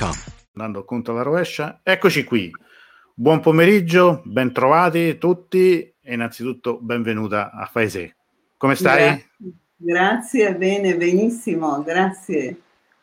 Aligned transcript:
andando 0.00 0.84
contro 0.84 1.14
la 1.14 1.22
rovescia. 1.22 1.80
Eccoci 1.82 2.24
qui. 2.24 2.50
Buon 3.14 3.40
pomeriggio, 3.40 4.22
ben 4.24 4.52
trovati 4.52 5.18
tutti 5.18 5.80
e 6.00 6.14
innanzitutto 6.14 6.78
benvenuta 6.80 7.50
a 7.50 7.66
Faese. 7.66 8.16
Come 8.56 8.74
stai? 8.74 9.04
Grazie, 9.04 9.26
grazie, 9.76 10.56
bene, 10.56 10.96
benissimo, 10.96 11.82
grazie. 11.82 12.56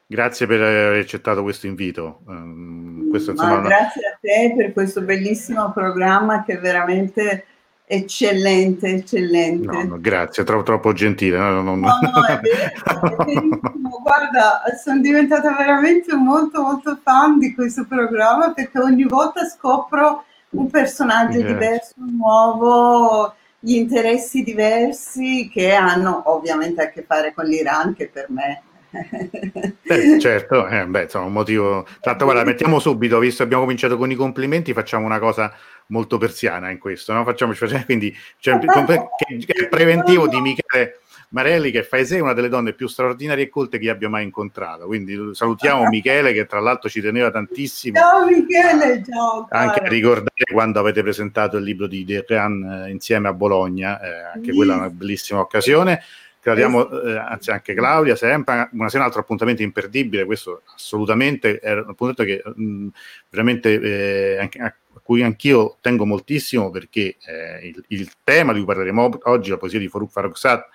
Grazie 0.07 0.47
per 0.47 0.61
aver 0.61 0.99
accettato 1.01 1.43
questo 1.43 1.67
invito. 1.67 2.21
Um, 2.25 3.09
questo, 3.11 3.33
Ma 3.33 3.43
insomma, 3.43 3.59
una- 3.59 3.67
grazie 3.67 4.01
a 4.07 4.17
te 4.19 4.53
per 4.57 4.73
questo 4.73 5.01
bellissimo 5.01 5.71
programma 5.71 6.43
che 6.43 6.57
veramente 6.57 7.45
eccellente, 7.91 8.87
eccellente. 8.87 9.65
no, 9.65 9.83
no, 9.83 9.97
grazie, 9.99 10.43
troppo, 10.43 10.61
troppo 10.61 10.93
gentile. 10.93 11.39
no, 11.39 11.63
no, 11.63 11.75
no. 11.75 11.87
È 12.27 12.39
vero, 12.39 13.15
è 13.15 13.23
verissimo. 13.23 13.59
Guarda, 14.03 14.61
sono 14.79 15.01
diventata 15.01 15.55
veramente 15.55 16.13
molto, 16.13 16.61
molto 16.61 16.99
fan 17.01 17.39
di 17.39 17.51
questo 17.55 17.87
programma 17.89 18.53
perché 18.53 18.77
ogni 18.77 19.05
volta 19.05 19.43
scopro 19.45 20.23
un 20.51 20.69
personaggio 20.69 21.39
Grazie. 21.39 21.47
diverso, 21.47 21.93
nuovo, 21.97 23.33
gli 23.57 23.73
interessi 23.73 24.43
diversi 24.43 25.49
che 25.51 25.73
hanno 25.73 26.21
ovviamente 26.25 26.83
a 26.83 26.89
che 26.91 27.03
fare 27.07 27.33
con 27.33 27.45
l'Iran, 27.45 27.95
che 27.95 28.07
per 28.07 28.27
me... 28.29 28.61
Eh, 29.89 30.19
certo, 30.19 30.67
eh, 30.67 30.85
beh, 30.85 31.03
insomma, 31.03 31.25
un 31.25 31.33
motivo. 31.33 31.83
Tanto, 31.99 32.25
guarda, 32.25 32.43
mettiamo 32.43 32.77
subito, 32.77 33.17
visto 33.17 33.37
che 33.37 33.43
abbiamo 33.43 33.63
cominciato 33.63 33.97
con 33.97 34.11
i 34.11 34.15
complimenti, 34.15 34.71
facciamo 34.71 35.05
una 35.05 35.17
cosa 35.17 35.51
molto 35.89 36.17
persiana 36.17 36.69
in 36.69 36.77
questo, 36.77 37.13
no? 37.13 37.23
Facciamoci 37.23 37.59
facciamo- 37.59 37.85
quindi 37.85 38.15
che 38.35 38.51
è 38.51 39.67
preventivo 39.67 40.27
di 40.27 40.39
Michele 40.41 40.99
Marelli, 41.31 41.69
che 41.69 41.83
fa 41.83 42.03
sé 42.03 42.19
una 42.19 42.33
delle 42.33 42.49
donne 42.49 42.73
più 42.73 42.87
straordinarie 42.87 43.45
e 43.45 43.49
colte 43.49 43.77
che 43.77 43.89
abbia 43.89 44.09
mai 44.09 44.23
incontrato. 44.23 44.85
Quindi 44.87 45.15
salutiamo 45.33 45.87
Michele, 45.89 46.33
che 46.33 46.45
tra 46.45 46.59
l'altro 46.59 46.89
ci 46.89 47.01
teneva 47.01 47.29
tantissimo 47.29 47.99
Ciao 47.99 48.25
Michele, 48.25 49.03
ciao. 49.03 49.47
anche 49.51 49.79
a 49.81 49.87
ricordare 49.87 50.51
quando 50.51 50.79
avete 50.79 51.03
presentato 51.03 51.57
il 51.57 51.63
libro 51.63 51.87
di 51.87 52.03
De 52.03 52.25
Rean 52.27 52.85
eh, 52.87 52.91
insieme 52.91 53.27
a 53.27 53.33
Bologna, 53.33 54.01
eh, 54.01 54.23
anche 54.35 54.53
quella 54.53 54.73
è 54.73 54.77
una 54.77 54.89
bellissima 54.89 55.39
occasione. 55.39 56.01
Crediamo, 56.41 56.89
eh, 56.89 57.17
anzi 57.17 57.51
anche 57.51 57.73
Claudia, 57.73 58.15
sempre 58.15 58.69
una, 58.71 58.89
un 58.91 59.01
altro 59.01 59.19
appuntamento 59.19 59.61
imperdibile, 59.61 60.23
questo 60.23 60.61
assolutamente 60.73 61.59
è 61.59 61.73
un 61.73 61.89
appuntamento 61.89 62.23
che 62.23 62.41
mh, 62.55 62.87
veramente 63.29 63.79
eh, 63.81 64.37
anche- 64.39 64.77
a 64.93 64.99
cui 65.01 65.21
anch'io 65.21 65.77
tengo 65.81 66.05
moltissimo 66.05 66.69
perché 66.69 67.17
eh, 67.25 67.67
il, 67.67 67.83
il 67.87 68.11
tema 68.23 68.53
di 68.53 68.59
cui 68.59 68.67
parleremo 68.67 69.03
og- 69.03 69.21
oggi, 69.25 69.49
la 69.49 69.57
poesia 69.57 69.79
di 69.79 69.87
Farooq 69.87 70.11
Farrokhzad, 70.11 70.65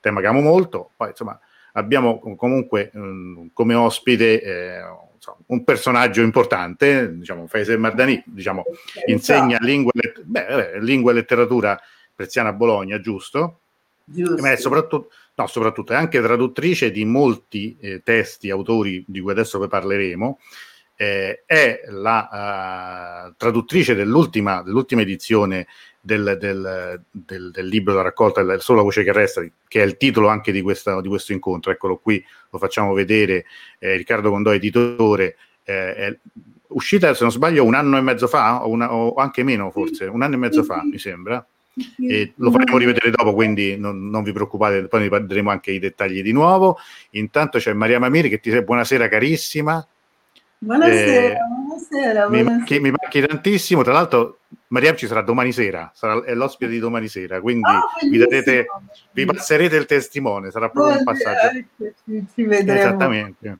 tema 0.00 0.20
che 0.20 0.26
amo 0.26 0.40
molto, 0.40 0.90
poi 0.96 1.10
insomma 1.10 1.38
abbiamo 1.72 2.18
com- 2.18 2.36
comunque 2.36 2.90
mh, 2.92 3.48
come 3.52 3.74
ospite 3.74 4.42
eh, 4.42 4.80
un 5.46 5.64
personaggio 5.64 6.22
importante, 6.22 7.16
diciamo 7.16 7.46
Faisal 7.46 7.78
Mardani, 7.78 8.22
diciamo, 8.24 8.64
insegna 9.06 9.58
lingua, 9.60 9.92
e 9.94 10.14
beh, 10.22 10.80
lingua 10.80 11.10
e 11.10 11.14
letteratura 11.14 11.80
persiana 12.14 12.50
a 12.50 12.52
Bologna, 12.52 13.00
giusto? 13.00 13.60
Giusto. 14.04 14.40
Ma 14.40 14.52
è 14.52 14.56
soprattutto, 14.56 15.10
no, 15.34 15.46
soprattutto 15.46 15.92
è 15.92 15.96
anche 15.96 16.20
traduttrice 16.20 16.90
di 16.90 17.04
molti 17.04 17.76
eh, 17.80 18.02
testi, 18.02 18.50
autori 18.50 19.04
di 19.06 19.20
cui 19.20 19.30
adesso 19.30 19.58
poi 19.58 19.68
parleremo. 19.68 20.38
Eh, 21.00 21.44
è 21.46 21.80
la 21.88 23.26
eh, 23.28 23.32
traduttrice 23.38 23.94
dell'ultima, 23.94 24.60
dell'ultima 24.62 25.00
edizione 25.00 25.66
del, 25.98 26.36
del- 26.38 27.02
del- 27.10 27.50
del 27.50 27.66
libro 27.66 27.94
da 27.94 28.02
raccolta 28.02 28.42
La 28.42 28.58
sola 28.58 28.82
voce 28.82 29.02
che 29.02 29.10
resta, 29.10 29.42
che 29.66 29.82
è 29.82 29.86
il 29.86 29.96
titolo 29.96 30.28
anche 30.28 30.52
di, 30.52 30.60
questa- 30.60 31.00
di 31.00 31.08
questo 31.08 31.32
incontro. 31.32 31.70
Eccolo 31.72 31.96
qui, 31.96 32.22
lo 32.50 32.58
facciamo 32.58 32.92
vedere. 32.92 33.46
Eh, 33.78 33.96
Riccardo 33.96 34.28
Condò, 34.28 34.52
editore, 34.52 35.36
eh, 35.64 35.94
è 35.94 36.18
uscita, 36.68 37.14
se 37.14 37.22
non 37.22 37.32
sbaglio, 37.32 37.64
un 37.64 37.74
anno 37.74 37.96
e 37.96 38.02
mezzo 38.02 38.26
fa, 38.26 38.62
o, 38.66 38.68
una- 38.68 38.92
o 38.92 39.14
anche 39.14 39.42
meno 39.42 39.70
forse, 39.70 40.04
un 40.04 40.20
anno 40.20 40.34
e 40.34 40.38
mezzo 40.38 40.62
fa, 40.64 40.82
mi 40.84 40.98
sembra 40.98 41.42
e 42.06 42.32
lo 42.36 42.50
faremo 42.50 42.76
rivedere 42.76 43.10
dopo, 43.10 43.32
quindi 43.32 43.78
non, 43.78 44.10
non 44.10 44.22
vi 44.22 44.32
preoccupate, 44.32 44.86
poi 44.86 45.00
ne 45.00 45.08
parleremo 45.08 45.48
anche 45.48 45.70
i 45.70 45.78
dettagli 45.78 46.20
di 46.20 46.32
nuovo. 46.32 46.76
Intanto 47.12 47.56
c'è 47.56 47.72
Maria 47.72 47.98
Mamiri 47.98 48.28
che 48.28 48.38
ti 48.38 48.50
dice 48.50 48.62
buonasera 48.64 49.08
carissima, 49.08 49.82
Buonasera, 50.62 51.32
Eh, 51.32 51.38
buonasera, 51.64 52.28
mi 52.28 52.42
buonasera. 52.42 52.50
manchi, 52.50 52.80
mi 52.80 52.90
manchi 52.90 53.26
tantissimo, 53.26 53.82
tra 53.82 53.94
l'altro 53.94 54.40
Maria 54.68 54.94
ci 54.94 55.06
sarà 55.06 55.22
domani 55.22 55.52
sera, 55.52 55.90
sarà, 55.94 56.22
è 56.22 56.34
l'ospite 56.34 56.70
di 56.70 56.78
domani 56.78 57.08
sera, 57.08 57.40
quindi 57.40 57.62
Ah, 57.66 57.80
vi, 58.02 58.18
darete, 58.18 58.66
vi 59.12 59.24
passerete 59.24 59.76
il 59.76 59.86
testimone, 59.86 60.50
sarà 60.50 60.68
proprio 60.68 60.98
un 60.98 61.04
passaggio. 61.04 61.56
Ecco, 61.56 61.94
Ci, 62.04 62.26
ci 62.34 62.42
vedremo. 62.42 62.78
Esattamente. 62.78 63.58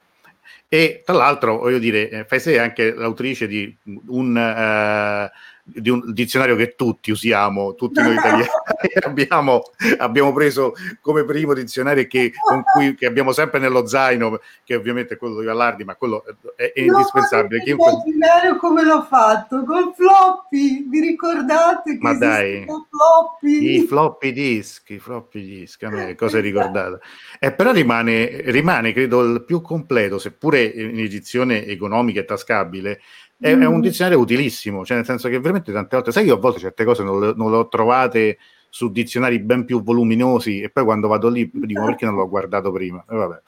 E 0.68 1.02
tra 1.02 1.14
l'altro, 1.14 1.56
voglio 1.58 1.78
dire, 1.78 2.10
eh, 2.10 2.24
Faisè 2.26 2.52
è 2.52 2.58
anche 2.58 2.92
l'autrice 2.92 3.46
di 3.46 3.74
un, 4.08 4.36
eh, 4.36 5.30
di 5.74 5.90
un 5.90 6.12
dizionario 6.12 6.56
che 6.56 6.74
tutti 6.74 7.10
usiamo, 7.10 7.74
tutti 7.74 8.00
noi 8.00 8.14
italiani 8.18 8.48
abbiamo, 9.04 9.62
abbiamo 9.98 10.32
preso 10.32 10.74
come 11.00 11.24
primo 11.24 11.54
dizionario 11.54 12.06
che, 12.06 12.32
con 12.32 12.62
cui, 12.62 12.94
che 12.94 13.06
abbiamo 13.06 13.32
sempre 13.32 13.58
nello 13.58 13.86
zaino, 13.86 14.40
che 14.64 14.74
ovviamente 14.74 15.14
è 15.14 15.16
quello 15.16 15.40
di 15.40 15.46
Vallardi, 15.46 15.84
ma 15.84 15.94
quello 15.94 16.24
è, 16.56 16.72
è 16.72 16.80
indispensabile. 16.80 17.56
Non 17.56 17.64
Chiunque- 17.64 17.90
potete 17.90 18.10
immaginare 18.10 18.56
come 18.58 18.84
l'ho 18.84 19.02
fatto 19.02 19.64
con 19.64 19.92
floppy. 19.94 20.88
Vi 20.88 21.00
ricordate 21.00 21.92
che 21.92 21.98
Ma 22.00 22.14
dai. 22.14 22.64
floppy? 22.64 23.74
I 23.74 23.86
floppy 23.86 24.32
disk, 24.32 24.90
i 24.90 24.98
floppy 24.98 25.42
disk, 25.42 25.82
a 25.82 25.90
me 25.90 26.14
cosa 26.14 26.38
è 26.38 26.40
ricordata. 26.40 26.98
Eh, 27.38 27.52
però 27.52 27.72
rimane, 27.72 28.42
rimane, 28.50 28.92
credo, 28.92 29.22
il 29.22 29.44
più 29.44 29.60
completo, 29.60 30.18
seppure 30.18 30.62
in 30.62 30.98
edizione 30.98 31.64
economica 31.66 32.20
e 32.20 32.24
tascabile, 32.24 33.00
è, 33.40 33.48
è 33.56 33.66
un 33.66 33.78
Mm. 33.78 33.80
dizionario 33.80 34.18
utilissimo, 34.20 34.84
cioè 34.84 34.96
nel 34.96 35.06
senso 35.06 35.28
che 35.28 35.38
veramente 35.40 35.72
tante 35.72 35.96
volte, 35.96 36.12
sai, 36.12 36.26
io 36.26 36.34
a 36.34 36.38
volte 36.38 36.58
certe 36.60 36.84
cose 36.84 37.02
non 37.02 37.18
le, 37.20 37.32
non 37.36 37.50
le 37.50 37.56
ho 37.56 37.68
trovate 37.68 38.38
su 38.68 38.90
dizionari 38.92 39.40
ben 39.40 39.64
più 39.64 39.82
voluminosi 39.82 40.60
e 40.60 40.70
poi 40.70 40.84
quando 40.84 41.08
vado 41.08 41.28
lì 41.28 41.50
dico 41.52 41.80
"Ma 41.80 41.86
perché 41.86 42.04
non 42.04 42.14
l'ho 42.14 42.28
guardato 42.28 42.70
prima? 42.70 43.04
E 43.08 43.16
vabbè. 43.16 43.40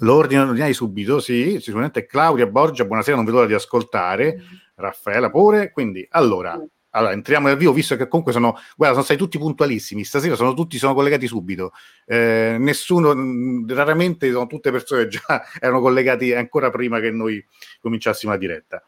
L'ordine 0.00 0.42
ordinai 0.42 0.74
subito, 0.74 1.18
sì, 1.18 1.58
sicuramente 1.60 2.04
Claudia 2.06 2.46
Borgia, 2.46 2.84
buonasera, 2.84 3.16
non 3.16 3.24
vedo 3.24 3.38
l'ora 3.38 3.48
di 3.48 3.54
ascoltare, 3.54 4.38
Raffaella 4.74 5.30
pure, 5.30 5.70
quindi 5.72 6.06
allora, 6.10 6.60
allora 6.98 7.12
entriamo 7.12 7.46
nel 7.46 7.56
vivo, 7.56 7.72
visto 7.72 7.96
che 7.96 8.08
comunque 8.08 8.32
sono, 8.32 8.58
guarda, 8.76 8.94
sono 8.94 9.04
stati 9.04 9.18
tutti 9.18 9.38
puntualissimi, 9.38 10.04
stasera 10.04 10.34
sono 10.34 10.52
tutti, 10.54 10.78
sono 10.78 10.94
collegati 10.94 11.26
subito, 11.26 11.72
eh, 12.06 12.56
nessuno, 12.58 13.14
mh, 13.14 13.72
raramente 13.72 14.30
sono 14.30 14.46
tutte 14.46 14.70
persone 14.70 15.04
che 15.04 15.08
già 15.08 15.44
erano 15.60 15.80
collegati 15.80 16.34
ancora 16.34 16.70
prima 16.70 17.00
che 17.00 17.10
noi 17.10 17.44
cominciassimo 17.80 18.32
la 18.32 18.38
diretta. 18.38 18.84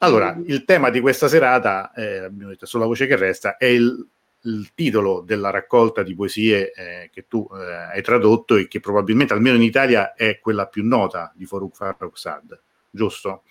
Allora, 0.00 0.38
il 0.44 0.64
tema 0.64 0.90
di 0.90 1.00
questa 1.00 1.26
serata, 1.26 1.92
eh, 1.94 2.18
abbiamo 2.18 2.50
detto 2.50 2.66
sulla 2.66 2.84
voce 2.84 3.06
che 3.06 3.16
resta, 3.16 3.56
è 3.56 3.64
il, 3.64 4.06
il 4.42 4.72
titolo 4.74 5.22
della 5.24 5.48
raccolta 5.48 6.02
di 6.02 6.14
poesie 6.14 6.70
eh, 6.72 7.10
che 7.10 7.26
tu 7.26 7.48
eh, 7.54 7.94
hai 7.94 8.02
tradotto 8.02 8.56
e 8.56 8.68
che 8.68 8.80
probabilmente, 8.80 9.32
almeno 9.32 9.56
in 9.56 9.62
Italia, 9.62 10.12
è 10.12 10.38
quella 10.38 10.66
più 10.66 10.84
nota 10.84 11.32
di 11.34 11.46
Farooq 11.46 11.74
Farrokhzad, 11.74 12.60
giusto? 12.90 13.44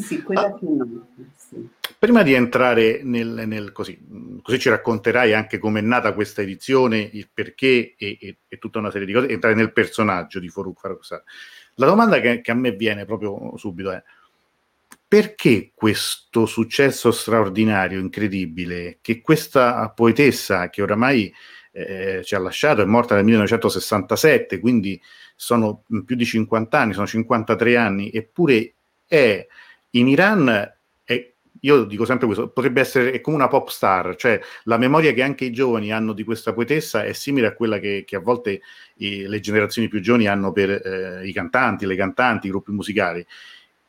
Sì, 0.00 0.22
quella 0.22 0.52
più 0.52 0.76
nota, 0.76 1.06
sì. 1.36 1.68
Prima 1.98 2.22
di 2.22 2.32
entrare 2.34 3.00
nel, 3.02 3.44
nel 3.46 3.72
così, 3.72 3.98
così 4.42 4.58
ci 4.58 4.68
racconterai 4.68 5.32
anche 5.32 5.58
come 5.58 5.80
è 5.80 5.82
nata 5.82 6.12
questa 6.12 6.42
edizione, 6.42 6.98
il 6.98 7.28
perché 7.32 7.94
e, 7.96 8.18
e- 8.20 8.36
e 8.48 8.58
tutta 8.58 8.78
una 8.78 8.90
serie 8.90 9.06
di 9.06 9.12
cose, 9.12 9.28
entrare 9.28 9.54
nel 9.54 9.72
personaggio 9.72 10.40
di 10.40 10.48
Farooq 10.48 10.80
Farrokhzad. 10.80 11.22
La 11.74 11.86
domanda 11.86 12.20
che, 12.20 12.40
che 12.40 12.50
a 12.50 12.54
me 12.54 12.72
viene 12.72 13.04
proprio 13.04 13.56
subito 13.56 13.90
è 13.90 14.02
perché 15.06 15.70
questo 15.74 16.46
successo 16.46 17.12
straordinario, 17.12 18.00
incredibile, 18.00 18.98
che 19.00 19.20
questa 19.20 19.88
poetessa 19.90 20.68
che 20.70 20.82
oramai 20.82 21.32
eh, 21.72 22.22
ci 22.24 22.34
ha 22.34 22.38
lasciato, 22.38 22.82
è 22.82 22.84
morta 22.84 23.14
nel 23.14 23.24
1967, 23.24 24.58
quindi 24.60 25.00
sono 25.36 25.82
più 26.04 26.16
di 26.16 26.24
50 26.24 26.78
anni, 26.78 26.92
sono 26.94 27.06
53 27.06 27.76
anni, 27.76 28.10
eppure 28.12 28.74
è 29.06 29.46
in 29.94 30.08
Iran, 30.08 30.72
è, 31.04 31.32
io 31.60 31.84
dico 31.84 32.04
sempre 32.04 32.26
questo, 32.26 32.48
potrebbe 32.48 32.80
essere 32.80 33.20
come 33.20 33.36
una 33.36 33.48
pop 33.48 33.68
star, 33.68 34.16
cioè 34.16 34.40
la 34.64 34.78
memoria 34.78 35.12
che 35.12 35.22
anche 35.22 35.46
i 35.46 35.52
giovani 35.52 35.92
hanno 35.92 36.12
di 36.12 36.24
questa 36.24 36.52
poetessa 36.52 37.04
è 37.04 37.12
simile 37.12 37.48
a 37.48 37.54
quella 37.54 37.78
che, 37.78 38.04
che 38.06 38.16
a 38.16 38.20
volte 38.20 38.60
i, 38.96 39.26
le 39.26 39.40
generazioni 39.40 39.88
più 39.88 40.00
giovani 40.00 40.26
hanno 40.26 40.52
per 40.52 40.70
eh, 40.70 41.26
i 41.26 41.32
cantanti, 41.32 41.86
le 41.86 41.96
cantanti, 41.96 42.46
i 42.46 42.50
gruppi 42.50 42.72
musicali. 42.72 43.24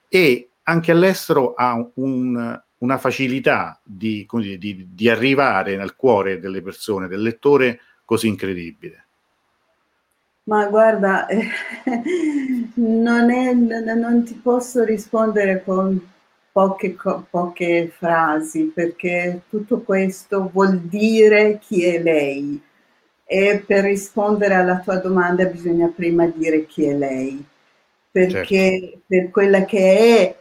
E 0.07 0.49
anche 0.63 0.91
all'estero 0.91 1.53
ha 1.53 1.91
un, 1.95 2.61
una 2.77 2.97
facilità 2.97 3.79
di, 3.83 4.27
di, 4.57 4.87
di, 4.91 5.09
arrivare 5.09 5.75
nel 5.75 5.95
cuore 5.95 6.39
delle 6.39 6.61
persone, 6.61 7.07
del 7.07 7.21
lettore, 7.21 7.79
così 8.05 8.27
incredibile. 8.27 9.04
Ma 10.47 10.67
guarda, 10.67 11.25
non, 12.75 13.31
è, 13.31 13.53
non, 13.53 14.23
ti 14.23 14.35
posso 14.35 14.83
rispondere 14.83 15.63
con 15.63 15.99
poche, 16.51 16.95
poche 17.29 17.91
frasi, 17.95 18.71
perché 18.73 19.41
tutto 19.49 19.81
questo 19.81 20.49
vuol 20.51 20.79
dire 20.81 21.57
chi 21.59 21.83
è 21.83 22.01
lei. 22.01 22.61
E 23.27 23.63
per 23.65 23.85
rispondere 23.85 24.53
alla 24.53 24.79
tua 24.79 24.97
domanda 24.97 25.45
bisogna 25.45 25.87
prima 25.87 26.27
dire 26.27 26.65
chi 26.67 26.85
è 26.85 26.93
lei, 26.93 27.43
perché 28.11 28.79
certo. 28.79 28.99
per 29.07 29.29
quella 29.31 29.65
che 29.65 30.17
è 30.19 30.35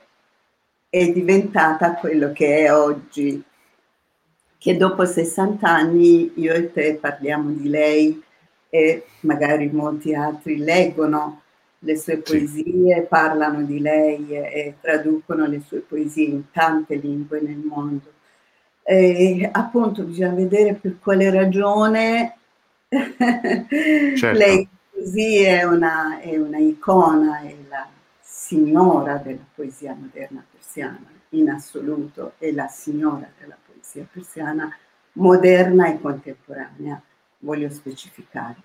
è 0.91 1.11
diventata 1.13 1.95
quello 1.95 2.31
che 2.33 2.59
è 2.59 2.73
oggi, 2.73 3.43
che 4.59 4.77
dopo 4.77 5.05
60 5.07 5.69
anni 5.69 6.33
io 6.37 6.53
e 6.53 6.71
te 6.73 6.99
parliamo 7.01 7.51
di 7.51 7.69
lei 7.69 8.23
e 8.75 9.07
magari 9.21 9.71
molti 9.71 10.15
altri 10.15 10.57
leggono 10.57 11.43
le 11.79 11.97
sue 11.97 12.17
poesie, 12.17 12.95
sì. 12.95 13.07
parlano 13.09 13.63
di 13.63 13.79
lei 13.79 14.27
e, 14.31 14.75
traducono 14.81 15.47
le 15.47 15.61
sue 15.61 15.79
poesie 15.79 16.27
in 16.27 16.51
tante 16.51 16.97
lingue 16.97 17.41
nel 17.41 17.59
mondo. 17.59 18.13
E 18.83 19.49
appunto 19.53 20.03
bisogna 20.03 20.33
vedere 20.33 20.75
per 20.75 20.99
quale 20.99 21.31
ragione 21.31 22.37
certo. 22.89 24.37
lei 24.37 24.69
così 24.91 25.43
è 25.43 25.63
una, 25.63 26.19
è 26.19 26.37
una 26.37 26.59
icona, 26.59 27.43
è 27.43 27.55
la 27.69 27.87
signora 28.21 29.19
della 29.19 29.47
poesia 29.55 29.95
moderna 29.95 30.45
persiana 30.51 31.13
in 31.31 31.51
assoluto 31.51 32.33
è 32.39 32.51
la 32.53 32.69
signora 32.69 33.29
della 33.39 33.57
poesia 33.65 34.07
persiana 34.11 34.75
moderna 35.13 35.89
e 35.89 36.01
contemporanea, 36.01 37.01
voglio 37.45 37.71
specificare. 37.71 38.57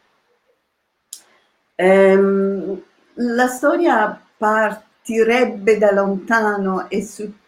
Ehm, 1.76 2.82
la 3.14 3.48
storia 3.48 4.20
partirebbe 4.38 5.78
da 5.78 5.92
lontano 5.92 6.90
e 6.90 7.06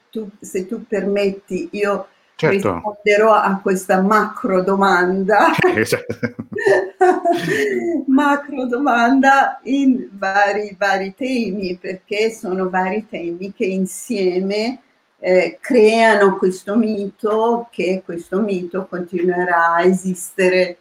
tu, 0.09 0.29
se 0.39 0.67
tu 0.67 0.85
permetti 0.85 1.69
io 1.71 2.07
certo. 2.35 2.73
risponderò 2.73 3.33
a 3.33 3.59
questa 3.61 4.01
macro 4.01 4.61
domanda, 4.63 5.51
esatto. 5.75 6.15
macro 8.07 8.65
domanda 8.65 9.59
in 9.63 10.09
vari, 10.11 10.75
vari 10.77 11.13
temi, 11.15 11.77
perché 11.77 12.31
sono 12.31 12.69
vari 12.69 13.07
temi 13.09 13.53
che 13.53 13.65
insieme 13.65 14.81
eh, 15.23 15.59
creano 15.61 16.37
questo 16.37 16.75
mito, 16.75 17.67
che 17.71 18.01
questo 18.03 18.41
mito 18.41 18.87
continuerà 18.87 19.75
a 19.75 19.83
esistere, 19.83 20.77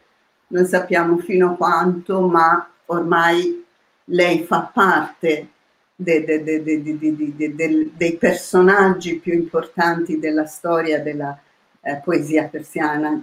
non 0.50 0.66
sappiamo 0.66 1.18
fino 1.18 1.52
a 1.52 1.56
quanto, 1.56 2.20
ma 2.20 2.68
ormai 2.86 3.64
lei 4.04 4.44
fa 4.44 4.70
parte 4.72 5.48
de, 5.94 6.24
de, 6.24 6.42
de, 6.42 7.90
dei 7.94 8.16
personaggi 8.16 9.18
più 9.18 9.34
importanti 9.34 10.18
della 10.18 10.46
storia 10.46 11.00
della 11.00 11.38
eh, 11.82 12.00
poesia 12.02 12.44
persiana, 12.44 13.22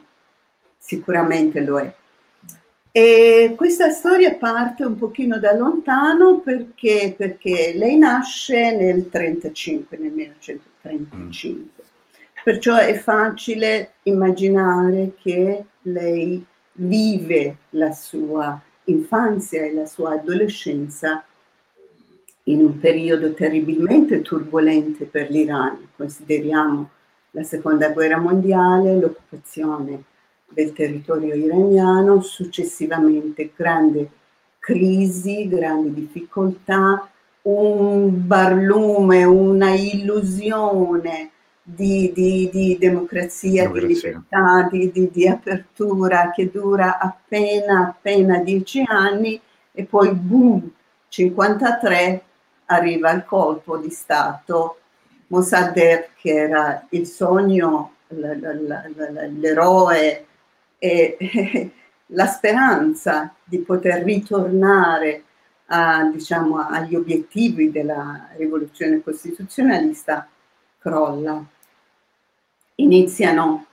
sicuramente 0.77 1.59
lo 1.61 1.79
è. 1.79 1.93
E 2.91 3.53
questa 3.55 3.89
storia 3.89 4.35
parte 4.35 4.83
un 4.83 4.97
pochino 4.97 5.37
da 5.37 5.55
lontano 5.55 6.39
perché, 6.39 7.13
perché 7.15 7.73
lei 7.75 7.97
nasce 7.97 8.75
nel 8.75 9.09
35, 9.09 9.97
nel 9.97 10.11
1935. 10.11 11.83
Mm. 11.83 11.85
Perciò 12.43 12.77
è 12.77 12.97
facile 12.97 13.91
immaginare 14.03 15.13
che 15.21 15.65
lei 15.81 16.43
vive 16.77 17.57
la 17.71 17.91
sua 17.91 18.59
infanzia 18.85 19.63
e 19.63 19.73
la 19.73 19.85
sua 19.85 20.13
adolescenza 20.13 21.23
in 22.43 22.61
un 22.61 22.79
periodo 22.79 23.33
terribilmente 23.33 24.21
turbolente 24.21 25.05
per 25.05 25.29
l'Iran. 25.29 25.89
Consideriamo 25.95 26.89
la 27.31 27.43
seconda 27.43 27.89
guerra 27.89 28.17
mondiale, 28.17 28.97
l'occupazione 28.97 30.03
del 30.49 30.71
territorio 30.73 31.35
iraniano, 31.35 32.21
successivamente 32.21 33.51
grande 33.55 34.09
crisi, 34.59 35.47
grandi 35.47 35.93
difficoltà, 35.93 37.09
un 37.43 38.25
barlume, 38.25 39.23
una 39.23 39.73
illusione 39.73 41.31
di, 41.69 42.13
di, 42.13 42.49
di 42.49 42.77
democrazia, 42.79 43.63
democrazia, 43.63 43.89
di 43.89 43.93
libertà, 43.93 44.69
di, 44.71 45.09
di, 45.11 45.27
apertura 45.27 46.31
che 46.33 46.49
dura 46.49 46.97
appena, 46.97 47.87
appena 47.87 48.39
dieci 48.39 48.81
anni 48.87 49.37
e 49.73 49.83
poi 49.83 50.13
boom, 50.13 50.71
53 51.09 52.21
arriva 52.67 53.11
il 53.11 53.25
colpo 53.25 53.75
di 53.75 53.89
Stato 53.89 54.77
Mossadegh 55.27 56.11
che 56.15 56.29
era 56.29 56.85
il 56.91 57.05
sogno, 57.05 57.95
l'eroe 59.35 60.25
e 60.77 61.17
la 62.07 62.27
speranza 62.27 63.33
di 63.43 63.57
poter 63.59 64.03
ritornare 64.03 65.23
a, 65.65 66.09
diciamo, 66.09 66.65
agli 66.65 66.95
obiettivi 66.95 67.71
della 67.71 68.29
rivoluzione 68.37 69.03
costituzionalista 69.03 70.25
crolla. 70.77 71.43
Iniziano 72.79 73.65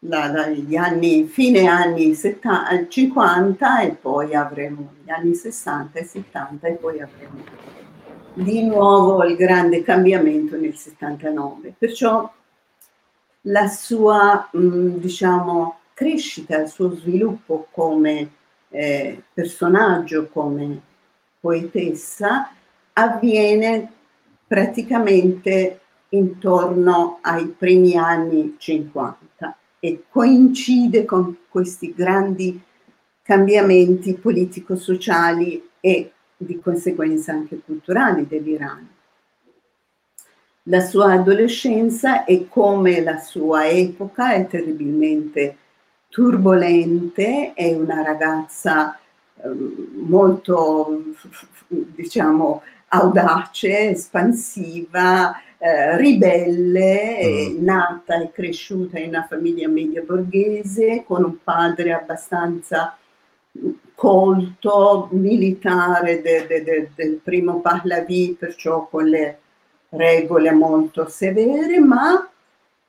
la, 0.00 0.26
la, 0.28 0.48
gli 0.48 0.76
anni, 0.76 1.24
fine 1.24 1.66
anni 1.66 2.14
70, 2.14 2.88
50 2.88 3.80
e 3.80 3.90
poi 3.90 4.34
avremo 4.34 4.92
gli 5.02 5.10
anni 5.10 5.34
60 5.34 5.98
e 5.98 6.04
70 6.04 6.66
e 6.66 6.72
poi 6.72 7.00
avremo 7.00 7.44
di 8.34 8.62
nuovo 8.64 9.24
il 9.24 9.36
grande 9.36 9.82
cambiamento 9.82 10.56
nel 10.56 10.76
79. 10.76 11.74
Perciò 11.78 12.30
la 13.42 13.66
sua, 13.68 14.48
mh, 14.52 14.98
diciamo, 14.98 15.78
crescita, 15.94 16.60
il 16.60 16.68
suo 16.68 16.94
sviluppo 16.94 17.68
come 17.70 18.30
eh, 18.68 19.22
personaggio, 19.32 20.28
come 20.28 20.80
poetessa, 21.40 22.50
avviene 22.92 23.92
praticamente 24.46 25.80
intorno 26.10 27.18
ai 27.22 27.46
primi 27.46 27.96
anni 27.96 28.56
50 28.58 29.56
e 29.80 30.04
coincide 30.08 31.04
con 31.04 31.36
questi 31.48 31.92
grandi 31.94 32.60
cambiamenti 33.22 34.14
politico-sociali 34.14 35.68
e 35.80 36.12
di 36.36 36.60
conseguenza 36.60 37.32
anche 37.32 37.60
culturali 37.64 38.26
dell'Iran. 38.26 38.88
La 40.68 40.80
sua 40.80 41.12
adolescenza 41.12 42.24
e 42.24 42.46
come 42.48 43.00
la 43.02 43.18
sua 43.18 43.68
epoca 43.68 44.32
è 44.32 44.46
terribilmente 44.46 45.56
turbolente, 46.08 47.52
è 47.54 47.72
una 47.74 48.02
ragazza 48.02 48.98
eh, 49.36 49.48
molto, 49.94 51.02
diciamo, 51.68 52.62
audace, 52.88 53.90
espansiva, 53.90 55.40
eh, 55.58 55.96
ribelle, 55.96 57.50
mm. 57.50 57.64
nata 57.64 58.20
e 58.22 58.30
cresciuta 58.30 58.98
in 58.98 59.08
una 59.08 59.26
famiglia 59.28 59.68
media 59.68 60.02
borghese, 60.02 61.04
con 61.06 61.24
un 61.24 61.42
padre 61.42 61.92
abbastanza 61.92 62.96
colto 63.94 65.08
militare 65.12 66.20
de, 66.20 66.46
de, 66.46 66.62
de, 66.62 66.90
del 66.94 67.20
primo 67.22 67.60
Pahlavi, 67.60 68.36
perciò 68.38 68.86
con 68.86 69.06
le 69.06 69.38
regole 69.88 70.52
molto 70.52 71.08
severe, 71.08 71.80
ma, 71.80 72.28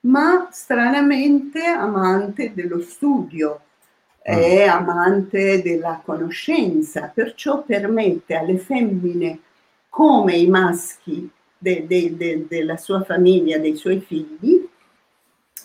ma 0.01 0.47
stranamente 0.51 1.63
amante 1.63 2.53
dello 2.53 2.81
studio 2.81 3.61
mm. 4.29 4.67
amante 4.67 5.61
della 5.61 6.01
conoscenza, 6.03 7.09
perciò 7.13 7.63
permette 7.63 8.35
alle 8.35 8.57
femmine 8.57 9.39
come 9.97 10.35
i 10.35 10.45
maschi 10.45 11.27
de, 11.57 11.87
de, 11.87 12.15
de, 12.15 12.45
della 12.47 12.77
sua 12.77 13.01
famiglia, 13.01 13.57
dei 13.57 13.75
suoi 13.75 13.99
figli, 13.99 14.63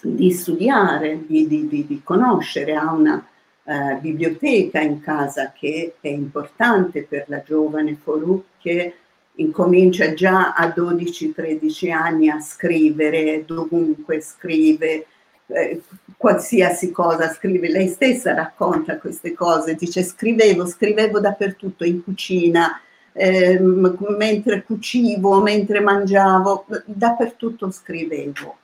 di 0.00 0.30
studiare, 0.30 1.26
di, 1.26 1.46
di, 1.46 1.68
di, 1.68 1.86
di 1.86 2.00
conoscere, 2.02 2.74
ha 2.74 2.90
una 2.94 3.22
uh, 3.62 4.00
biblioteca 4.00 4.80
in 4.80 5.02
casa 5.02 5.52
che 5.54 5.96
è 6.00 6.08
importante 6.08 7.02
per 7.02 7.26
la 7.26 7.42
giovane 7.42 7.98
Forù 8.02 8.42
che 8.58 8.94
incomincia 9.34 10.14
già 10.14 10.54
a 10.54 10.66
12-13 10.68 11.92
anni 11.92 12.30
a 12.30 12.40
scrivere, 12.40 13.44
dovunque 13.44 14.22
scrive, 14.22 15.08
eh, 15.48 15.82
qualsiasi 16.16 16.90
cosa 16.90 17.28
scrive, 17.28 17.68
lei 17.68 17.88
stessa 17.88 18.32
racconta 18.32 18.96
queste 18.96 19.34
cose, 19.34 19.74
dice 19.74 20.02
scrivevo, 20.02 20.64
scrivevo 20.64 21.20
dappertutto, 21.20 21.84
in 21.84 22.02
cucina, 22.02 22.80
eh, 23.12 23.58
mentre 23.60 24.62
cucivo, 24.64 25.40
mentre 25.40 25.80
mangiavo, 25.80 26.66
dappertutto 26.86 27.70
scrivevo. 27.70 28.56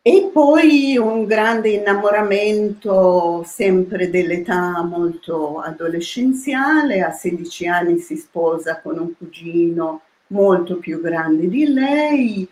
E 0.00 0.30
poi 0.32 0.96
un 0.96 1.26
grande 1.26 1.70
innamoramento 1.70 3.42
sempre 3.44 4.08
dell'età 4.08 4.82
molto 4.82 5.60
adolescenziale, 5.60 7.02
a 7.02 7.10
16 7.10 7.66
anni 7.66 7.98
si 7.98 8.16
sposa 8.16 8.80
con 8.80 8.98
un 8.98 9.12
cugino 9.16 10.02
molto 10.28 10.76
più 10.76 11.00
grande 11.00 11.48
di 11.48 11.66
lei, 11.66 12.48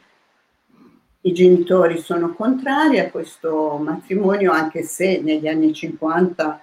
i 1.26 1.33
genitori 1.33 1.99
sono 1.99 2.35
contrari 2.35 3.00
a 3.00 3.11
questo 3.11 3.78
matrimonio 3.83 4.52
anche 4.52 4.83
se 4.83 5.21
negli 5.21 5.49
anni 5.49 5.73
50 5.73 6.61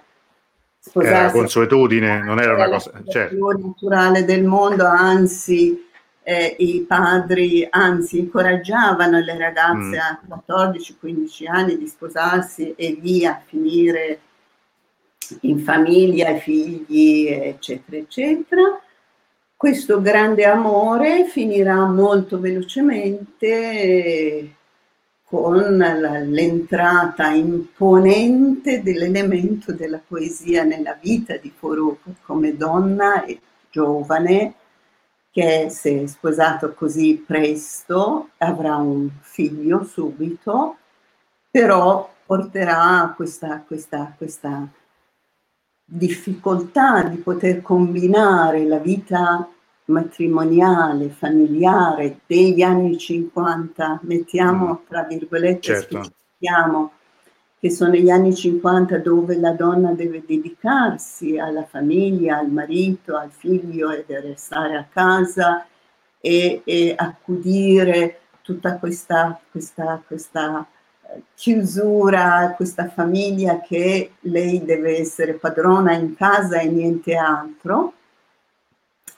sposarsi 0.86 1.14
era 1.14 1.30
consuetudine, 1.30 2.22
non 2.22 2.38
era 2.40 2.52
una 2.54 2.68
cosa 2.68 2.92
certo. 3.08 3.56
naturale 3.56 4.26
del 4.26 4.44
mondo, 4.44 4.86
anzi 4.86 5.82
eh, 6.22 6.56
i 6.58 6.84
padri 6.86 7.66
anzi 7.68 8.18
incoraggiavano 8.18 9.18
le 9.20 9.38
ragazze 9.38 9.96
mm. 9.96 10.30
a 10.30 10.42
14-15 10.46 11.48
anni 11.48 11.78
di 11.78 11.86
sposarsi 11.86 12.74
e 12.76 12.98
via 13.00 13.42
finire 13.46 14.18
in 15.40 15.60
famiglia, 15.60 16.36
figli, 16.36 17.28
eccetera, 17.28 17.96
eccetera. 17.96 18.78
Questo 19.56 20.02
grande 20.02 20.44
amore 20.44 21.24
finirà 21.24 21.86
molto 21.86 22.38
velocemente 22.38 24.56
con 25.34 25.56
l'entrata 25.56 27.30
imponente 27.30 28.84
dell'elemento 28.84 29.72
della 29.72 30.00
poesia 30.06 30.62
nella 30.62 30.96
vita 31.00 31.36
di 31.38 31.52
Foruk 31.52 32.22
come 32.22 32.56
donna 32.56 33.24
e 33.24 33.40
giovane 33.68 34.54
che 35.32 35.66
si 35.70 35.88
è 35.88 36.06
sposato 36.06 36.72
così 36.74 37.20
presto, 37.26 38.28
avrà 38.36 38.76
un 38.76 39.10
figlio 39.22 39.82
subito, 39.82 40.76
però 41.50 42.08
porterà 42.24 43.12
questa, 43.16 43.60
questa, 43.66 44.14
questa 44.16 44.68
difficoltà 45.84 47.02
di 47.02 47.16
poter 47.16 47.60
combinare 47.60 48.64
la 48.66 48.78
vita 48.78 49.48
matrimoniale, 49.86 51.08
familiare 51.10 52.20
degli 52.26 52.62
anni 52.62 52.96
50, 52.96 54.00
mettiamo 54.02 54.80
mm. 54.82 54.88
tra 54.88 55.02
virgolette, 55.02 55.60
certo. 55.60 56.02
che 57.64 57.70
sono 57.70 57.94
gli 57.94 58.10
anni 58.10 58.34
50 58.34 58.98
dove 58.98 59.38
la 59.38 59.52
donna 59.52 59.92
deve 59.92 60.22
dedicarsi 60.26 61.38
alla 61.38 61.64
famiglia, 61.64 62.36
al 62.36 62.50
marito, 62.50 63.16
al 63.16 63.30
figlio 63.30 63.90
e 63.90 64.04
deve 64.06 64.28
restare 64.28 64.76
a 64.76 64.86
casa 64.90 65.66
e, 66.20 66.60
e 66.62 66.94
accudire 66.94 68.20
tutta 68.42 68.76
questa, 68.76 69.40
questa, 69.50 70.02
questa 70.06 70.66
eh, 71.08 71.22
chiusura, 71.34 72.52
questa 72.54 72.88
famiglia 72.90 73.60
che 73.60 74.12
lei 74.20 74.62
deve 74.62 74.98
essere 74.98 75.32
padrona 75.32 75.94
in 75.94 76.14
casa 76.14 76.58
e 76.58 76.68
niente 76.68 77.16
altro. 77.16 77.94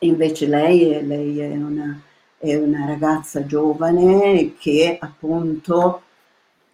Invece 0.01 0.47
lei, 0.47 1.05
lei 1.07 1.39
è, 1.41 1.55
una, 1.57 1.99
è 2.37 2.55
una 2.55 2.87
ragazza 2.87 3.47
giovane 3.47 4.55
che 4.59 4.99
appunto 5.01 6.03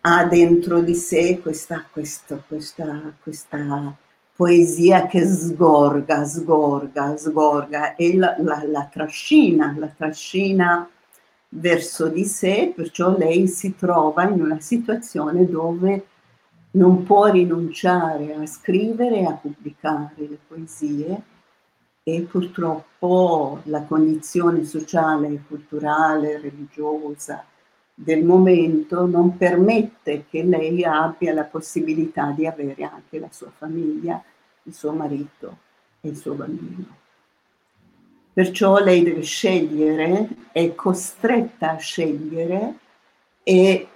ha 0.00 0.25
dentro 0.25 0.81
di 0.81 0.95
sé 0.95 1.38
questa, 1.41 1.87
questa, 1.91 2.43
questa, 2.47 3.12
questa 3.23 3.97
poesia 4.35 5.07
che 5.07 5.25
sgorga, 5.25 6.25
sgorga, 6.25 7.17
sgorga 7.17 7.95
e 7.95 8.17
la, 8.17 8.35
la, 8.38 8.64
la, 8.67 8.88
trascina, 8.91 9.75
la 9.79 9.93
trascina 9.97 10.88
verso 11.50 12.09
di 12.09 12.25
sé, 12.25 12.73
perciò 12.75 13.17
lei 13.17 13.47
si 13.47 13.76
trova 13.76 14.25
in 14.25 14.41
una 14.41 14.59
situazione 14.59 15.49
dove 15.49 16.07
non 16.73 17.05
può 17.05 17.26
rinunciare 17.26 18.35
a 18.35 18.47
scrivere 18.47 19.19
e 19.19 19.25
a 19.26 19.33
pubblicare 19.33 20.14
le 20.17 20.38
poesie 20.49 21.23
e 22.04 22.21
purtroppo 22.23 23.61
la 23.64 23.82
condizione 23.82 24.64
sociale, 24.64 25.44
culturale, 25.47 26.40
religiosa, 26.40 27.44
del 27.94 28.25
momento 28.25 29.06
non 29.06 29.37
permette 29.37 30.25
che 30.28 30.42
lei 30.42 30.82
abbia 30.82 31.32
la 31.32 31.44
possibilità 31.44 32.32
di 32.32 32.47
avere 32.47 32.82
anche 32.82 33.18
la 33.18 33.28
sua 33.30 33.52
famiglia, 33.56 34.23
il 34.64 34.75
suo 34.75 34.92
marito 34.92 35.59
e 36.00 36.09
il 36.09 36.16
suo 36.16 36.35
bambino. 36.35 37.00
Perciò 38.32 38.78
lei 38.78 39.02
deve 39.02 39.23
scegliere, 39.23 40.28
è 40.52 40.75
costretta 40.75 41.73
a 41.73 41.76
scegliere 41.76 42.75
e 43.42 43.88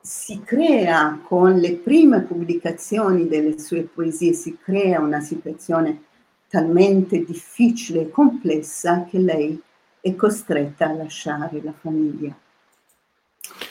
si 0.00 0.42
crea 0.44 1.18
con 1.24 1.56
le 1.56 1.74
prime 1.76 2.20
pubblicazioni 2.20 3.26
delle 3.26 3.58
sue 3.58 3.82
poesie, 3.82 4.34
si 4.34 4.58
crea 4.62 5.00
una 5.00 5.20
situazione 5.20 6.10
talmente 6.52 7.24
difficile 7.24 8.02
e 8.02 8.10
complessa 8.10 9.06
che 9.08 9.18
lei 9.18 9.58
è 10.02 10.14
costretta 10.14 10.90
a 10.90 10.92
lasciare 10.92 11.62
la 11.62 11.72
famiglia. 11.72 12.36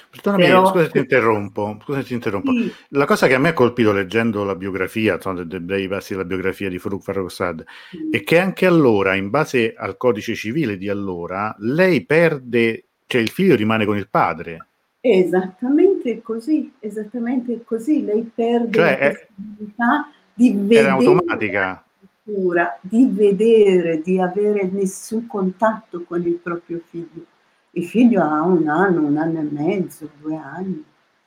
Perdonami, 0.10 0.46
Però... 0.46 0.66
scusa 0.66 0.90
ti 0.90 0.98
interrompo, 0.98 1.78
scusa 1.84 2.02
ti 2.02 2.14
interrompo. 2.16 2.52
Sì. 2.54 2.74
La 2.90 3.06
cosa 3.06 3.28
che 3.28 3.36
a 3.36 3.38
me 3.38 3.50
ha 3.50 3.54
colpito 3.54 3.94
leggendo 3.94 4.44
la 4.44 4.56
biografia, 4.56 5.14
insomma, 5.14 5.44
dei, 5.44 5.88
passi 5.88 6.14
della 6.14 6.26
biografia 6.26 6.70
di 6.70 6.80
Farouk 6.80 7.04
Farrokhzad, 7.04 7.64
sì. 7.92 8.10
è 8.10 8.24
che 8.24 8.40
anche 8.40 8.66
allora, 8.66 9.14
in 9.14 9.30
base 9.30 9.76
al 9.78 9.96
codice 9.96 10.34
civile 10.34 10.76
di 10.76 10.90
allora, 10.90 11.56
lei 11.60 12.04
perde, 12.04 12.86
cioè 13.06 13.22
il 13.22 13.30
figlio 13.30 13.56
rimane 13.56 13.86
con 13.86 13.96
il 13.96 14.10
padre. 14.10 14.66
Esattamente 15.02 16.24
così, 16.24 16.74
esattamente 16.80 17.62
così. 17.64 18.04
Lei 18.04 18.28
perde 18.34 18.72
cioè, 18.72 19.00
la 19.00 19.10
possibilità 19.10 20.12
di 20.34 20.52
vedere... 20.52 20.80
Era 20.80 20.92
automatica. 20.94 21.86
Di 22.24 23.10
vedere, 23.12 24.02
di 24.02 24.20
avere 24.20 24.70
nessun 24.72 25.26
contatto 25.26 26.04
con 26.04 26.22
il 26.22 26.36
proprio 26.36 26.82
figlio. 26.86 27.26
Il 27.72 27.86
figlio 27.86 28.22
ha 28.22 28.44
un 28.44 28.68
anno, 28.68 29.06
un 29.06 29.18
anno 29.18 29.40
e 29.40 29.48
mezzo, 29.50 30.10
due 30.22 30.36
anni, 30.36 30.84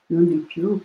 non 0.06 0.26
di 0.28 0.36
più, 0.46 0.80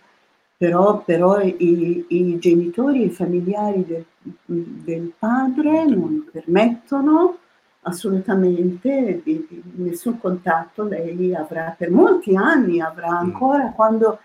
però, 0.57 1.03
però 1.03 1.39
i, 1.41 2.05
i, 2.07 2.39
genitori 2.39 3.05
i 3.05 3.09
familiari 3.09 3.85
del, 3.85 4.05
del, 4.45 5.13
padre 5.17 5.85
non 5.85 6.27
permettono 6.31 7.37
assolutamente 7.83 9.21
di, 9.23 9.45
di, 9.47 9.61
nessun 9.75 10.19
contatto, 10.19 10.83
lei 10.83 11.35
avrà 11.35 11.75
per 11.77 11.91
molti 11.91 12.35
anni, 12.35 12.81
avrà 12.81 13.11
mm. 13.11 13.25
ancora 13.25 13.71
quando 13.71 14.19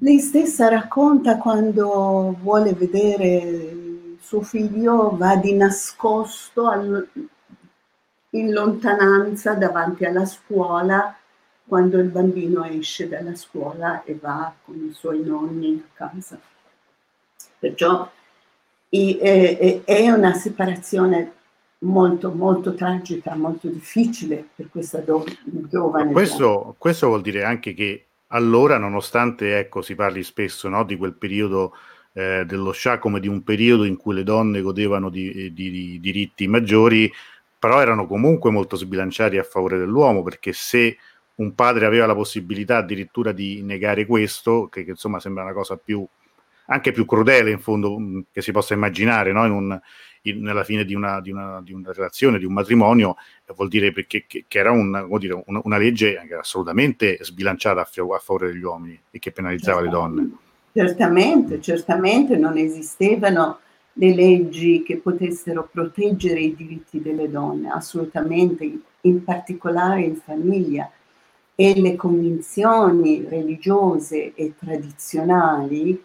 lei 0.00 0.18
stessa 0.18 0.68
racconta 0.68 1.38
quando 1.38 2.36
vuole 2.40 2.72
vedere 2.72 3.74
suo 4.28 4.42
figlio 4.42 5.16
va 5.16 5.36
di 5.36 5.54
nascosto 5.54 6.68
al, 6.68 7.08
in 8.30 8.52
lontananza 8.52 9.54
davanti 9.54 10.04
alla 10.04 10.26
scuola 10.26 11.16
quando 11.66 11.98
il 11.98 12.10
bambino 12.10 12.62
esce 12.64 13.08
dalla 13.08 13.34
scuola 13.34 14.04
e 14.04 14.18
va 14.20 14.52
con 14.66 14.76
i 14.76 14.92
suoi 14.92 15.22
nonni 15.22 15.82
a 15.82 15.96
casa. 15.96 16.38
Perciò 17.58 18.10
è 18.90 20.10
una 20.10 20.34
separazione 20.34 21.32
molto, 21.78 22.30
molto 22.30 22.74
tragica, 22.74 23.34
molto 23.34 23.68
difficile 23.68 24.46
per 24.54 24.68
questa 24.68 24.98
do- 24.98 25.24
giovane. 25.42 26.12
Questo, 26.12 26.74
questo, 26.76 27.06
vuol 27.06 27.22
dire 27.22 27.44
anche 27.44 27.72
che 27.72 28.04
allora, 28.28 28.76
nonostante 28.76 29.58
ecco, 29.58 29.80
si 29.80 29.94
parli 29.94 30.22
spesso 30.22 30.68
no, 30.68 30.84
di 30.84 30.98
quel 30.98 31.14
periodo 31.14 31.74
eh, 32.18 32.44
dello 32.44 32.72
Shah 32.72 32.98
come 32.98 33.20
di 33.20 33.28
un 33.28 33.44
periodo 33.44 33.84
in 33.84 33.96
cui 33.96 34.12
le 34.12 34.24
donne 34.24 34.60
godevano 34.60 35.08
di, 35.08 35.52
di, 35.52 35.70
di 35.70 36.00
diritti 36.00 36.48
maggiori, 36.48 37.10
però 37.56 37.80
erano 37.80 38.08
comunque 38.08 38.50
molto 38.50 38.74
sbilanciati 38.74 39.38
a 39.38 39.44
favore 39.44 39.78
dell'uomo, 39.78 40.24
perché 40.24 40.52
se 40.52 40.96
un 41.36 41.54
padre 41.54 41.86
aveva 41.86 42.06
la 42.06 42.16
possibilità 42.16 42.78
addirittura 42.78 43.30
di 43.30 43.62
negare 43.62 44.04
questo, 44.04 44.66
che, 44.68 44.82
che 44.82 44.90
insomma 44.90 45.20
sembra 45.20 45.44
una 45.44 45.52
cosa 45.52 45.76
più 45.76 46.04
anche 46.70 46.92
più 46.92 47.06
crudele 47.06 47.50
in 47.50 47.60
fondo 47.60 47.98
mm, 47.98 48.20
che 48.32 48.42
si 48.42 48.50
possa 48.50 48.74
immaginare 48.74 49.32
no? 49.32 49.46
in 49.46 49.52
un, 49.52 49.80
in, 50.22 50.42
nella 50.42 50.64
fine 50.64 50.84
di 50.84 50.94
una, 50.94 51.20
di, 51.20 51.30
una, 51.30 51.62
di 51.62 51.72
una, 51.72 51.92
relazione, 51.92 52.38
di 52.38 52.44
un 52.44 52.52
matrimonio, 52.52 53.16
vuol 53.54 53.68
dire 53.68 53.92
perché, 53.92 54.24
che, 54.26 54.44
che 54.48 54.58
era 54.58 54.72
un, 54.72 55.06
dire, 55.18 55.40
una, 55.46 55.60
una, 55.62 55.78
legge 55.78 56.18
assolutamente 56.38 57.18
sbilanciata 57.22 57.80
a, 57.80 57.84
a, 57.84 58.18
favore 58.18 58.48
degli 58.48 58.62
uomini 58.62 59.00
e 59.08 59.18
che 59.20 59.30
penalizzava 59.30 59.80
le 59.80 59.88
donne. 59.88 60.30
Certamente, 60.78 61.60
certamente 61.60 62.36
non 62.36 62.56
esistevano 62.56 63.58
le 63.94 64.14
leggi 64.14 64.84
che 64.84 64.98
potessero 64.98 65.68
proteggere 65.68 66.38
i 66.38 66.54
diritti 66.54 67.02
delle 67.02 67.28
donne, 67.28 67.68
assolutamente, 67.68 68.78
in 69.00 69.24
particolare 69.24 70.02
in 70.02 70.14
famiglia. 70.14 70.88
E 71.56 71.80
le 71.80 71.96
convinzioni 71.96 73.26
religiose 73.28 74.34
e 74.36 74.54
tradizionali 74.56 76.00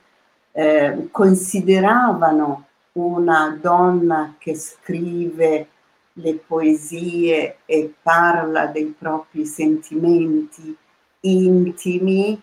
eh, 0.54 1.08
consideravano 1.12 2.66
una 2.94 3.56
donna 3.62 4.34
che 4.40 4.56
scrive 4.56 5.68
le 6.14 6.34
poesie 6.48 7.58
e 7.66 7.94
parla 8.02 8.66
dei 8.66 8.96
propri 8.98 9.46
sentimenti 9.46 10.76
intimi 11.20 12.42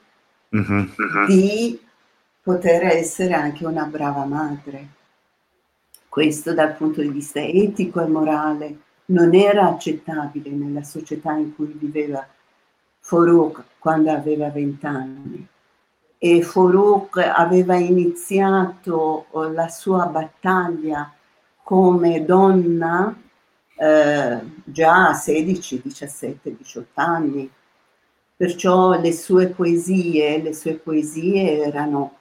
mm-hmm, 0.54 0.84
di 1.26 1.88
poter 2.42 2.84
essere 2.84 3.34
anche 3.34 3.66
una 3.66 3.84
brava 3.84 4.24
madre. 4.24 4.88
Questo 6.08 6.54
dal 6.54 6.74
punto 6.74 7.00
di 7.00 7.08
vista 7.08 7.40
etico 7.40 8.00
e 8.00 8.06
morale 8.06 8.78
non 9.06 9.34
era 9.34 9.68
accettabile 9.68 10.50
nella 10.50 10.82
società 10.82 11.32
in 11.32 11.54
cui 11.54 11.72
viveva 11.76 12.26
Farouk 12.98 13.62
quando 13.78 14.10
aveva 14.10 14.50
vent'anni 14.50 15.48
e 16.22 16.42
Farouk 16.42 17.16
aveva 17.16 17.76
iniziato 17.76 19.24
eh, 19.32 19.52
la 19.52 19.68
sua 19.68 20.04
battaglia 20.04 21.10
come 21.62 22.26
donna 22.26 23.16
eh, 23.74 24.38
già 24.64 25.08
a 25.08 25.14
16, 25.14 25.80
17, 25.82 26.56
18 26.58 27.00
anni. 27.00 27.50
Perciò 28.36 29.00
le 29.00 29.12
sue 29.14 29.46
poesie, 29.46 30.42
le 30.42 30.52
sue 30.52 30.74
poesie 30.74 31.64
erano 31.64 32.16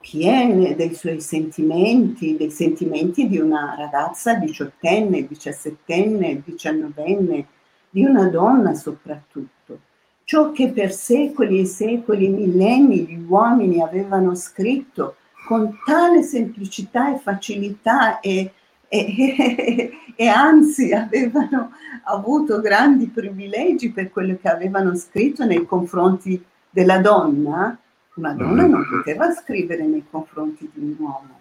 piene 0.00 0.74
dei 0.76 0.94
suoi 0.94 1.20
sentimenti, 1.20 2.34
dei 2.34 2.50
sentimenti 2.50 3.28
di 3.28 3.38
una 3.38 3.74
ragazza 3.76 4.34
diciottenne, 4.34 5.26
diciassettenne, 5.26 6.42
diciannovenne, 6.42 7.46
di 7.90 8.04
una 8.04 8.28
donna 8.28 8.72
soprattutto. 8.74 9.78
Ciò 10.24 10.52
che 10.52 10.70
per 10.70 10.92
secoli 10.92 11.60
e 11.60 11.66
secoli, 11.66 12.28
millenni 12.28 13.04
gli 13.04 13.22
uomini 13.28 13.82
avevano 13.82 14.34
scritto 14.34 15.16
con 15.46 15.76
tale 15.84 16.22
semplicità 16.22 17.14
e 17.14 17.18
facilità 17.18 18.20
e, 18.20 18.52
e, 18.88 19.90
e, 20.16 20.26
anzi 20.28 20.92
avevano 20.92 21.72
avuto 22.04 22.60
grandi 22.60 23.08
privilegi 23.08 23.90
per 23.90 24.10
quello 24.10 24.38
che 24.40 24.48
avevano 24.48 24.94
scritto 24.94 25.44
nei 25.44 25.66
confronti 25.66 26.42
della 26.70 27.00
donna, 27.00 27.76
una 28.14 28.32
donna 28.32 28.66
non 28.66 28.86
poteva 28.88 29.32
scrivere 29.32 29.84
nei 29.86 30.04
confronti 30.10 30.70
di 30.72 30.80
un 30.80 30.96
uomo. 30.98 31.40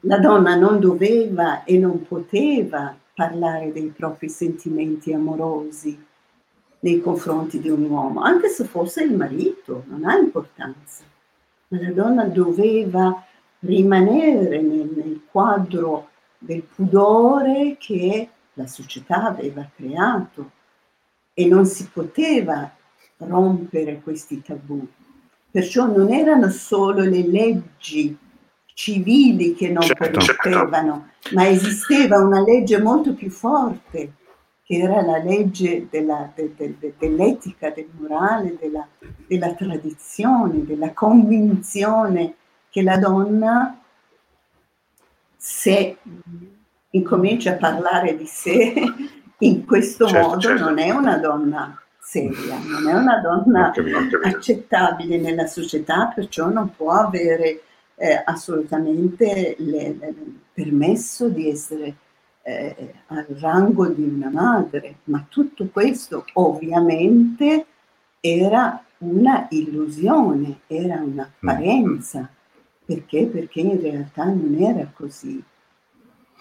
La 0.00 0.18
donna 0.18 0.54
non 0.54 0.78
doveva 0.80 1.64
e 1.64 1.78
non 1.78 2.06
poteva 2.06 2.96
parlare 3.14 3.72
dei 3.72 3.88
propri 3.88 4.28
sentimenti 4.28 5.12
amorosi, 5.12 5.98
nei 6.84 7.00
confronti 7.00 7.60
di 7.60 7.70
un 7.70 7.88
uomo, 7.88 8.20
anche 8.20 8.48
se 8.48 8.64
fosse 8.64 9.02
il 9.02 9.16
marito, 9.16 9.84
non 9.86 10.04
ha 10.04 10.16
importanza. 10.16 11.02
Ma 11.68 11.80
la 11.80 11.90
donna 11.90 12.24
doveva 12.24 13.24
rimanere 13.60 14.60
nel, 14.60 14.90
nel 14.94 15.22
quadro 15.30 16.10
del 16.36 16.62
pudore 16.62 17.76
che 17.78 18.28
la 18.52 18.66
società 18.66 19.24
aveva 19.24 19.66
creato 19.74 20.50
e 21.32 21.46
non 21.46 21.64
si 21.64 21.88
poteva 21.90 22.70
rompere 23.18 24.00
questi 24.00 24.42
tabù. 24.42 24.86
Perciò 25.50 25.86
non 25.86 26.12
erano 26.12 26.48
solo 26.48 27.02
le 27.02 27.26
leggi 27.26 28.16
civili 28.74 29.54
che 29.54 29.70
non 29.70 29.82
certo, 29.82 30.18
permettevano, 30.18 31.10
certo. 31.20 31.36
ma 31.36 31.48
esisteva 31.48 32.18
una 32.18 32.42
legge 32.42 32.80
molto 32.82 33.14
più 33.14 33.30
forte 33.30 34.14
che 34.64 34.76
era 34.76 35.02
la 35.02 35.18
legge 35.18 35.88
della, 35.90 36.32
de, 36.34 36.54
de, 36.56 36.76
de, 36.78 36.94
dell'etica, 36.98 37.70
del 37.70 37.88
morale, 37.98 38.56
della, 38.58 38.86
della 39.26 39.52
tradizione, 39.54 40.64
della 40.64 40.92
convinzione 40.92 42.34
che 42.70 42.82
la 42.82 42.96
donna, 42.96 43.78
se 45.36 45.98
incomincia 46.90 47.52
a 47.52 47.56
parlare 47.56 48.16
di 48.16 48.26
sé 48.26 48.72
in 49.38 49.64
questo 49.66 50.06
certo, 50.06 50.28
modo, 50.28 50.40
certo. 50.40 50.64
non 50.64 50.78
è 50.78 50.90
una 50.90 51.18
donna 51.18 51.83
seria, 52.14 52.58
non 52.58 52.88
è 52.88 52.92
una 52.92 53.18
donna 53.18 53.72
accettabile 54.22 55.18
nella 55.18 55.46
società, 55.46 56.12
perciò 56.14 56.48
non 56.48 56.70
può 56.76 56.92
avere 56.92 57.62
eh, 57.96 58.22
assolutamente 58.24 59.56
il 59.58 60.14
permesso 60.52 61.28
di 61.28 61.50
essere 61.50 61.96
eh, 62.42 62.94
al 63.08 63.26
rango 63.40 63.88
di 63.88 64.02
una 64.02 64.30
madre, 64.30 64.98
ma 65.04 65.26
tutto 65.28 65.66
questo 65.72 66.24
ovviamente 66.34 67.66
era 68.20 68.80
una 68.98 69.48
illusione, 69.50 70.60
era 70.68 71.00
un'apparenza. 71.02 72.28
Perché? 72.84 73.26
Perché 73.26 73.60
in 73.60 73.80
realtà 73.80 74.24
non 74.24 74.54
era 74.60 74.88
così. 74.94 75.42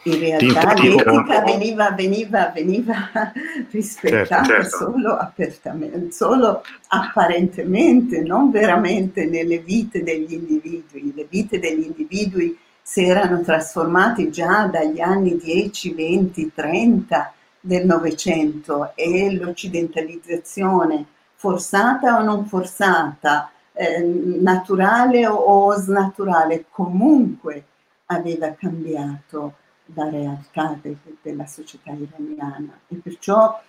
In 0.06 0.20
realtà 0.20 0.74
l'etica 0.74 1.42
veniva, 1.44 1.92
veniva, 1.92 2.52
veniva 2.54 2.94
rispettata 3.72 4.44
certo, 4.44 4.70
certo. 4.70 4.78
Solo, 4.78 5.18
apertamente, 5.18 6.12
solo 6.12 6.64
apparentemente, 6.88 8.20
non 8.20 8.52
veramente 8.52 9.26
nelle 9.26 9.60
vite 9.60 10.04
degli 10.04 10.34
individui. 10.34 11.14
Le 11.16 11.26
vite 11.30 11.60
degli 11.60 11.86
individui 11.86 12.58
si 12.82 13.06
erano 13.06 13.42
trasformati 13.42 14.30
già 14.30 14.66
dagli 14.66 15.00
anni 15.00 15.38
10, 15.38 15.94
20, 15.94 16.52
30 16.54 17.34
del 17.62 17.86
Novecento 17.86 18.92
e 18.96 19.34
l'occidentalizzazione 19.34 21.06
forzata 21.36 22.20
o 22.20 22.24
non 22.24 22.46
forzata, 22.46 23.52
eh, 23.72 24.02
naturale 24.02 25.26
o 25.28 25.74
snaturale, 25.76 26.66
comunque 26.70 27.64
aveva 28.08 28.54
cambiato 28.54 29.56
la 29.96 30.10
realtà 30.10 30.78
de- 30.82 30.98
della 31.22 31.46
società 31.46 31.92
iraniana 31.92 32.80
e 32.88 32.96
perciò 32.96 33.62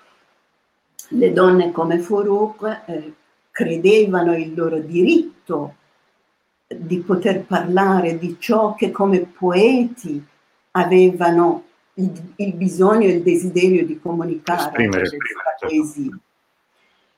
le 1.08 1.32
donne 1.32 1.72
come 1.72 1.98
Farouk 1.98 2.82
eh, 2.86 3.14
credevano 3.50 4.36
il 4.36 4.54
loro 4.54 4.78
diritto 4.78 5.74
di 6.66 6.98
poter 7.00 7.44
parlare 7.44 8.18
di 8.18 8.36
ciò 8.38 8.74
che 8.74 8.90
come 8.90 9.20
poeti 9.20 10.24
avevano 10.72 11.64
il, 11.94 12.32
il 12.36 12.54
bisogno 12.54 13.06
e 13.06 13.12
il 13.12 13.22
desiderio 13.22 13.86
di 13.86 14.00
comunicare 14.00 14.88
la 14.88 15.04
poesia. 15.60 16.18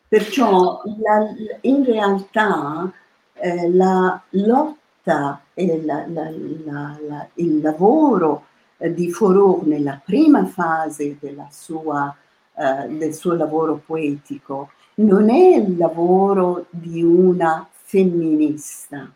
Perciò 0.08 0.82
la, 0.84 1.34
in 1.62 1.84
realtà 1.84 2.92
eh, 3.32 3.70
la 3.70 4.20
lotta 4.30 5.40
e 5.54 5.82
la, 5.82 6.06
la, 6.06 7.28
il 7.34 7.60
lavoro 7.60 8.46
di 8.78 9.10
Faurot 9.10 9.64
nella 9.64 10.00
prima 10.04 10.44
fase 10.46 11.16
sua, 11.50 12.14
eh, 12.54 12.88
del 12.88 13.14
suo 13.14 13.34
lavoro 13.34 13.80
poetico 13.84 14.70
non 14.96 15.30
è 15.30 15.56
il 15.56 15.76
lavoro 15.76 16.66
di 16.70 17.02
una 17.02 17.68
femminista, 17.70 19.10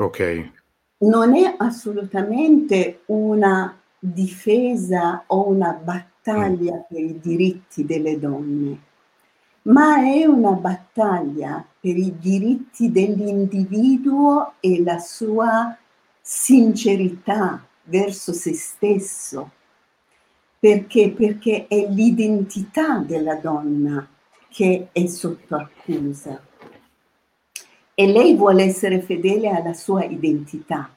Ok. 0.00 0.50
Non 0.98 1.36
è 1.36 1.54
assolutamente 1.58 3.02
una 3.06 3.78
difesa 3.98 5.24
o 5.26 5.48
una 5.48 5.72
battaglia 5.72 6.74
mm. 6.74 6.80
per 6.88 7.00
i 7.00 7.20
diritti 7.20 7.84
delle 7.84 8.18
donne, 8.18 8.78
ma 9.62 10.02
è 10.02 10.24
una 10.24 10.52
battaglia 10.52 11.62
per 11.78 11.96
i 11.98 12.14
diritti 12.18 12.90
dell'individuo 12.90 14.54
e 14.60 14.82
la 14.82 14.98
sua 14.98 15.76
sincerità 16.18 17.62
verso 17.90 18.32
se 18.32 18.54
stesso. 18.54 19.50
Perché? 20.58 21.10
Perché 21.10 21.66
è 21.68 21.86
l'identità 21.88 22.98
della 22.98 23.34
donna 23.34 24.08
che 24.48 24.88
è 24.92 25.06
sotto 25.06 25.56
accusa 25.56 26.40
e 28.00 28.06
lei 28.06 28.34
vuole 28.34 28.64
essere 28.64 29.02
fedele 29.02 29.50
alla 29.50 29.74
sua 29.74 30.04
identità. 30.04 30.88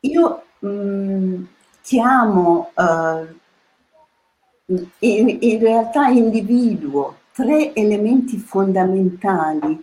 Io 0.00 0.42
mh, 0.60 0.68
mm, 0.68 1.44
chiamo 1.82 2.70
uh, 2.72 3.26
in, 5.00 5.38
in 5.40 5.58
realtà 5.58 6.06
individuo 6.06 7.18
tre 7.32 7.74
elementi 7.74 8.38
fondamentali 8.38 9.82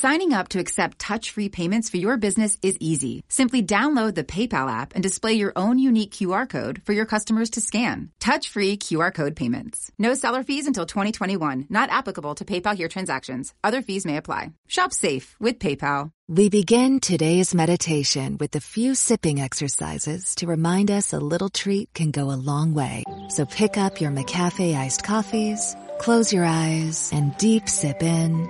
Signing 0.00 0.32
up 0.32 0.46
to 0.50 0.60
accept 0.60 1.00
touch-free 1.00 1.48
payments 1.48 1.90
for 1.90 1.96
your 1.96 2.16
business 2.18 2.56
is 2.62 2.76
easy. 2.78 3.24
Simply 3.26 3.64
download 3.64 4.14
the 4.14 4.22
PayPal 4.22 4.70
app 4.70 4.94
and 4.94 5.02
display 5.02 5.32
your 5.32 5.52
own 5.56 5.80
unique 5.80 6.12
QR 6.12 6.48
code 6.48 6.80
for 6.84 6.92
your 6.92 7.04
customers 7.04 7.50
to 7.50 7.60
scan. 7.60 8.12
Touch-free 8.20 8.76
QR 8.76 9.12
code 9.12 9.34
payments. 9.34 9.90
No 9.98 10.14
seller 10.14 10.44
fees 10.44 10.68
until 10.68 10.86
2021. 10.86 11.66
Not 11.68 11.90
applicable 11.90 12.36
to 12.36 12.44
PayPal 12.44 12.76
here 12.76 12.86
transactions. 12.86 13.52
Other 13.64 13.82
fees 13.82 14.06
may 14.06 14.16
apply. 14.16 14.52
Shop 14.68 14.92
safe 14.92 15.34
with 15.40 15.58
PayPal. 15.58 16.12
We 16.28 16.48
begin 16.48 17.00
today's 17.00 17.52
meditation 17.52 18.36
with 18.38 18.54
a 18.54 18.60
few 18.60 18.94
sipping 18.94 19.40
exercises 19.40 20.36
to 20.36 20.46
remind 20.46 20.92
us 20.92 21.12
a 21.12 21.18
little 21.18 21.48
treat 21.48 21.92
can 21.92 22.12
go 22.12 22.30
a 22.30 22.38
long 22.38 22.72
way. 22.72 23.02
So 23.30 23.46
pick 23.46 23.76
up 23.76 24.00
your 24.00 24.12
McCafe 24.12 24.76
iced 24.76 25.02
coffees, 25.02 25.74
close 25.98 26.32
your 26.32 26.44
eyes, 26.44 27.10
and 27.12 27.36
deep 27.38 27.68
sip 27.68 28.00
in. 28.00 28.48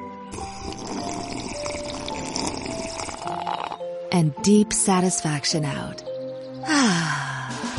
And 4.11 4.35
deep 4.42 4.73
satisfaction 4.73 5.64
out. 5.64 6.03
Ah. 6.64 7.29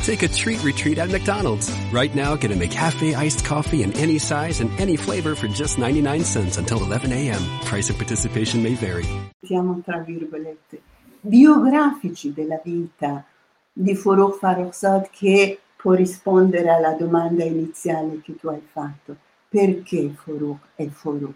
Take 0.04 0.24
a 0.24 0.28
treat 0.28 0.64
retreat 0.64 0.98
at 0.98 1.10
McDonald's. 1.10 1.72
Right 1.92 2.14
now, 2.16 2.36
get 2.36 2.52
a 2.52 2.56
McCafe 2.56 3.16
iced 3.16 3.46
coffee 3.46 3.84
in 3.84 3.92
any 3.94 4.18
size 4.18 4.62
and 4.62 4.72
any 4.80 4.96
flavor 4.96 5.36
for 5.36 5.48
just 5.48 5.78
99 5.78 6.24
cents 6.24 6.58
until 6.58 6.82
11 6.84 7.12
a.m. 7.12 7.42
Price 7.66 7.90
of 7.90 7.98
participation 7.98 8.64
may 8.64 8.76
vary. 8.76 9.06
Mettiamo 9.42 9.82
tra 9.84 10.00
virgolette, 10.00 10.82
biografici 11.22 12.34
della 12.34 12.60
vita 12.64 13.24
di 13.72 13.96
Farouk 13.96 14.38
Farrokhzad 14.38 15.10
che 15.12 15.60
può 15.76 15.94
rispondere 15.94 16.70
alla 16.70 16.94
domanda 16.94 17.44
iniziale 17.44 18.22
che 18.22 18.36
tu 18.36 18.48
hai 18.48 18.62
fatto. 18.72 19.16
Perché 19.50 20.10
Farouk 20.16 20.60
è 20.76 20.88
Farouk? 20.88 21.36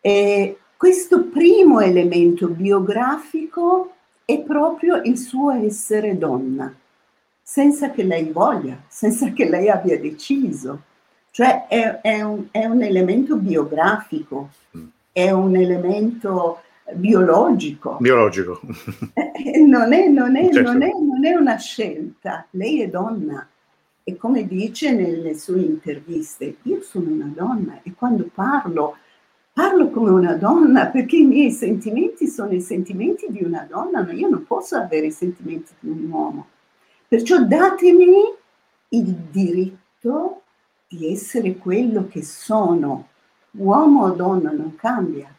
E 0.00 0.58
questo 0.78 1.24
primo 1.24 1.80
elemento 1.80 2.46
biografico 2.46 3.94
è 4.24 4.38
proprio 4.42 5.00
il 5.02 5.18
suo 5.18 5.50
essere 5.50 6.16
donna, 6.16 6.72
senza 7.42 7.90
che 7.90 8.04
lei 8.04 8.30
voglia, 8.30 8.80
senza 8.86 9.32
che 9.32 9.48
lei 9.48 9.68
abbia 9.68 9.98
deciso. 9.98 10.82
Cioè 11.32 11.66
è, 11.66 12.00
è 12.00 12.22
un, 12.22 12.44
è 12.52 12.64
un 12.64 12.80
elemento 12.82 13.34
biografico, 13.36 14.50
è 15.10 15.32
un 15.32 15.56
elemento 15.56 16.60
biologico. 16.92 17.96
Biologico. 17.98 18.60
Eh, 19.14 19.58
Non 19.58 19.92
è, 19.92 20.06
non 20.06 20.36
è- 20.36 20.48
Certo. 20.52 20.72
non 20.72 20.82
è- 20.82 20.92
non 20.92 21.24
è 21.24 21.34
una 21.34 21.56
scelta, 21.56 22.46
lei 22.50 22.82
è 22.82 22.88
donna 22.88 23.44
e 24.04 24.16
come 24.16 24.46
dice 24.46 24.92
nelle 24.92 25.36
sue 25.36 25.60
interviste, 25.60 26.56
io 26.62 26.82
sono 26.82 27.10
una 27.10 27.30
donna 27.34 27.80
e 27.82 27.92
quando 27.96 28.28
parlo, 28.32 28.96
parlo 29.58 29.90
come 29.90 30.10
una 30.10 30.34
donna 30.34 30.86
perché 30.86 31.16
i 31.16 31.24
miei 31.24 31.50
sentimenti 31.50 32.28
sono 32.28 32.52
i 32.52 32.60
sentimenti 32.60 33.26
di 33.28 33.42
una 33.42 33.66
donna, 33.68 34.04
ma 34.04 34.12
io 34.12 34.28
non 34.28 34.46
posso 34.46 34.76
avere 34.76 35.06
i 35.06 35.10
sentimenti 35.10 35.72
di 35.80 35.90
un 35.90 36.08
uomo. 36.08 36.46
Perciò 37.08 37.42
datemi 37.42 38.32
il 38.90 39.04
diritto 39.04 40.42
di 40.86 41.10
essere 41.10 41.56
quello 41.56 42.06
che 42.06 42.22
sono, 42.22 43.08
uomo 43.50 44.04
o 44.04 44.10
donna 44.10 44.52
non 44.52 44.76
cambia. 44.76 45.34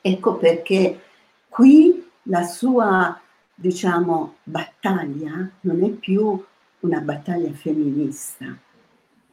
Ecco 0.00 0.34
perché 0.34 1.00
qui 1.48 2.04
la 2.24 2.42
sua, 2.42 3.16
diciamo, 3.54 4.38
battaglia 4.42 5.48
non 5.60 5.84
è 5.84 5.90
più 5.90 6.44
una 6.80 6.98
battaglia 6.98 7.52
femminista, 7.52 8.58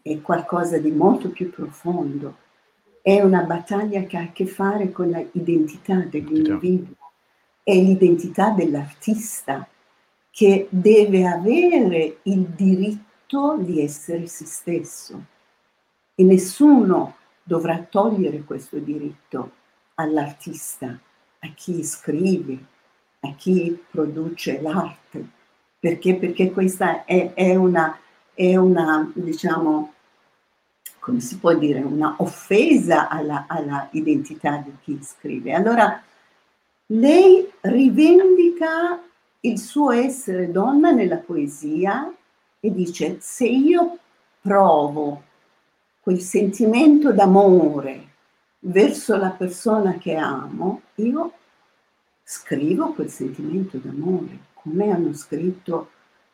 è 0.03 0.21
qualcosa 0.21 0.77
di 0.77 0.91
molto 0.91 1.29
più 1.29 1.49
profondo. 1.49 2.43
È 3.07 3.21
una 3.21 3.43
battaglia 3.43 4.01
che 4.05 4.17
ha 4.17 4.21
a 4.21 4.31
che 4.31 4.47
fare 4.47 4.91
con 4.91 5.09
l'identità 5.33 5.97
dell'individuo, 5.97 6.95
è 7.61 7.75
l'identità 7.75 8.49
dell'artista 8.49 9.67
che 10.31 10.65
deve 10.71 11.27
avere 11.27 12.17
il 12.23 12.45
diritto 12.47 13.57
di 13.59 13.79
essere 13.79 14.25
se 14.25 14.45
stesso. 14.45 15.23
E 16.15 16.23
nessuno 16.23 17.17
dovrà 17.43 17.77
togliere 17.87 18.43
questo 18.43 18.79
diritto 18.79 19.51
all'artista, 19.93 20.87
a 20.87 21.47
chi 21.53 21.83
scrive, 21.83 22.57
a 23.19 23.35
chi 23.35 23.83
produce 23.87 24.59
l'arte, 24.61 25.27
perché, 25.77 26.15
perché 26.15 26.51
questa 26.51 27.05
è, 27.05 27.33
è 27.35 27.53
una, 27.53 27.99
è 28.33 28.55
una, 28.55 29.11
diciamo, 29.13 29.93
come 31.05 31.19
si 31.19 31.37
può 31.37 31.53
dire, 31.53 31.81
una 31.81 32.15
offesa 32.17 33.09
alla, 33.09 33.45
alla 33.47 33.87
identità 33.91 34.57
di 34.57 34.73
chi 34.81 34.99
scrive. 35.03 35.53
Allora, 35.53 36.01
lei 36.87 37.47
rivendica 37.61 38.99
il 39.41 39.59
suo 39.59 39.91
essere 39.91 40.49
donna 40.49 40.89
nella 40.89 41.17
poesia 41.17 42.11
e 42.59 42.73
dice, 42.73 43.17
se 43.19 43.45
io 43.45 43.99
provo 44.41 45.21
quel 45.99 46.19
sentimento 46.21 47.11
d'amore 47.11 48.07
verso 48.61 49.15
la 49.15 49.29
persona 49.29 49.99
che 49.99 50.15
amo, 50.15 50.81
io 50.95 51.33
scrivo 52.23 52.93
quel 52.93 53.11
sentimento 53.11 53.77
d'amore, 53.77 54.39
come 54.55 54.89
hanno 54.89 55.13
scritto 55.13 55.91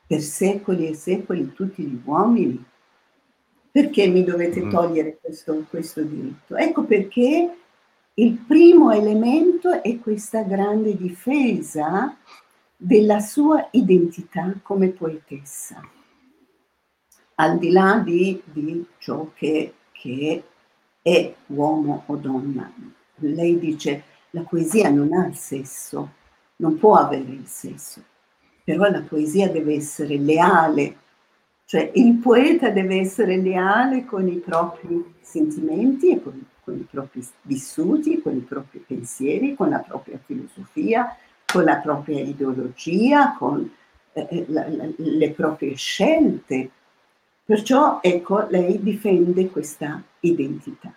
per 0.07 0.21
secoli 0.21 0.87
e 0.87 0.93
secoli 0.93 1.51
tutti 1.51 1.83
gli 1.83 1.99
uomini. 2.05 2.63
Perché 3.71 4.07
mi 4.07 4.23
dovete 4.23 4.61
Mm. 4.61 4.69
togliere 4.69 5.17
questo, 5.21 5.65
questo 5.69 6.01
diritto? 6.01 6.55
Ecco 6.55 6.83
perché 6.83 7.55
il 8.15 8.33
primo 8.33 8.91
elemento 8.91 9.81
è 9.81 9.97
questa 9.99 10.43
grande 10.43 10.97
difesa 10.97 12.17
della 12.75 13.19
sua 13.19 13.67
identità 13.71 14.53
come 14.61 14.89
poetessa, 14.89 15.81
al 17.35 17.57
di 17.57 17.71
là 17.71 18.01
di, 18.03 18.41
di 18.43 18.85
ciò 18.97 19.29
che, 19.33 19.73
che 19.91 20.43
è 21.01 21.33
uomo 21.47 22.03
o 22.07 22.15
donna. 22.15 22.71
Lei 23.15 23.57
dice 23.57 24.03
la 24.31 24.41
poesia 24.41 24.89
non 24.89 25.13
ha 25.13 25.27
il 25.27 25.35
sesso, 25.35 26.11
non 26.57 26.77
può 26.77 26.95
avere 26.95 27.31
il 27.31 27.47
sesso, 27.47 28.03
però 28.63 28.89
la 28.89 29.01
poesia 29.01 29.49
deve 29.49 29.75
essere 29.75 30.17
leale, 30.17 30.97
cioè 31.71 31.89
il 31.93 32.15
poeta 32.15 32.69
deve 32.69 32.99
essere 32.99 33.37
leale 33.37 34.03
con 34.03 34.27
i 34.27 34.39
propri 34.39 35.13
sentimenti 35.21 36.09
e 36.09 36.21
con, 36.21 36.45
con 36.65 36.75
i 36.75 36.85
propri 36.91 37.25
vissuti, 37.43 38.21
con 38.21 38.35
i 38.35 38.41
propri 38.41 38.83
pensieri, 38.85 39.55
con 39.55 39.69
la 39.69 39.79
propria 39.79 40.19
filosofia, 40.25 41.15
con 41.45 41.63
la 41.63 41.77
propria 41.77 42.19
ideologia, 42.19 43.37
con 43.37 43.71
eh, 44.11 44.45
la- 44.49 44.67
la- 44.67 44.89
le 44.97 45.31
proprie 45.31 45.73
scelte. 45.77 46.69
Perciò, 47.45 47.99
ecco, 48.01 48.47
lei 48.49 48.83
difende 48.83 49.49
questa 49.49 50.03
identità. 50.19 50.93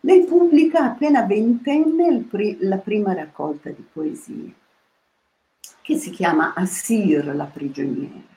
Lei 0.00 0.24
pubblica 0.24 0.84
appena 0.84 1.26
ventenne 1.26 2.22
pri- 2.22 2.56
la 2.60 2.78
prima 2.78 3.12
raccolta 3.12 3.68
di 3.68 3.84
poesie, 3.92 4.54
che 5.82 5.98
si 5.98 6.08
chiama 6.08 6.54
Assir, 6.54 7.26
la 7.36 7.44
prigioniera. 7.44 8.36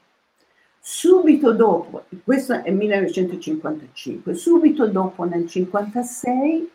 Subito 0.84 1.54
dopo, 1.54 2.06
questo 2.24 2.54
è 2.54 2.72
1955, 2.72 4.34
subito 4.34 4.88
dopo 4.88 5.26
nel 5.26 5.48
56, 5.48 6.72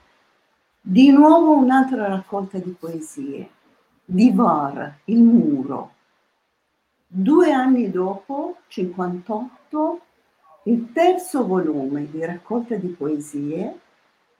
di 0.80 1.10
nuovo 1.10 1.56
un'altra 1.56 2.06
raccolta 2.06 2.58
di 2.58 2.70
poesie, 2.78 3.50
Divar, 4.04 4.98
il 5.06 5.18
muro. 5.18 5.94
Due 7.04 7.50
anni 7.50 7.90
dopo, 7.90 8.58
58, 8.68 10.00
il 10.66 10.92
terzo 10.92 11.44
volume 11.44 12.08
di 12.08 12.24
raccolta 12.24 12.76
di 12.76 12.86
poesie 12.86 13.80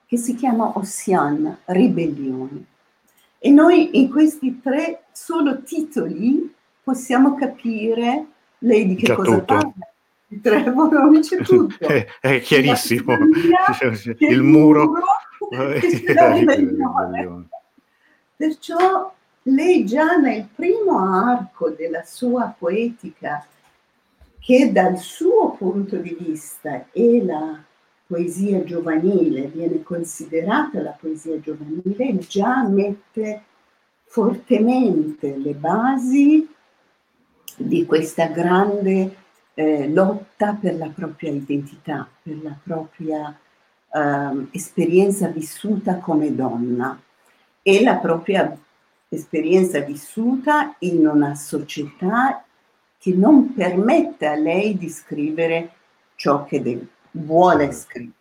che 0.05 0.15
si 0.15 0.33
chiama 0.35 0.77
Ossian, 0.77 1.57
Ribellione. 1.65 2.63
E 3.37 3.51
noi 3.51 3.99
in 3.99 4.09
questi 4.09 4.61
tre 4.61 5.03
solo 5.11 5.61
titoli 5.63 6.53
possiamo 6.81 7.35
capire 7.35 8.27
lei 8.59 8.87
di 8.87 8.95
che 8.95 9.05
Già 9.05 9.15
cosa 9.15 9.31
tutto. 9.31 9.45
parla. 9.45 9.73
I 10.29 10.41
tre 10.41 10.71
volumi 10.71 11.21
c'è 11.21 11.37
tutto. 11.37 11.77
È, 11.87 12.05
è 12.19 12.41
chiarissimo. 12.41 13.17
La 13.17 13.73
storia, 13.73 14.15
c'è 14.15 14.15
il 14.27 14.41
muro. 14.43 14.93
e 15.49 16.13
la 16.13 16.33
ribellione. 16.33 17.47
Perciò 18.35 19.13
lei 19.43 19.85
già 19.85 20.17
nel 20.17 20.47
primo 20.53 20.99
arco 20.99 21.69
della 21.69 22.03
sua 22.03 22.53
poetica, 22.57 23.45
che 24.39 24.71
dal 24.71 24.97
suo 24.97 25.51
punto 25.51 25.95
di 25.97 26.15
vista 26.19 26.85
è 26.91 27.21
la 27.23 27.61
poesia 28.05 28.63
giovanile, 28.63 29.47
viene 29.47 29.83
considerata 29.83 30.81
la 30.81 30.95
poesia 30.99 31.39
giovanile, 31.39 32.17
già 32.19 32.67
mette 32.67 33.43
fortemente 34.05 35.35
le 35.37 35.53
basi 35.53 36.47
di 37.57 37.85
questa 37.85 38.27
grande 38.27 39.15
eh, 39.55 39.89
lotta 39.89 40.53
per 40.53 40.75
la 40.75 40.89
propria 40.89 41.31
identità, 41.31 42.07
per 42.21 42.39
la 42.41 42.55
propria 42.63 43.35
eh, 43.91 44.47
esperienza 44.51 45.27
vissuta 45.27 45.97
come 45.97 46.33
donna 46.35 46.99
e 47.63 47.83
la 47.83 47.95
propria 47.95 48.55
esperienza 49.09 49.79
vissuta 49.79 50.75
in 50.79 51.07
una 51.07 51.33
società 51.35 52.43
che 52.99 53.13
non 53.13 53.53
permette 53.53 54.27
a 54.27 54.35
lei 54.35 54.77
di 54.77 54.89
scrivere 54.89 55.71
ciò 56.15 56.45
che 56.45 56.61
deve, 56.61 56.87
vuole 57.11 57.71
scrivere. 57.71 58.13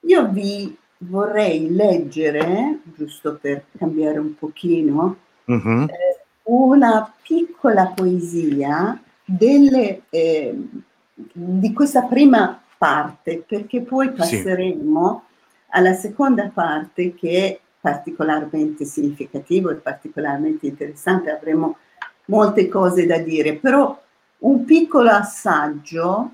Io 0.00 0.28
vi 0.28 0.76
vorrei 0.98 1.70
leggere, 1.70 2.80
giusto 2.96 3.38
per 3.40 3.64
cambiare 3.76 4.18
un 4.18 4.34
pochino, 4.36 5.16
uh-huh. 5.44 5.82
eh, 5.84 6.11
una 6.52 7.12
piccola 7.22 7.86
poesia 7.86 9.00
delle, 9.24 10.02
eh, 10.10 10.68
di 11.14 11.72
questa 11.72 12.02
prima 12.02 12.62
parte, 12.76 13.42
perché 13.46 13.80
poi 13.80 14.12
passeremo 14.12 15.24
sì. 15.26 15.34
alla 15.70 15.94
seconda 15.94 16.50
parte 16.52 17.14
che 17.14 17.30
è 17.30 17.60
particolarmente 17.80 18.84
significativo 18.84 19.70
e 19.70 19.76
particolarmente 19.76 20.66
interessante, 20.66 21.30
avremo 21.30 21.78
molte 22.26 22.68
cose 22.68 23.06
da 23.06 23.18
dire, 23.18 23.56
però 23.56 23.98
un 24.38 24.64
piccolo 24.64 25.10
assaggio, 25.10 26.32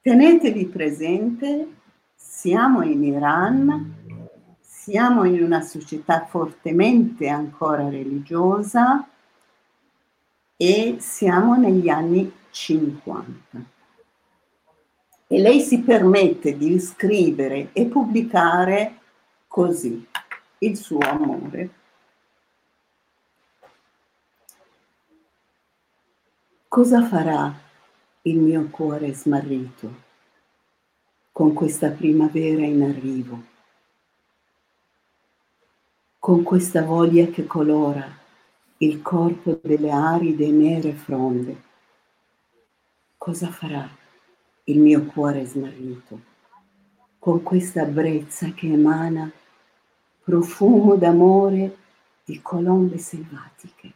tenetevi 0.00 0.66
presente, 0.66 1.68
siamo 2.14 2.82
in 2.82 3.02
Iran, 3.04 4.01
siamo 4.82 5.22
in 5.22 5.40
una 5.40 5.60
società 5.60 6.24
fortemente 6.24 7.28
ancora 7.28 7.88
religiosa 7.88 9.08
e 10.56 10.96
siamo 10.98 11.54
negli 11.54 11.88
anni 11.88 12.32
50 12.50 13.64
e 15.28 15.38
lei 15.38 15.60
si 15.60 15.82
permette 15.82 16.56
di 16.56 16.80
scrivere 16.80 17.68
e 17.72 17.86
pubblicare 17.86 18.98
così 19.46 20.04
il 20.58 20.76
suo 20.76 20.98
amore. 20.98 21.70
Cosa 26.66 27.06
farà 27.06 27.54
il 28.22 28.36
mio 28.36 28.68
cuore 28.68 29.14
smarrito 29.14 29.94
con 31.30 31.52
questa 31.52 31.90
primavera 31.90 32.64
in 32.64 32.82
arrivo? 32.82 33.51
Con 36.22 36.44
questa 36.44 36.84
voglia 36.84 37.26
che 37.26 37.46
colora 37.48 38.06
il 38.76 39.02
corpo 39.02 39.58
delle 39.60 39.90
aride 39.90 40.44
e 40.44 40.50
nere 40.52 40.92
fronde? 40.92 41.62
Cosa 43.18 43.48
farà? 43.48 43.88
il 44.66 44.78
mio 44.78 45.04
cuore 45.06 45.44
smarrito, 45.44 46.20
con 47.18 47.42
questa 47.42 47.84
brezza 47.86 48.52
che 48.52 48.68
emana 48.68 49.28
profumo 50.22 50.94
d'amore 50.94 51.76
di 52.24 52.40
colombe 52.40 52.98
selvatiche 52.98 53.92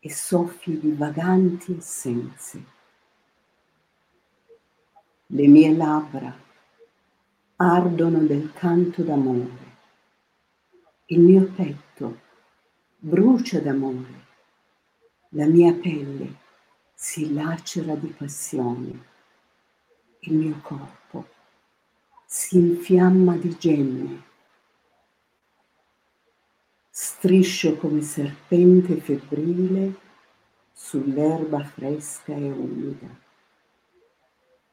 e 0.00 0.10
soffi 0.10 0.80
di 0.80 0.90
vaganti 0.90 1.76
essenze. 1.78 2.64
Le 5.26 5.46
mie 5.46 5.76
labbra 5.76 6.36
ardono 7.54 8.18
del 8.18 8.52
canto 8.52 9.02
d'amore, 9.02 9.67
il 11.10 11.20
mio 11.20 11.44
petto 11.44 12.20
brucia 12.98 13.60
d'amore, 13.60 14.26
la 15.30 15.46
mia 15.46 15.72
pelle 15.72 16.34
si 16.94 17.32
lacera 17.32 17.94
di 17.94 18.08
passione 18.08 19.06
il 20.20 20.34
mio 20.34 20.60
corpo 20.62 21.28
si 22.26 22.58
infiamma 22.58 23.36
di 23.36 23.56
gemme. 23.56 24.22
Striscio 26.90 27.76
come 27.76 28.02
serpente 28.02 28.96
febbrile 29.00 29.94
sull'erba 30.72 31.64
fresca 31.64 32.34
e 32.34 32.50
umida. 32.50 33.08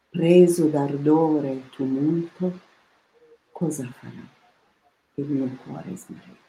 Preso 0.10 0.68
d'ardore 0.68 1.52
e 1.52 1.70
tumulto, 1.70 2.60
cosa 3.52 3.86
farà 3.86 4.35
il 5.16 5.26
mio 5.26 5.50
cuore 5.64 5.96
smarrito? 5.96 6.44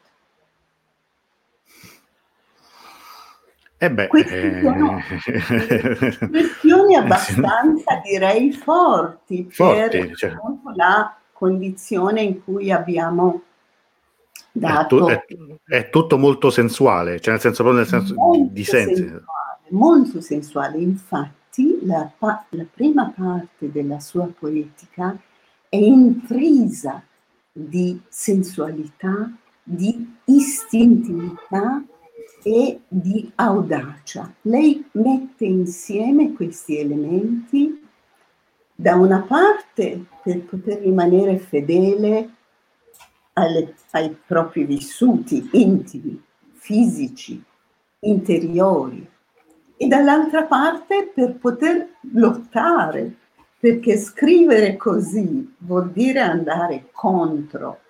Eh 3.79 3.91
beh, 3.91 4.07
Queste 4.07 4.59
eh... 4.59 4.63
sono 4.63 4.99
questioni 6.31 6.95
abbastanza, 6.97 8.01
direi, 8.03 8.51
forti, 8.53 9.47
forti 9.51 9.99
per 9.99 10.17
cioè. 10.17 10.35
la 10.75 11.15
condizione 11.33 12.23
in 12.23 12.43
cui 12.43 12.73
abbiamo 12.73 13.43
dato. 14.51 15.09
È, 15.09 15.25
tu, 15.27 15.45
è, 15.67 15.77
è, 15.77 15.91
tutto 15.91 16.17
molto 16.17 16.49
sensuale, 16.49 17.21
cioè 17.21 17.35
nel 17.35 17.43
senso 17.43 17.63
proprio 17.63 17.83
nel 17.83 17.91
senso 17.91 18.15
di 18.49 18.65
sensi. 18.65 18.95
Sensuale, 18.95 19.61
molto 19.69 20.21
sensuale. 20.23 20.79
Infatti, 20.79 21.79
la, 21.83 22.11
la 22.19 22.67
prima 22.73 23.13
parte 23.15 23.71
della 23.71 24.01
sua 24.01 24.27
poetica 24.39 25.15
è 25.69 25.77
intrisa 25.77 27.03
di 27.59 27.99
sensualità, 28.09 29.33
di 29.63 30.15
istintività 30.27 31.83
e 32.43 32.81
di 32.87 33.33
audacia. 33.37 34.33
Lei 34.43 34.85
mette 34.93 35.47
insieme 35.47 36.35
questi 36.35 36.79
elementi 36.79 37.83
da 38.75 38.95
una 38.97 39.23
parte 39.23 40.05
per 40.23 40.45
poter 40.45 40.81
rimanere 40.81 41.39
fedele 41.39 42.31
alle, 43.33 43.75
ai 43.93 44.15
propri 44.27 44.65
vissuti 44.65 45.49
intimi, 45.53 46.23
fisici, 46.53 47.43
interiori 48.01 49.09
e 49.79 49.87
dall'altra 49.87 50.45
parte 50.45 51.11
per 51.15 51.37
poter 51.37 51.89
lottare, 52.13 53.17
perché 53.59 53.97
scrivere 53.97 54.77
così 54.77 55.55
vuol 55.59 55.91
dire 55.91 56.21
andare 56.21 56.89
contro 56.93 57.81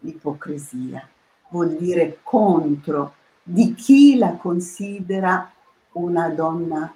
l'ipocrisia, 0.00 1.06
vuol 1.50 1.76
dire 1.76 2.18
contro 2.22 3.14
di 3.42 3.74
chi 3.74 4.16
la 4.16 4.36
considera 4.36 5.52
una 5.92 6.28
donna 6.30 6.94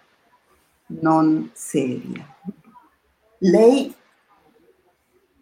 non 0.87 1.51
seria. 1.53 2.27
Lei 3.39 3.95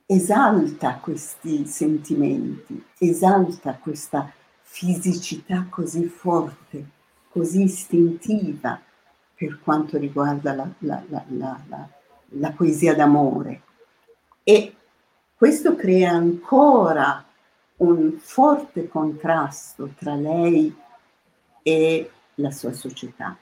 esalta 0.06 0.96
questi 0.96 1.66
sentimenti, 1.66 2.84
esalta 2.98 3.74
questa 3.74 4.30
fisicità 4.60 5.66
così 5.68 6.06
forte, 6.06 6.84
così 7.28 7.62
istintiva 7.62 8.80
per 9.34 9.60
quanto 9.60 9.98
riguarda 9.98 10.54
la, 10.54 10.68
la, 10.78 11.02
la, 11.08 11.24
la 11.68 11.88
poesia 12.56 12.94
d'amore. 12.94 13.62
E 14.42 14.74
questo 15.34 15.74
crea 15.74 16.10
ancora 16.10 17.24
un 17.76 18.18
forte 18.18 18.88
contrasto 18.88 19.90
tra 19.96 20.14
lei 20.14 20.74
e 21.62 22.10
la 22.36 22.50
sua 22.50 22.72
società. 22.72 23.36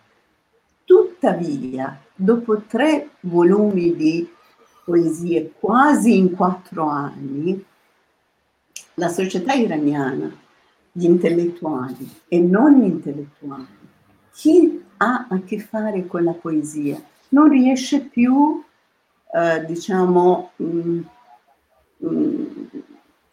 Tuttavia, 0.84 2.00
dopo 2.14 2.62
tre 2.62 3.10
volumi 3.20 3.94
di 3.94 4.28
poesie 4.84 5.52
quasi 5.58 6.16
in 6.16 6.34
quattro 6.34 6.88
anni, 6.88 7.64
la 8.94 9.08
società 9.08 9.52
iraniana, 9.52 10.34
gli 10.92 11.04
intellettuali 11.04 12.10
e 12.26 12.40
non 12.40 12.80
gli 12.80 12.84
intellettuali, 12.84 13.78
chi 14.32 14.84
ha 14.96 15.26
a 15.28 15.40
che 15.40 15.60
fare 15.60 16.06
con 16.06 16.24
la 16.24 16.32
poesia, 16.32 17.00
non 17.28 17.48
riesce 17.48 18.00
più, 18.00 18.62
eh, 19.32 19.64
diciamo, 19.64 20.52
mh, 20.56 20.64
mm, 20.64 21.00
mh, 21.98 22.08
mm, 22.08 22.66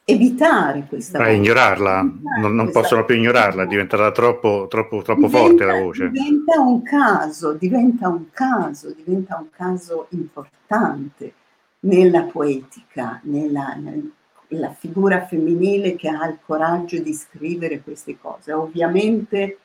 evitare 0.09 0.85
questa 0.87 1.17
voce. 1.19 1.31
ignorarla, 1.33 2.01
non, 2.39 2.55
non 2.55 2.71
possono 2.71 3.03
più 3.03 3.15
ignorarla, 3.15 3.63
è 3.63 3.67
diventata 3.67 4.11
troppo, 4.11 4.67
troppo, 4.69 5.01
troppo 5.01 5.27
diventa, 5.27 5.37
forte 5.37 5.65
la 5.65 5.73
voce. 5.73 6.09
Diventa 6.09 6.61
un 6.61 6.81
caso, 6.81 7.53
diventa 7.53 8.07
un 8.07 8.29
caso, 8.31 8.93
diventa 8.95 9.37
un 9.37 9.49
caso 9.49 10.07
importante 10.11 11.33
nella 11.81 12.23
poetica, 12.23 13.19
nella, 13.23 13.75
nella 13.75 14.71
figura 14.71 15.25
femminile 15.25 15.95
che 15.95 16.07
ha 16.07 16.25
il 16.27 16.37
coraggio 16.45 16.99
di 16.99 17.13
scrivere 17.13 17.81
queste 17.81 18.17
cose. 18.17 18.53
Ovviamente 18.53 19.59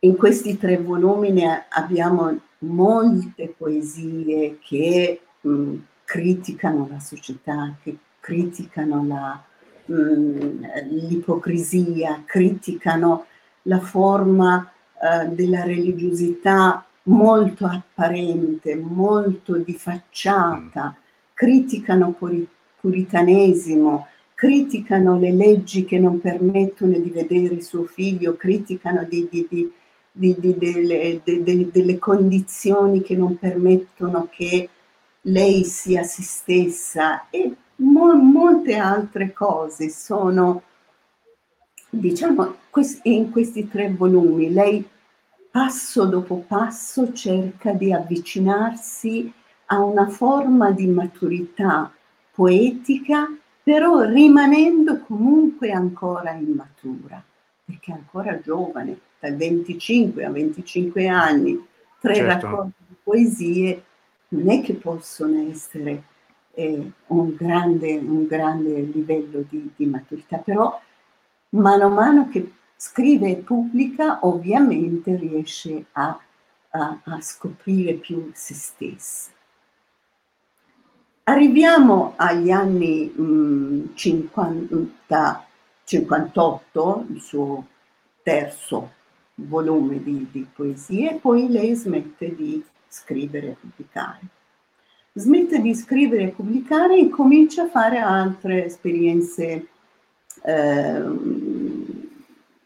in 0.00 0.16
questi 0.16 0.58
tre 0.58 0.76
volumi 0.76 1.42
abbiamo 1.70 2.38
molte 2.58 3.54
poesie 3.56 4.58
che 4.60 5.20
mh, 5.40 5.74
criticano 6.04 6.86
la 6.90 7.00
società, 7.00 7.74
che 7.82 7.96
criticano 8.20 9.06
la, 9.06 9.42
mh, 9.86 9.94
mm, 9.94 10.64
l'ipocrisia, 10.90 12.22
criticano 12.26 13.26
la 13.62 13.80
forma 13.80 14.70
uh, 14.94 15.34
della 15.34 15.64
religiosità 15.64 16.84
molto 17.04 17.66
apparente, 17.66 18.76
molto 18.76 19.56
di 19.56 19.74
facciata, 19.74 20.96
criticano 21.32 22.12
pur- 22.12 22.46
puritanesimo, 22.80 24.06
criticano 24.34 25.18
le 25.18 25.32
leggi 25.32 25.84
che 25.84 25.98
non 25.98 26.20
permettono 26.20 26.98
di 26.98 27.10
vedere 27.10 27.54
il 27.54 27.62
suo 27.62 27.84
figlio, 27.84 28.36
criticano 28.36 29.04
di, 29.04 29.26
di, 29.30 29.46
di, 29.48 29.72
delle, 30.16 31.20
de, 31.22 31.70
delle 31.70 31.98
condizioni 31.98 33.02
che 33.02 33.16
non 33.16 33.38
permettono 33.38 34.28
che 34.30 34.68
lei 35.22 35.64
sia 35.64 36.02
se 36.02 36.22
stessa. 36.22 37.28
E 37.30 37.54
mo- 37.76 38.14
molte 38.14 38.76
altre 38.76 39.32
cose 39.32 39.90
sono, 39.90 40.62
diciamo, 41.90 42.56
in 43.02 43.30
questi 43.30 43.68
tre 43.68 43.90
volumi 43.90 44.52
lei 44.52 44.86
passo 45.50 46.04
dopo 46.04 46.44
passo 46.46 47.12
cerca 47.12 47.72
di 47.72 47.92
avvicinarsi 47.92 49.32
a 49.66 49.82
una 49.82 50.06
forma 50.08 50.70
di 50.70 50.86
maturità 50.86 51.90
poetica, 52.30 53.34
però 53.62 54.02
rimanendo 54.02 55.00
comunque 55.00 55.72
ancora 55.72 56.32
immatura, 56.32 57.22
perché 57.64 57.90
è 57.90 57.94
ancora 57.94 58.38
giovane, 58.40 59.00
dai 59.20 59.34
25 59.34 60.24
a 60.24 60.30
25 60.30 61.08
anni, 61.08 61.66
tre 62.00 62.14
certo. 62.14 62.46
raccolti 62.46 62.82
di 62.86 62.94
poesie 63.02 63.84
non 64.28 64.50
è 64.50 64.62
che 64.62 64.74
possono 64.74 65.48
essere 65.48 66.02
eh, 66.54 66.90
un, 67.06 67.34
grande, 67.34 67.96
un, 67.96 68.26
grande, 68.26 68.80
livello 68.80 69.44
di, 69.48 69.70
di 69.76 69.86
maturità, 69.86 70.38
però 70.38 70.80
mano 71.50 71.84
a 71.84 71.88
mano 71.88 72.28
che 72.28 72.52
scrive 72.76 73.30
e 73.30 73.36
pubblica 73.36 74.18
ovviamente 74.22 75.16
riesce 75.16 75.86
a, 75.92 76.18
a, 76.70 77.00
a 77.04 77.20
scoprire 77.20 77.94
più 77.94 78.30
se 78.34 78.54
stessa. 78.54 79.30
Arriviamo 81.24 82.12
agli 82.16 82.50
anni 82.50 83.06
mh, 83.06 83.94
50, 83.94 85.46
58, 85.84 87.06
il 87.10 87.20
suo 87.20 87.66
terzo 88.22 88.92
volume 89.36 90.02
di, 90.02 90.26
di 90.30 90.46
poesie, 90.52 91.12
e 91.12 91.14
poi 91.16 91.48
lei 91.48 91.74
smette 91.74 92.34
di 92.34 92.62
scrivere 92.88 93.48
e 93.48 93.56
pubblicare. 93.60 94.20
Smette 95.12 95.60
di 95.60 95.74
scrivere 95.74 96.24
e 96.24 96.28
pubblicare 96.28 96.98
e 96.98 97.08
comincia 97.08 97.62
a 97.62 97.68
fare 97.68 97.98
altre 97.98 98.66
esperienze 98.66 99.68
eh, 100.42 101.02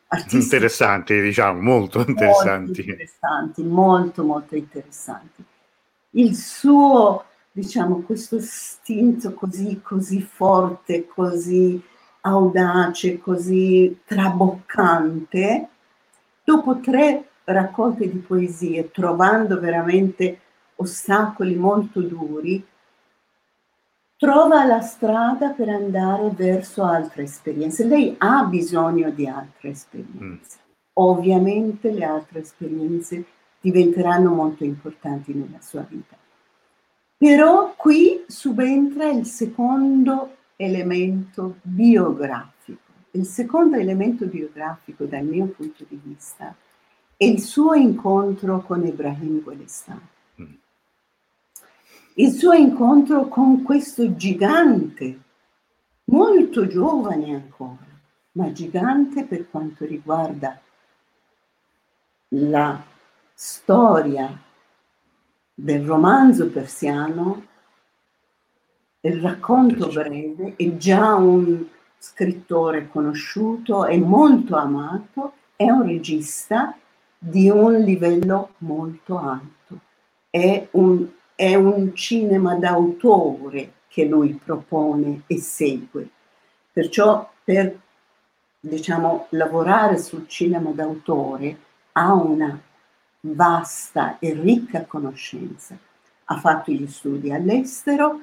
artistiche. 0.08 0.56
Interessanti, 0.56 1.20
diciamo, 1.20 1.60
molto 1.60 2.04
interessanti. 2.06 2.66
Molto 2.66 2.80
interessanti, 2.80 3.62
molto, 3.62 4.24
molto 4.24 4.56
interessanti. 4.56 5.44
Il 6.10 6.34
suo, 6.34 7.24
diciamo, 7.52 8.00
questo 8.00 8.36
istinto 8.36 9.32
così, 9.32 9.80
così 9.80 10.20
forte, 10.20 11.06
così 11.06 11.80
audace, 12.22 13.18
così 13.18 14.00
traboccante, 14.04 15.68
dopo 16.44 16.80
tre 16.80 17.28
raccolte 17.44 18.10
di 18.10 18.18
poesie, 18.18 18.90
trovando 18.90 19.58
veramente 19.58 20.40
ostacoli 20.76 21.54
molto 21.54 22.00
duri, 22.00 22.64
trova 24.16 24.64
la 24.64 24.80
strada 24.80 25.50
per 25.50 25.68
andare 25.68 26.30
verso 26.30 26.84
altre 26.84 27.22
esperienze. 27.22 27.84
Lei 27.84 28.14
ha 28.18 28.44
bisogno 28.44 29.10
di 29.10 29.26
altre 29.26 29.70
esperienze. 29.70 30.58
Mm. 30.58 30.68
Ovviamente 30.94 31.90
le 31.90 32.04
altre 32.04 32.40
esperienze 32.40 33.24
diventeranno 33.60 34.32
molto 34.34 34.64
importanti 34.64 35.32
nella 35.32 35.60
sua 35.60 35.84
vita. 35.88 36.16
Però 37.16 37.74
qui 37.76 38.24
subentra 38.26 39.08
il 39.08 39.26
secondo 39.26 40.36
elemento 40.56 41.56
biografico. 41.62 42.89
Il 43.12 43.26
secondo 43.26 43.76
elemento 43.76 44.26
biografico 44.26 45.04
dal 45.04 45.24
mio 45.24 45.46
punto 45.46 45.84
di 45.88 46.00
vista 46.02 46.54
è 47.16 47.24
il 47.24 47.40
suo 47.40 47.74
incontro 47.74 48.60
con 48.60 48.86
Ibrahim 48.86 49.42
Golestan. 49.42 50.00
Il 52.14 52.32
suo 52.32 52.52
incontro 52.52 53.26
con 53.26 53.62
questo 53.62 54.14
gigante, 54.14 55.20
molto 56.04 56.66
giovane 56.66 57.34
ancora, 57.34 57.86
ma 58.32 58.52
gigante 58.52 59.24
per 59.24 59.50
quanto 59.50 59.84
riguarda 59.84 60.60
la 62.28 62.82
storia 63.34 64.40
del 65.52 65.84
romanzo 65.84 66.48
persiano, 66.48 67.46
il 69.00 69.20
racconto 69.20 69.88
breve, 69.88 70.54
è 70.56 70.76
già 70.76 71.14
un 71.14 71.66
scrittore 72.00 72.88
conosciuto 72.88 73.86
e 73.86 73.98
molto 73.98 74.56
amato, 74.56 75.34
è 75.54 75.70
un 75.70 75.86
regista 75.86 76.76
di 77.16 77.48
un 77.48 77.74
livello 77.74 78.54
molto 78.58 79.18
alto, 79.18 79.78
è 80.30 80.66
un 80.72 81.06
è 81.40 81.54
un 81.54 81.94
cinema 81.94 82.54
d'autore 82.56 83.72
che 83.88 84.04
lui 84.04 84.34
propone 84.34 85.22
e 85.26 85.38
segue. 85.38 86.06
Perciò 86.70 87.30
per 87.42 87.78
diciamo, 88.60 89.26
lavorare 89.30 89.96
sul 89.96 90.28
cinema 90.28 90.68
d'autore 90.72 91.58
ha 91.92 92.12
una 92.12 92.60
vasta 93.20 94.18
e 94.18 94.34
ricca 94.34 94.84
conoscenza. 94.84 95.78
Ha 96.24 96.36
fatto 96.36 96.72
gli 96.72 96.86
studi 96.86 97.32
all'estero, 97.32 98.20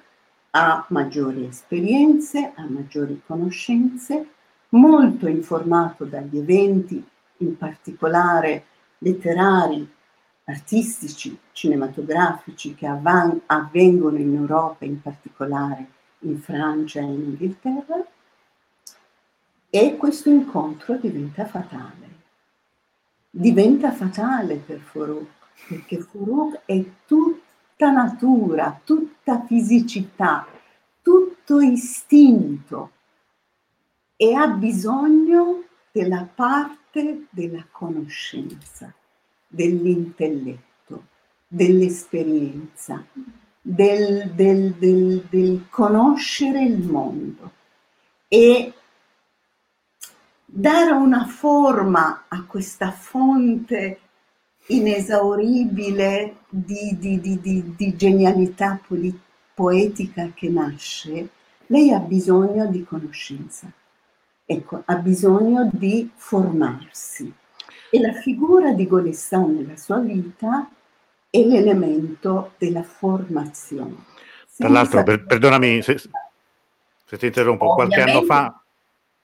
ha 0.57 0.85
maggiori 0.89 1.45
esperienze, 1.45 2.51
ha 2.55 2.65
maggiori 2.67 3.21
conoscenze, 3.25 4.27
molto 4.69 5.27
informato 5.27 6.03
dagli 6.03 6.39
eventi, 6.39 7.03
in 7.37 7.55
particolare 7.57 8.65
letterari 8.97 9.87
artistici, 10.45 11.37
cinematografici 11.51 12.73
che 12.73 12.87
avvan- 12.87 13.39
avvengono 13.45 14.17
in 14.17 14.33
Europa, 14.33 14.85
in 14.85 14.99
particolare 14.99 15.85
in 16.19 16.39
Francia 16.39 17.01
e 17.01 17.03
in 17.03 17.21
Inghilterra, 17.21 18.03
e 19.69 19.95
questo 19.95 20.29
incontro 20.29 20.95
diventa 20.95 21.45
fatale. 21.45 22.05
Diventa 23.29 23.91
fatale 23.91 24.55
per 24.55 24.79
Farouk, 24.79 25.27
perché 25.67 25.99
Farouk 25.99 26.61
è 26.65 26.83
tutta 27.77 27.91
natura, 27.91 28.81
tutta 28.83 29.45
fisicità, 29.45 30.47
tutto 31.03 31.61
istinto. 31.61 32.91
E 34.15 34.33
ha 34.33 34.47
bisogno 34.47 35.63
della 35.91 36.27
parte 36.33 37.27
della 37.29 37.63
conoscenza 37.69 38.91
dell'intelletto, 39.47 41.05
dell'esperienza, 41.47 43.05
del, 43.61 44.31
del, 44.31 44.73
del, 44.73 45.27
del 45.29 45.67
conoscere 45.69 46.63
il 46.63 46.79
mondo. 46.79 47.51
E 48.27 48.73
dare 50.43 50.91
una 50.93 51.27
forma 51.27 52.23
a 52.27 52.43
questa 52.45 52.89
fonte 52.89 53.99
inesauribile 54.67 56.37
di, 56.49 56.97
di, 56.97 57.19
di, 57.19 57.75
di 57.75 57.95
genialità 57.95 58.79
poli- 58.85 59.19
poetica 59.53 60.31
che 60.33 60.49
nasce, 60.49 61.29
lei 61.67 61.91
ha 61.91 61.99
bisogno 61.99 62.67
di 62.67 62.83
conoscenza, 62.83 63.71
ecco, 64.45 64.83
ha 64.85 64.95
bisogno 64.95 65.69
di 65.71 66.09
formarsi. 66.15 67.33
E 67.89 67.99
la 67.99 68.13
figura 68.13 68.73
di 68.73 68.85
Golestan 68.85 69.55
nella 69.55 69.77
sua 69.77 69.99
vita 69.99 70.69
è 71.29 71.39
l'elemento 71.39 72.53
della 72.57 72.83
formazione. 72.83 73.95
Tra 74.57 74.69
l'altro, 74.69 75.03
per, 75.03 75.25
perdonami 75.25 75.81
se, 75.81 75.97
se, 75.97 77.17
ti 77.17 77.25
interrompo, 77.25 77.73
qualche 77.73 78.01
anno, 78.01 78.23
fa, 78.23 78.61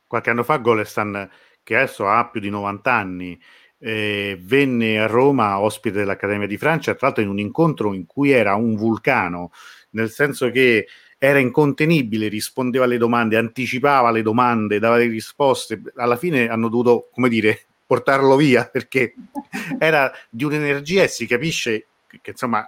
qualche 0.08 0.30
anno 0.30 0.44
fa 0.44 0.58
Golestan, 0.58 1.30
che 1.64 1.76
adesso 1.76 2.08
ha 2.08 2.28
più 2.28 2.40
di 2.40 2.50
90 2.50 2.94
anni, 2.94 3.42
eh, 3.86 4.40
venne 4.42 4.98
a 4.98 5.08
Roma 5.08 5.60
ospite 5.60 6.00
dell'Accademia 6.00 6.48
di 6.48 6.58
Francia, 6.58 6.96
tra 6.96 7.08
l'altro 7.08 7.22
in 7.22 7.30
un 7.30 7.40
incontro 7.40 7.94
in 7.94 8.06
cui 8.06 8.32
era 8.32 8.56
un 8.56 8.76
vulcano, 8.76 9.52
nel 9.92 10.10
senso 10.10 10.50
che 10.52 10.88
era 11.18 11.40
incontenibile, 11.40 12.30
rispondeva 12.30 12.86
alle 12.86 12.98
domande, 12.98 13.36
anticipava 13.36 14.10
le 14.12 14.22
domande, 14.22 14.80
dava 14.80 14.96
le 14.96 15.08
risposte. 15.08 15.82
Alla 15.96 16.16
fine 16.16 16.48
hanno 16.48 16.70
dovuto, 16.70 17.10
come 17.12 17.28
dire, 17.28 17.66
portarlo 17.86 18.38
via 18.38 18.66
perché 18.66 19.14
era 19.78 20.12
di 20.30 20.46
un'energia 20.46 21.04
e 21.04 21.10
si 21.10 21.28
capisce 21.28 21.88
che, 22.08 22.20
che 22.22 22.32
insomma 22.32 22.66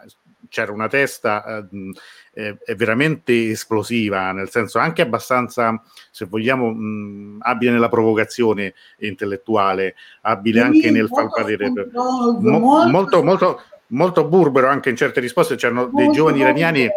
c'era 0.56 0.72
una 0.72 0.88
testa 0.88 1.68
eh, 2.34 2.58
veramente 2.78 3.50
esplosiva, 3.50 4.32
nel 4.32 4.50
senso 4.50 4.80
anche 4.80 5.02
abbastanza, 5.02 5.82
se 6.12 6.24
vogliamo, 6.26 6.72
mh, 6.72 7.40
abile 7.42 7.72
nella 7.72 7.90
provocazione 7.90 8.74
intellettuale, 9.00 9.96
abile 10.22 10.62
sì, 10.62 10.66
anche 10.66 10.92
nel 10.92 11.10
far 11.10 11.28
parere. 11.28 11.70
Mo, 11.92 12.88
molto, 12.88 13.22
molto, 13.22 13.62
molto 13.88 14.26
burbero 14.26 14.70
anche 14.70 14.90
in 14.90 14.96
certe 14.96 15.20
risposte. 15.20 15.56
C'erano 15.56 15.90
dei 15.94 16.10
giovani 16.12 16.40
iraniani. 16.40 16.90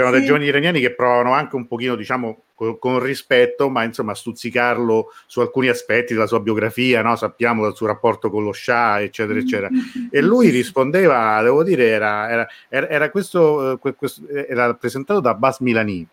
C'erano 0.00 0.14
sì. 0.14 0.18
dei 0.18 0.26
giovani 0.26 0.46
iraniani 0.46 0.80
che 0.80 0.94
provano 0.94 1.32
anche 1.32 1.56
un 1.56 1.66
pochino, 1.66 1.94
diciamo, 1.94 2.44
con, 2.54 2.78
con, 2.78 2.98
rispetto, 3.00 3.68
ma 3.68 3.84
insomma, 3.84 4.14
stuzzicarlo 4.14 5.12
su 5.26 5.40
alcuni 5.40 5.68
aspetti 5.68 6.14
della 6.14 6.26
sua 6.26 6.40
biografia, 6.40 7.02
no? 7.02 7.16
sappiamo 7.16 7.64
del 7.64 7.74
suo 7.74 7.86
rapporto 7.86 8.30
con 8.30 8.42
lo 8.42 8.52
Shah, 8.52 9.02
eccetera, 9.02 9.38
eccetera. 9.38 9.68
E 10.10 10.22
lui 10.22 10.48
rispondeva, 10.48 11.42
devo 11.42 11.62
dire, 11.62 11.88
era, 11.88 12.30
era, 12.30 12.48
era 12.88 13.10
questo, 13.10 13.72
eh, 13.72 13.94
questo, 13.94 14.26
era 14.28 14.72
presentato 14.74 15.20
da 15.20 15.34
Bas 15.34 15.60
Milani, 15.60 16.06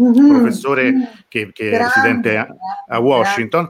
mm-hmm. 0.00 0.28
professore 0.28 0.92
che, 1.28 1.52
che 1.52 1.70
è 1.70 1.78
residente 1.78 2.36
a, 2.36 2.48
a 2.88 2.98
Washington. 2.98 3.68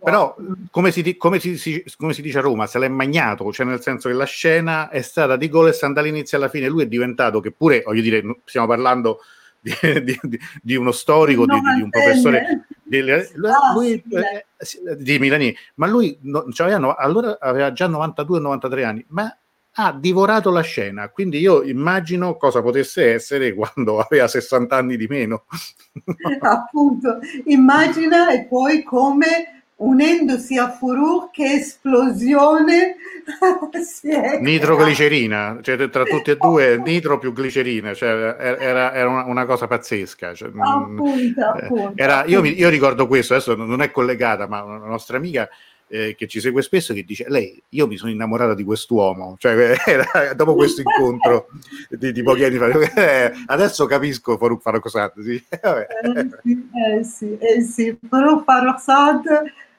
Però, 0.00 0.36
come 0.70 0.92
si, 0.92 1.16
come, 1.16 1.40
si, 1.40 1.84
come 1.96 2.12
si, 2.12 2.22
dice 2.22 2.38
a 2.38 2.42
Roma, 2.42 2.66
se 2.66 2.78
l'è 2.78 2.88
magnato, 2.88 3.52
cioè 3.52 3.66
nel 3.66 3.80
senso 3.80 4.08
che 4.08 4.14
la 4.14 4.24
scena 4.24 4.90
è 4.90 5.02
stata 5.02 5.36
di 5.36 5.48
Goles 5.48 5.84
dall'inizio 5.88 6.36
alla 6.36 6.48
fine. 6.48 6.68
Lui 6.68 6.84
è 6.84 6.86
diventato, 6.86 7.40
che 7.40 7.50
pure, 7.50 7.82
voglio 7.84 8.02
dire, 8.02 8.22
stiamo 8.44 8.68
parlando 8.68 9.20
di, 9.60 9.72
di, 10.02 10.38
di 10.62 10.76
uno 10.76 10.92
storico, 10.92 11.44
di, 11.46 11.58
di, 11.76 11.82
un 11.82 11.90
professore 11.90 12.66
di, 12.82 13.02
lui, 13.74 14.02
eh, 14.08 14.96
di 14.96 15.18
Milani, 15.18 15.54
ma 15.74 15.88
lui 15.88 16.16
no, 16.22 16.46
cioè, 16.52 16.72
allora 16.72 17.38
aveva 17.40 17.72
già 17.72 17.88
92-93 17.88 18.84
anni, 18.84 19.04
ma 19.08 19.36
ha 19.80 19.92
divorato 19.92 20.50
la 20.50 20.60
scena, 20.60 21.08
quindi 21.08 21.38
io 21.38 21.62
immagino 21.62 22.36
cosa 22.36 22.62
potesse 22.62 23.14
essere 23.14 23.54
quando 23.54 23.98
aveva 24.08 24.28
60 24.28 24.76
anni 24.76 24.96
di 24.96 25.06
meno. 25.06 25.44
Appunto, 26.40 27.18
immagina 27.46 28.30
e 28.30 28.46
poi 28.46 28.82
come 28.82 29.57
unendosi 29.78 30.56
a 30.56 30.70
Furù 30.70 31.30
che 31.30 31.52
esplosione 31.52 32.96
nitroglicerina 34.40 35.58
cioè 35.62 35.88
tra 35.88 36.04
tutti 36.04 36.30
e 36.30 36.36
due 36.36 36.78
nitro 36.78 37.18
più 37.18 37.32
glicerina 37.32 37.94
cioè 37.94 38.36
era, 38.58 38.92
era 38.92 39.08
una, 39.08 39.24
una, 39.24 39.46
cosa 39.46 39.68
pazzesca 39.68 40.34
cioè, 40.34 40.48
mm, 40.48 40.60
appunto, 40.60 41.44
appunto, 41.44 41.92
era, 41.94 42.24
io, 42.24 42.40
mi, 42.40 42.58
io, 42.58 42.68
ricordo 42.68 43.06
questo 43.06 43.34
adesso 43.34 43.54
non 43.54 43.80
è 43.82 43.90
collegata 43.90 44.48
ma 44.48 44.62
una 44.62 44.78
nostra 44.78 45.16
amica 45.16 45.48
eh, 45.86 46.16
che 46.16 46.26
ci 46.26 46.40
segue 46.40 46.62
spesso 46.62 46.92
che 46.92 47.04
dice 47.04 47.26
lei 47.28 47.62
io 47.70 47.86
mi 47.86 47.96
sono 47.96 48.10
innamorata 48.10 48.54
di 48.54 48.64
quest'uomo 48.64 49.36
cioè 49.38 49.76
era, 49.86 50.34
dopo 50.34 50.54
questo 50.54 50.80
incontro 50.80 51.50
di, 51.88 52.10
di, 52.10 52.22
pochi 52.24 52.42
anni 52.42 52.56
fa 52.56 52.66
eh, 52.96 53.32
adesso 53.46 53.86
capisco 53.86 54.36
Faruk 54.36 54.60
Farrokhzad 54.60 55.12
sì. 55.20 55.44
eh, 55.48 55.88
sì, 56.42 56.68
eh 56.72 57.04
sì, 57.04 57.38
eh 57.38 57.60
sì. 57.60 57.98
Faruk 58.08 58.42
Farrokhzad 58.42 59.22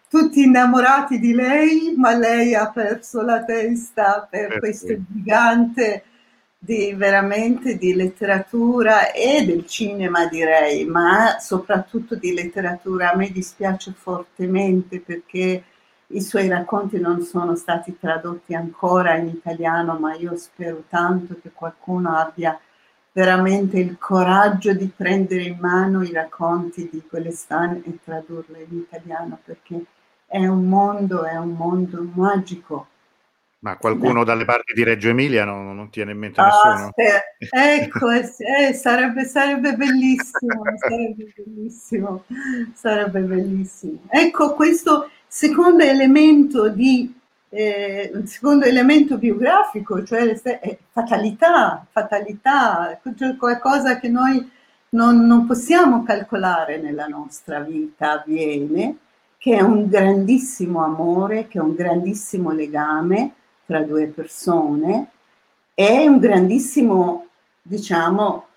tutti 0.09 0.41
innamorati 0.41 1.19
di 1.19 1.33
lei, 1.33 1.93
ma 1.95 2.17
lei 2.17 2.55
ha 2.55 2.69
perso 2.71 3.21
la 3.21 3.43
testa 3.43 4.27
per 4.29 4.53
eh, 4.53 4.59
questo 4.59 4.87
sì. 4.87 5.03
gigante 5.07 6.03
di 6.57 6.93
veramente 6.93 7.77
di 7.77 7.93
letteratura 7.93 9.11
e 9.11 9.45
del 9.45 9.65
cinema 9.67 10.25
direi, 10.25 10.85
ma 10.85 11.37
soprattutto 11.39 12.15
di 12.15 12.33
letteratura. 12.33 13.11
A 13.11 13.15
me 13.15 13.29
dispiace 13.29 13.93
fortemente 13.95 14.99
perché 14.99 15.63
i 16.07 16.21
suoi 16.21 16.47
racconti 16.47 16.99
non 16.99 17.21
sono 17.21 17.55
stati 17.55 17.95
tradotti 17.99 18.55
ancora 18.55 19.15
in 19.15 19.27
italiano, 19.27 19.97
ma 19.99 20.15
io 20.15 20.35
spero 20.37 20.83
tanto 20.89 21.37
che 21.39 21.51
qualcuno 21.53 22.15
abbia 22.17 22.59
veramente 23.11 23.77
il 23.77 23.97
coraggio 23.99 24.73
di 24.73 24.91
prendere 24.93 25.43
in 25.43 25.57
mano 25.59 26.01
i 26.01 26.11
racconti 26.11 26.89
di 26.91 27.03
Guelestan 27.07 27.83
e 27.85 27.99
tradurli 28.03 28.65
in 28.69 28.77
italiano 28.79 29.39
perché 29.43 29.83
è 30.29 30.45
un 30.45 30.65
mondo, 30.65 31.25
è 31.25 31.35
un 31.35 31.53
mondo 31.53 32.07
magico. 32.13 32.87
Ma 33.61 33.75
qualcuno 33.75 34.23
dalle 34.23 34.45
parti 34.45 34.73
di 34.73 34.83
Reggio 34.83 35.09
Emilia 35.09 35.43
non, 35.43 35.75
non 35.75 35.89
tiene 35.89 36.11
in 36.11 36.17
mente 36.17 36.41
nessuno? 36.41 36.93
Ah, 36.95 37.73
ecco, 37.73 38.09
eh, 38.13 38.73
sarebbe, 38.73 39.25
sarebbe 39.25 39.73
bellissimo, 39.73 40.63
sarebbe 40.79 41.33
bellissimo, 41.35 42.23
sarebbe 42.73 43.19
bellissimo. 43.19 43.99
Ecco 44.07 44.53
questo 44.53 45.09
secondo 45.27 45.83
elemento 45.83 46.69
di 46.69 47.13
eh, 47.49 48.11
secondo 48.25 48.65
elemento 48.65 49.17
biografico, 49.17 50.05
cioè 50.05 50.39
eh, 50.41 50.79
fatalità, 50.91 51.85
fatalità, 51.91 52.97
cioè 53.17 53.35
qualcosa 53.35 53.99
che 53.99 54.07
noi 54.07 54.49
non, 54.91 55.25
non 55.25 55.45
possiamo 55.45 56.03
calcolare 56.03 56.77
nella 56.77 57.07
nostra 57.07 57.59
vita 57.59 58.21
avviene 58.21 58.97
che 59.39 59.55
è 59.55 59.61
un 59.61 59.87
grandissimo 59.87 60.83
amore, 60.83 61.47
che 61.47 61.59
è 61.59 61.61
un 61.61 61.73
grandissimo 61.73 62.51
legame 62.51 63.33
tra 63.65 63.81
due 63.81 64.07
persone, 64.07 65.11
è 65.73 66.05
un 66.05 66.19
grandissimo, 66.19 67.27
diciamo, 67.61 68.47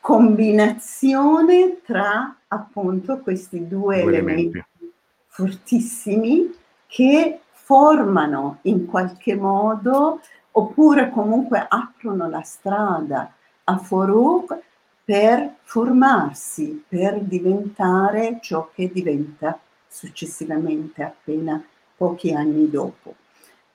combinazione 0.00 1.80
tra 1.82 2.36
appunto 2.48 3.20
questi 3.20 3.66
due, 3.66 4.02
due 4.02 4.12
elementi, 4.12 4.40
elementi. 4.40 4.92
fortissimi 5.28 6.54
che 6.86 7.40
formano 7.50 8.58
in 8.62 8.84
qualche 8.84 9.34
modo 9.34 10.20
oppure 10.50 11.08
comunque 11.10 11.64
aprono 11.66 12.28
la 12.28 12.42
strada 12.42 13.32
a 13.64 13.78
Farouk 13.78 14.58
per 15.04 15.56
formarsi, 15.62 16.84
per 16.86 17.20
diventare 17.20 18.38
ciò 18.40 18.70
che 18.74 18.90
diventa 18.92 19.58
successivamente 19.88 21.02
appena 21.02 21.62
pochi 21.96 22.32
anni 22.32 22.70
dopo. 22.70 23.14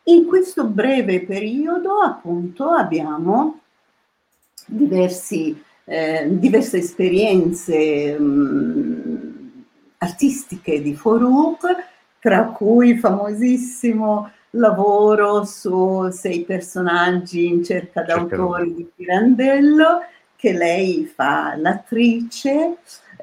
In 0.03 0.25
questo 0.25 0.65
breve 0.65 1.21
periodo 1.23 1.99
appunto 1.99 2.69
abbiamo 2.69 3.59
diversi, 4.65 5.61
eh, 5.83 6.27
diverse 6.29 6.77
esperienze 6.77 8.17
mh, 8.17 8.23
mm, 8.23 9.61
artistiche 9.97 10.81
di 10.81 10.95
Farouk, 10.95 11.65
tra 12.19 12.45
cui 12.45 12.89
il 12.89 12.99
famosissimo 12.99 14.31
lavoro 14.51 15.43
su 15.43 16.09
sei 16.09 16.43
personaggi 16.43 17.47
in 17.47 17.63
cerca 17.63 18.01
d'autori 18.01 18.73
di 18.73 18.89
Pirandello, 18.95 19.99
che 20.37 20.53
lei 20.53 21.11
fa 21.13 21.55
l'attrice 21.57 22.77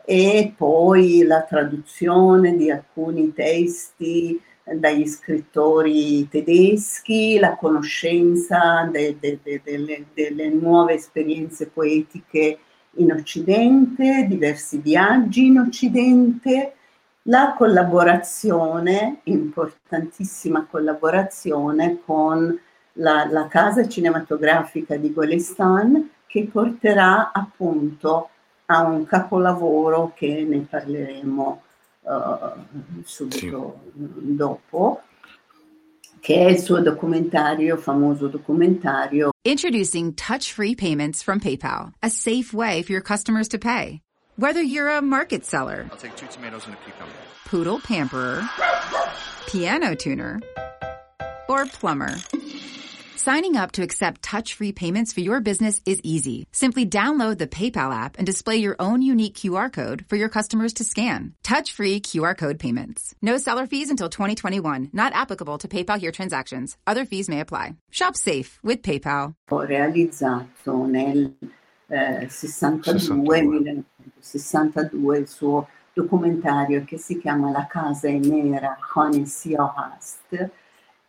e 0.05 0.53
poi 0.55 1.23
la 1.23 1.43
traduzione 1.43 2.57
di 2.57 2.71
alcuni 2.71 3.33
testi 3.33 4.39
dagli 4.65 5.07
scrittori 5.07 6.29
tedeschi, 6.29 7.39
la 7.39 7.57
conoscenza 7.57 8.89
de, 8.91 9.17
de, 9.21 9.39
de, 9.43 9.61
delle, 9.63 10.07
delle 10.13 10.49
nuove 10.49 10.95
esperienze 10.95 11.69
poetiche 11.69 12.59
in 12.97 13.13
Occidente, 13.13 14.27
diversi 14.29 14.79
viaggi 14.79 15.47
in 15.47 15.59
Occidente, 15.59 16.75
la 17.29 17.55
collaborazione, 17.57 19.21
importantissima 19.25 20.67
collaborazione 20.69 22.01
con 22.05 22.59
la, 22.95 23.27
la 23.31 23.47
casa 23.49 23.87
cinematografica 23.89 24.97
di 24.97 25.13
Golestan 25.13 26.11
che 26.35 26.49
porterà 26.51 27.31
appunto 27.33 28.31
a 28.67 28.83
un 28.83 29.07
capolavoro 29.07 30.13
che 30.17 30.45
ne 30.45 30.67
parleremo 30.69 31.63
uh, 32.01 32.13
subito 33.05 33.81
sì. 33.85 34.35
dopo, 34.35 35.03
che 36.19 36.35
è 36.35 36.51
il 36.51 36.59
suo 36.59 36.81
documentario, 36.81 37.77
famoso 37.77 38.27
documentario. 38.27 39.31
Introducing 39.45 40.13
touch-free 40.17 40.75
payments 40.75 41.23
from 41.23 41.39
PayPal, 41.39 41.93
a 42.03 42.11
safe 42.11 42.53
way 42.53 42.83
for 42.83 42.91
your 42.91 43.01
customers 43.03 43.47
to 43.47 43.59
pay. 43.59 44.01
Whether 44.35 44.61
you're 44.61 44.89
a 44.89 45.01
market 45.01 45.45
seller, 45.45 45.87
I'll 45.89 45.97
take 45.97 46.17
two 46.17 46.27
tomatoes 46.27 46.67
and 46.67 46.75
a 46.75 46.79
cucumber. 46.79 47.15
Poodle 47.45 47.79
pamperer, 47.79 48.43
piano 49.47 49.95
tuner, 49.95 50.41
or 51.49 51.67
plumber. 51.67 52.17
Signing 53.25 53.57
up 53.57 53.73
to 53.73 53.83
accept 53.83 54.21
touch-free 54.21 54.73
payments 54.73 55.15
for 55.15 55.21
your 55.21 55.41
business 55.41 55.81
is 55.87 55.99
easy. 56.03 56.47
Simply 56.53 56.85
download 56.85 57.39
the 57.39 57.47
PayPal 57.47 57.91
app 57.91 58.19
and 58.19 58.27
display 58.27 58.57
your 58.57 58.77
own 58.79 59.01
unique 59.01 59.33
QR 59.33 59.73
code 59.73 60.05
for 60.11 60.17
your 60.17 60.29
customers 60.29 60.75
to 60.75 60.85
scan. 60.85 61.33
Touch-free 61.43 62.01
QR 62.01 62.37
code 62.37 62.59
payments. 62.59 63.15
No 63.23 63.39
seller 63.39 63.67
fees 63.67 63.89
until 63.89 64.11
2021. 64.11 64.91
Not 64.93 65.15
applicable 65.15 65.57
to 65.57 65.69
PayPal 65.69 65.99
here 65.99 66.13
transactions. 66.13 66.77
Other 66.87 67.07
fees 67.07 67.31
may 67.31 67.41
apply. 67.41 67.77
Shop 67.91 68.15
safe 68.15 68.59
with 68.63 68.83
PayPal. 68.83 69.35
Ho 69.49 69.65
realizzato 69.65 70.85
nel 70.85 71.35
eh, 71.89 72.29
62, 72.29 73.41
1962 73.41 75.17
il 75.17 75.29
suo 75.29 75.67
documentario 75.95 76.85
che 76.85 76.99
si 76.99 77.19
chiama 77.19 77.51
La 77.51 77.67
casa 77.67 78.07
è 78.07 78.19
nera, 78.19 78.77
Honey 78.95 79.25
Siohast 79.25 80.51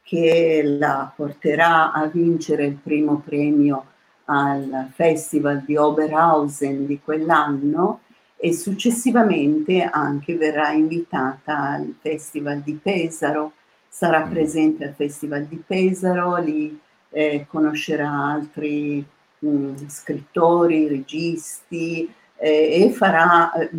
che 0.06 0.62
la 0.64 1.12
porterà 1.16 1.92
a 1.92 2.06
vincere 2.06 2.66
il 2.66 2.76
primo 2.76 3.24
premio 3.26 3.86
al 4.26 4.92
festival 4.94 5.64
di 5.66 5.76
Oberhausen 5.76 6.86
di 6.86 7.00
quell'anno 7.04 8.02
e 8.38 8.54
successivamente 8.54 9.82
anche 9.82 10.36
verrà 10.36 10.72
invitata 10.74 11.58
al 11.58 11.96
festival 12.00 12.60
di 12.60 12.80
Pesaro, 12.82 13.54
sarà 13.90 14.24
mm. 14.24 14.30
presente 14.30 14.84
al 14.86 14.94
festival 14.94 15.46
di 15.46 15.62
Pesaro, 15.66 16.38
lì 16.38 16.80
eh, 17.10 17.48
conoscerà 17.50 18.08
altri 18.08 19.04
mh, 19.40 19.48
mm, 19.48 19.76
scrittori, 19.88 20.88
registi 20.88 22.08
eh, 22.38 22.84
e 22.84 22.92
farà, 22.92 23.52
eh, 23.54 23.70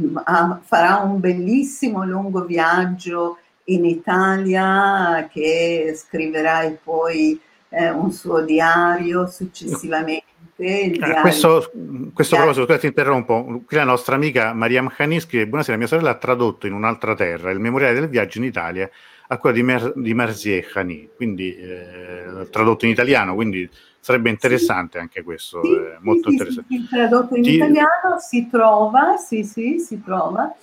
farà 0.62 0.96
un 0.96 1.20
bellissimo 1.20 2.04
lungo 2.04 2.44
viaggio 2.44 3.38
in 3.66 3.84
Italia 3.84 5.28
che 5.30 5.92
scriverà 5.96 6.62
e 6.62 6.78
poi 6.82 7.40
eh, 7.68 7.90
un 7.90 8.10
suo 8.12 8.42
diario 8.42 9.26
successivamente. 9.26 10.34
Eh, 10.58 10.98
questo, 11.20 11.70
questo 12.14 12.36
proposito, 12.36 12.64
scusa 12.64 12.78
ti 12.78 12.86
interrompo, 12.86 13.62
qui 13.66 13.76
la 13.76 13.84
nostra 13.84 14.14
amica 14.14 14.54
Mariam 14.54 14.88
Khani 14.88 15.20
scrive 15.20 15.46
Buonasera, 15.46 15.76
mia 15.76 15.86
sorella 15.86 16.10
ha 16.10 16.14
tradotto 16.14 16.66
in 16.66 16.72
un'altra 16.72 17.14
terra 17.14 17.50
il 17.50 17.60
memoriale 17.60 18.00
del 18.00 18.08
viaggio 18.08 18.38
in 18.38 18.44
Italia 18.44 18.88
a 19.26 19.36
quella 19.36 19.54
di, 19.54 19.62
Mer- 19.62 19.92
di 19.94 20.14
Marzieh 20.14 20.62
Khani, 20.62 21.10
quindi 21.14 21.54
eh, 21.56 22.48
tradotto 22.50 22.86
in 22.86 22.92
italiano, 22.92 23.34
quindi 23.34 23.68
sarebbe 24.00 24.30
interessante 24.30 24.96
sì. 24.96 24.98
anche 24.98 25.22
questo, 25.22 25.62
sì, 25.62 25.72
eh, 25.72 25.96
molto 26.00 26.28
sì, 26.28 26.36
interessante. 26.36 26.86
Tradotto 26.88 27.34
in 27.34 27.42
Ti... 27.42 27.54
italiano 27.54 28.18
si 28.18 28.48
trova, 28.48 29.16
sì 29.16 29.44
sì, 29.44 29.78
si 29.78 30.00
trova, 30.02 30.54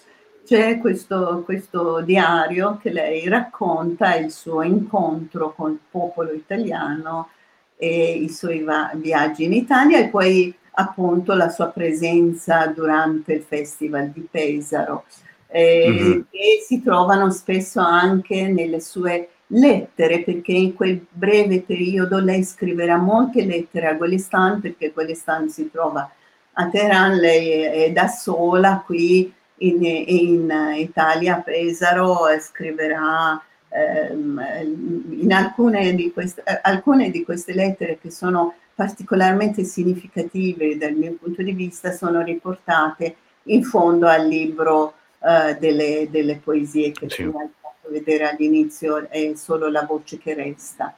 c'è 0.45 0.79
questo, 0.79 1.41
questo 1.45 2.01
diario 2.01 2.77
che 2.81 2.91
lei 2.91 3.27
racconta 3.27 4.15
il 4.15 4.31
suo 4.31 4.61
incontro 4.61 5.53
col 5.53 5.79
popolo 5.89 6.31
italiano 6.31 7.29
e 7.77 8.13
i 8.13 8.29
suoi 8.29 8.61
va- 8.61 8.91
viaggi 8.95 9.45
in 9.45 9.53
Italia 9.53 9.99
e 9.99 10.09
poi 10.09 10.53
appunto 10.75 11.33
la 11.33 11.49
sua 11.49 11.67
presenza 11.67 12.67
durante 12.67 13.33
il 13.33 13.41
Festival 13.41 14.09
di 14.09 14.27
Pesaro, 14.29 15.05
eh, 15.47 15.87
mm-hmm. 15.89 16.21
che 16.29 16.63
si 16.65 16.81
trovano 16.81 17.29
spesso 17.31 17.79
anche 17.79 18.47
nelle 18.47 18.79
sue 18.79 19.29
lettere, 19.47 20.23
perché 20.23 20.51
in 20.51 20.73
quel 20.73 21.05
breve 21.09 21.61
periodo 21.61 22.19
lei 22.19 22.43
scriverà 22.43 22.97
molte 22.97 23.45
lettere 23.45 23.87
a 23.87 23.93
Gulistan, 23.93 24.61
perché 24.61 24.91
Gulistan 24.91 25.49
si 25.49 25.69
trova 25.69 26.09
a 26.53 26.69
Teheran, 26.69 27.17
lei 27.17 27.49
è 27.51 27.91
da 27.91 28.07
sola 28.07 28.83
qui 28.85 29.31
in, 29.57 29.83
in 29.83 30.73
Italia, 30.77 31.37
a 31.37 31.41
Pesaro, 31.41 32.27
scriverà 32.39 33.41
ehm, 33.69 35.05
in 35.19 35.33
alcune 35.33 35.93
di, 35.95 36.11
queste, 36.11 36.43
alcune 36.61 37.09
di 37.09 37.23
queste 37.23 37.53
lettere 37.53 37.97
che 37.99 38.11
sono 38.11 38.55
particolarmente 38.75 39.63
significative 39.63 40.77
dal 40.77 40.93
mio 40.93 41.13
punto 41.13 41.43
di 41.43 41.51
vista, 41.53 41.91
sono 41.91 42.21
riportate 42.21 43.15
in 43.43 43.63
fondo 43.63 44.07
al 44.07 44.27
libro 44.27 44.95
eh, 45.19 45.57
delle, 45.59 46.07
delle, 46.09 46.37
poesie 46.43 46.91
che 46.91 47.09
sì. 47.09 47.21
hai 47.23 47.29
fatto 47.29 47.89
vedere 47.89 48.29
all'inizio, 48.29 49.07
è 49.09 49.33
solo 49.35 49.69
la 49.69 49.85
voce 49.85 50.17
che 50.17 50.33
resta. 50.33 50.95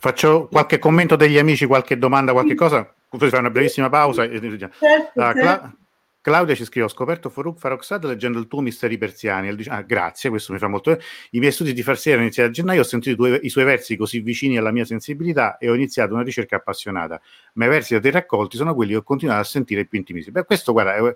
Faccio 0.00 0.48
qualche 0.48 0.78
commento 0.78 1.16
degli 1.16 1.38
amici, 1.38 1.66
qualche 1.66 1.98
domanda, 1.98 2.32
qualche 2.32 2.54
cosa. 2.54 2.92
Poi 3.08 3.30
fai 3.30 3.38
una 3.38 3.50
brevissima 3.50 3.88
pausa. 3.88 4.28
Certo, 4.28 5.20
ah, 5.20 5.32
certo. 5.32 5.76
Claudia 6.28 6.54
ci 6.54 6.64
scrive: 6.64 6.84
Ho 6.84 6.90
scoperto 6.90 7.30
Farouk 7.30 7.58
Farrokhzad 7.58 8.04
leggendo 8.04 8.38
il 8.38 8.46
tuo 8.48 8.60
Misteri 8.60 8.98
Persiani. 8.98 9.48
Ah, 9.68 9.80
grazie, 9.80 10.28
questo 10.28 10.52
mi 10.52 10.58
fa 10.58 10.68
molto. 10.68 10.98
I 11.30 11.38
miei 11.38 11.52
studi 11.52 11.72
di 11.72 11.82
farsi 11.82 12.10
erano 12.10 12.24
iniziati 12.24 12.50
a 12.50 12.52
gennaio. 12.52 12.80
Ho 12.82 12.84
sentito 12.84 13.26
i, 13.26 13.40
i 13.42 13.48
suoi 13.48 13.64
versi 13.64 13.96
così 13.96 14.20
vicini 14.20 14.58
alla 14.58 14.70
mia 14.70 14.84
sensibilità 14.84 15.56
e 15.56 15.70
ho 15.70 15.74
iniziato 15.74 16.12
una 16.12 16.22
ricerca 16.22 16.56
appassionata. 16.56 17.20
Ma 17.54 17.64
i 17.64 17.68
versi 17.68 17.94
da 17.94 18.00
te 18.00 18.10
raccolti 18.10 18.58
sono 18.58 18.74
quelli 18.74 18.92
che 18.92 18.98
ho 18.98 19.02
continuato 19.02 19.40
a 19.40 19.44
sentire 19.44 19.86
più 19.86 19.98
intimissimi. 19.98 20.32
Beh, 20.32 20.44
questo, 20.44 20.72
guarda, 20.72 20.96
è, 20.96 21.14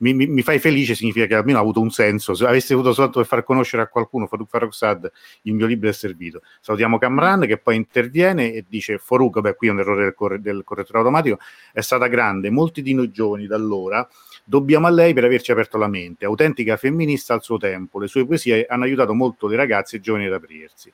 mi, 0.00 0.14
mi, 0.14 0.26
mi, 0.26 0.42
fai 0.42 0.58
felice 0.58 0.94
significa 0.94 1.26
che 1.26 1.34
almeno 1.34 1.58
ha 1.58 1.60
avuto 1.60 1.80
un 1.80 1.90
senso. 1.90 2.34
Se 2.34 2.46
avessi 2.46 2.72
avuto 2.72 2.92
soltanto 2.92 3.18
per 3.18 3.28
far 3.28 3.44
conoscere 3.44 3.82
a 3.82 3.86
qualcuno 3.86 4.26
Farouk 4.26 4.48
Farrokhzad, 4.48 5.10
il 5.42 5.54
mio 5.54 5.66
libro 5.66 5.88
è 5.88 5.92
servito. 5.92 6.42
Salutiamo 6.60 6.98
Camran 6.98 7.40
che 7.46 7.58
poi 7.58 7.76
interviene 7.76 8.52
e 8.52 8.64
dice 8.68 8.98
Farouk, 8.98 9.40
beh 9.40 9.54
qui 9.54 9.68
è 9.68 9.70
un 9.70 9.80
errore 9.80 10.04
del, 10.04 10.14
corre, 10.14 10.40
del 10.40 10.62
correttore 10.64 10.98
automatico, 10.98 11.38
è 11.72 11.80
stata 11.80 12.06
grande. 12.06 12.50
Molti 12.50 12.82
di 12.82 12.94
noi 12.94 13.10
giovani 13.10 13.46
da 13.46 13.56
allora 13.56 14.08
dobbiamo 14.44 14.86
a 14.86 14.90
lei 14.90 15.12
per 15.12 15.24
averci 15.24 15.52
aperto 15.52 15.78
la 15.78 15.88
mente. 15.88 16.24
Autentica 16.24 16.76
femminista 16.76 17.34
al 17.34 17.42
suo 17.42 17.58
tempo. 17.58 17.98
Le 17.98 18.06
sue 18.06 18.26
poesie 18.26 18.66
hanno 18.68 18.84
aiutato 18.84 19.14
molto 19.14 19.46
le 19.46 19.56
ragazze 19.56 19.96
e 19.96 20.00
giovani 20.00 20.26
ad 20.26 20.32
aprirsi. 20.32 20.92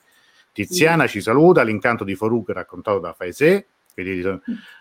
Tiziana 0.52 1.06
ci 1.06 1.20
saluta, 1.20 1.62
l'incanto 1.62 2.02
di 2.02 2.14
Farouk 2.14 2.50
raccontato 2.50 2.98
da 2.98 3.12
Faisè, 3.12 3.64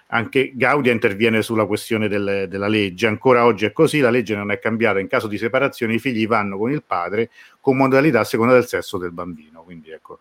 anche 0.07 0.51
Gaudia 0.55 0.91
interviene 0.91 1.41
sulla 1.41 1.65
questione 1.65 2.07
del, 2.07 2.45
della 2.47 2.67
legge. 2.67 3.07
Ancora 3.07 3.45
oggi 3.45 3.65
è 3.65 3.71
così, 3.71 3.99
la 3.99 4.09
legge 4.09 4.35
non 4.35 4.51
è 4.51 4.59
cambiata. 4.59 4.99
In 4.99 5.07
caso 5.07 5.27
di 5.27 5.37
separazione 5.37 5.95
i 5.95 5.99
figli 5.99 6.27
vanno 6.27 6.57
con 6.57 6.71
il 6.71 6.83
padre 6.83 7.29
con 7.59 7.77
modalità 7.77 8.21
a 8.21 8.23
seconda 8.23 8.53
del 8.53 8.67
sesso 8.67 8.97
del 8.97 9.11
bambino. 9.11 9.63
Quindi 9.63 9.91
ecco. 9.91 10.19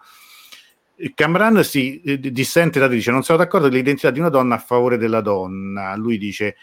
Camran 1.15 1.65
si 1.65 2.01
eh, 2.03 2.19
dissente 2.19 2.79
da 2.79 2.87
dice 2.87 3.11
non 3.11 3.25
sono 3.25 3.39
d'accordo 3.39 3.67
l'identità 3.67 4.11
di 4.11 4.21
una 4.21 4.29
donna 4.29 4.55
a 4.55 4.59
favore 4.59 4.97
della 4.97 5.21
donna. 5.21 5.97
Lui 5.97 6.19
dice 6.19 6.57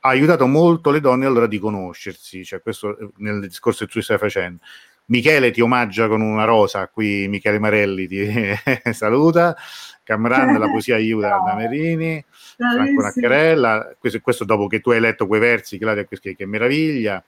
ha 0.00 0.08
aiutato 0.08 0.46
molto 0.46 0.90
le 0.90 1.00
donne 1.00 1.26
allora 1.26 1.46
di 1.46 1.58
conoscersi, 1.58 2.44
cioè 2.44 2.60
questo 2.60 2.96
eh, 2.98 3.08
nel 3.16 3.40
discorso 3.40 3.84
che 3.84 3.92
tu 3.92 4.00
stai 4.00 4.18
facendo. 4.18 4.60
Michele 5.06 5.52
ti 5.52 5.60
omaggia 5.60 6.08
con 6.08 6.20
una 6.20 6.44
rosa, 6.44 6.88
qui 6.88 7.28
Michele 7.28 7.60
Marelli 7.60 8.08
ti 8.08 8.28
saluta, 8.92 9.56
Camran 10.02 10.58
la 10.58 10.68
poesia 10.68 10.96
aiuta 10.96 11.38
da 11.44 11.54
Merini, 11.54 12.24
Franco 12.56 13.02
Naccarella, 13.02 13.94
questo, 13.98 14.20
questo, 14.20 14.44
dopo 14.44 14.66
che 14.66 14.80
tu 14.80 14.90
hai 14.90 15.00
letto 15.00 15.26
quei 15.26 15.40
versi, 15.40 15.78
Claudia, 15.78 16.04
che, 16.04 16.34
che 16.34 16.46
meraviglia. 16.46 17.22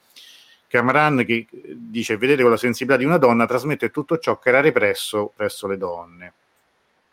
Camran 0.69 1.25
che 1.25 1.47
dice, 1.51 2.19
vedete 2.19 2.43
con 2.43 2.51
la 2.51 2.59
sensibilità 2.59 3.01
di 3.01 3.07
una 3.07 3.17
donna 3.17 3.47
trasmette 3.47 3.91
tutto 3.91 4.19
ciò 4.19 4.39
che 4.39 4.51
era 4.51 4.61
represso 4.61 5.33
presso 5.35 5.67
le 5.67 5.79
donne. 5.79 6.33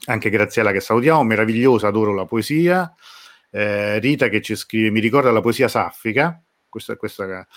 Anche 0.07 0.29
Graziella 0.29 0.71
che 0.71 0.81
salutiamo, 0.81 1.23
meravigliosa, 1.23 1.87
adoro 1.87 2.13
la 2.13 2.25
poesia. 2.25 2.93
Eh, 3.49 3.99
Rita 3.99 4.29
che 4.29 4.41
ci 4.41 4.55
scrive, 4.55 4.91
mi 4.91 4.99
ricorda 4.99 5.31
la 5.31 5.41
poesia 5.41 5.67
saffica, 5.67 6.41
questa, 6.69 6.95
questa 6.97 7.47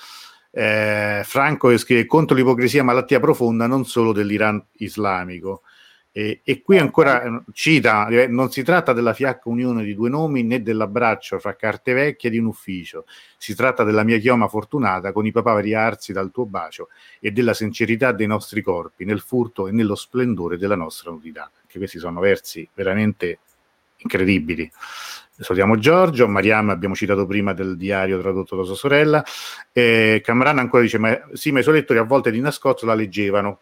eh, 0.50 1.22
Franco 1.24 1.68
che 1.68 1.78
scrive 1.78 2.06
contro 2.06 2.36
l'ipocrisia 2.36 2.82
malattia 2.82 3.20
profonda 3.20 3.66
non 3.66 3.84
solo 3.84 4.12
dell'Iran 4.12 4.64
islamico. 4.78 5.62
E, 6.10 6.40
e, 6.42 6.62
qui 6.62 6.78
ancora 6.78 7.22
eh, 7.22 7.42
cita, 7.52 8.08
non 8.28 8.50
si 8.50 8.62
tratta 8.62 8.92
della 8.92 9.12
fiacca 9.12 9.48
unione 9.48 9.84
di 9.84 9.94
due 9.94 10.08
nomi 10.08 10.42
né 10.42 10.62
dell'abbraccio 10.62 11.38
fra 11.38 11.54
carte 11.54 11.92
vecchie 11.92 12.30
di 12.30 12.38
un 12.38 12.46
ufficio, 12.46 13.04
si 13.36 13.54
tratta 13.54 13.84
della 13.84 14.02
mia 14.02 14.18
chioma 14.18 14.48
fortunata 14.48 15.12
con 15.12 15.26
i 15.26 15.32
papaveri 15.32 15.74
arsi 15.74 16.12
dal 16.12 16.32
tuo 16.32 16.46
bacio 16.46 16.88
e 17.20 17.30
della 17.30 17.54
sincerità 17.54 18.10
dei 18.12 18.26
nostri 18.26 18.62
corpi 18.62 19.04
nel 19.04 19.20
furto 19.20 19.68
e 19.68 19.70
nello 19.70 19.94
splendore 19.94 20.56
della 20.56 20.76
nostra 20.76 21.10
nudità. 21.10 21.48
Che 21.66 21.78
questi 21.78 21.98
sono 21.98 22.18
versi 22.20 22.68
veramente 22.74 23.38
incredibili. 23.98 24.68
Salutiamo 25.40 25.78
Giorgio, 25.78 26.26
Mariam 26.26 26.70
abbiamo 26.70 26.96
citato 26.96 27.24
prima 27.24 27.52
del 27.52 27.76
diario 27.76 28.20
tradotto 28.20 28.56
da 28.56 28.64
sua 28.64 28.74
sorella, 28.74 29.24
e 29.72 30.20
Camran 30.24 30.58
ancora 30.58 30.82
dice, 30.82 30.98
ma, 30.98 31.16
sì, 31.32 31.52
ma 31.52 31.60
i 31.60 31.62
suoi 31.62 31.76
lettori 31.76 32.00
a 32.00 32.02
volte 32.02 32.32
di 32.32 32.40
nascosto 32.40 32.86
la 32.86 32.94
leggevano, 32.94 33.60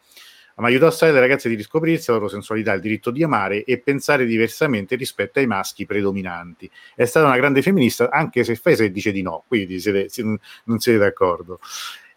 ma 0.57 0.69
aiutò 0.69 0.87
assai 0.87 1.13
le 1.13 1.21
ragazze 1.21 1.51
di 1.51 1.55
riscoprirsi 1.55 2.11
la 2.11 2.17
loro 2.17 2.29
sensualità, 2.29 2.73
il 2.73 2.81
diritto 2.81 3.11
di 3.11 3.23
amare 3.23 3.63
e 3.63 3.79
pensare 3.79 4.25
diversamente 4.25 4.97
rispetto 4.97 5.39
ai 5.39 5.47
maschi 5.47 5.85
predominanti. 5.85 6.71
È 6.95 7.05
stata 7.05 7.27
una 7.27 7.37
grande 7.37 7.61
femminista, 7.61 8.09
anche 8.11 8.43
se 8.43 8.55
Fese 8.57 8.91
dice 8.91 9.13
di 9.13 9.21
no, 9.21 9.45
quindi 9.47 9.79
siete, 9.79 10.09
non 10.65 10.79
siete 10.79 10.99
d'accordo. 10.99 11.61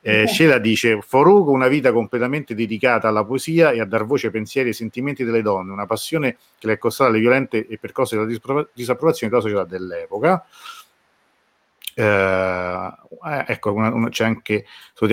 Eh, 0.02 0.28
Sheila 0.28 0.60
dice: 0.60 1.02
Forugo, 1.02 1.52
una 1.52 1.68
vita 1.68 1.91
completamente 1.91 2.56
dedicata 2.56 3.10
alla 3.10 3.26
poesia 3.26 3.72
e 3.72 3.82
a 3.82 3.86
dar 3.86 4.06
voce 4.06 4.28
ai 4.28 4.32
pensieri 4.32 4.68
e 4.68 4.72
ai 4.72 4.78
sentimenti 4.78 5.26
delle 5.26 5.41
donne, 5.41 5.72
una 5.72 5.86
passione 5.86 6.38
che 6.58 6.68
le 6.68 6.74
è 6.74 6.78
costata 6.78 7.10
le 7.10 7.20
violente 7.20 7.68
e 7.68 7.78
percosse 7.78 8.16
della 8.16 8.28
dispro- 8.28 8.70
disapprovazione 8.74 9.32
della 9.32 9.43
società 9.43 9.66
dell'epoca. 9.66 10.45
Eh, 11.93 12.04
eh 12.04 13.45
ecco, 13.47 13.74
una, 13.74 13.93
una, 13.93 14.10
c'è 14.10 14.24
anche 14.24 14.66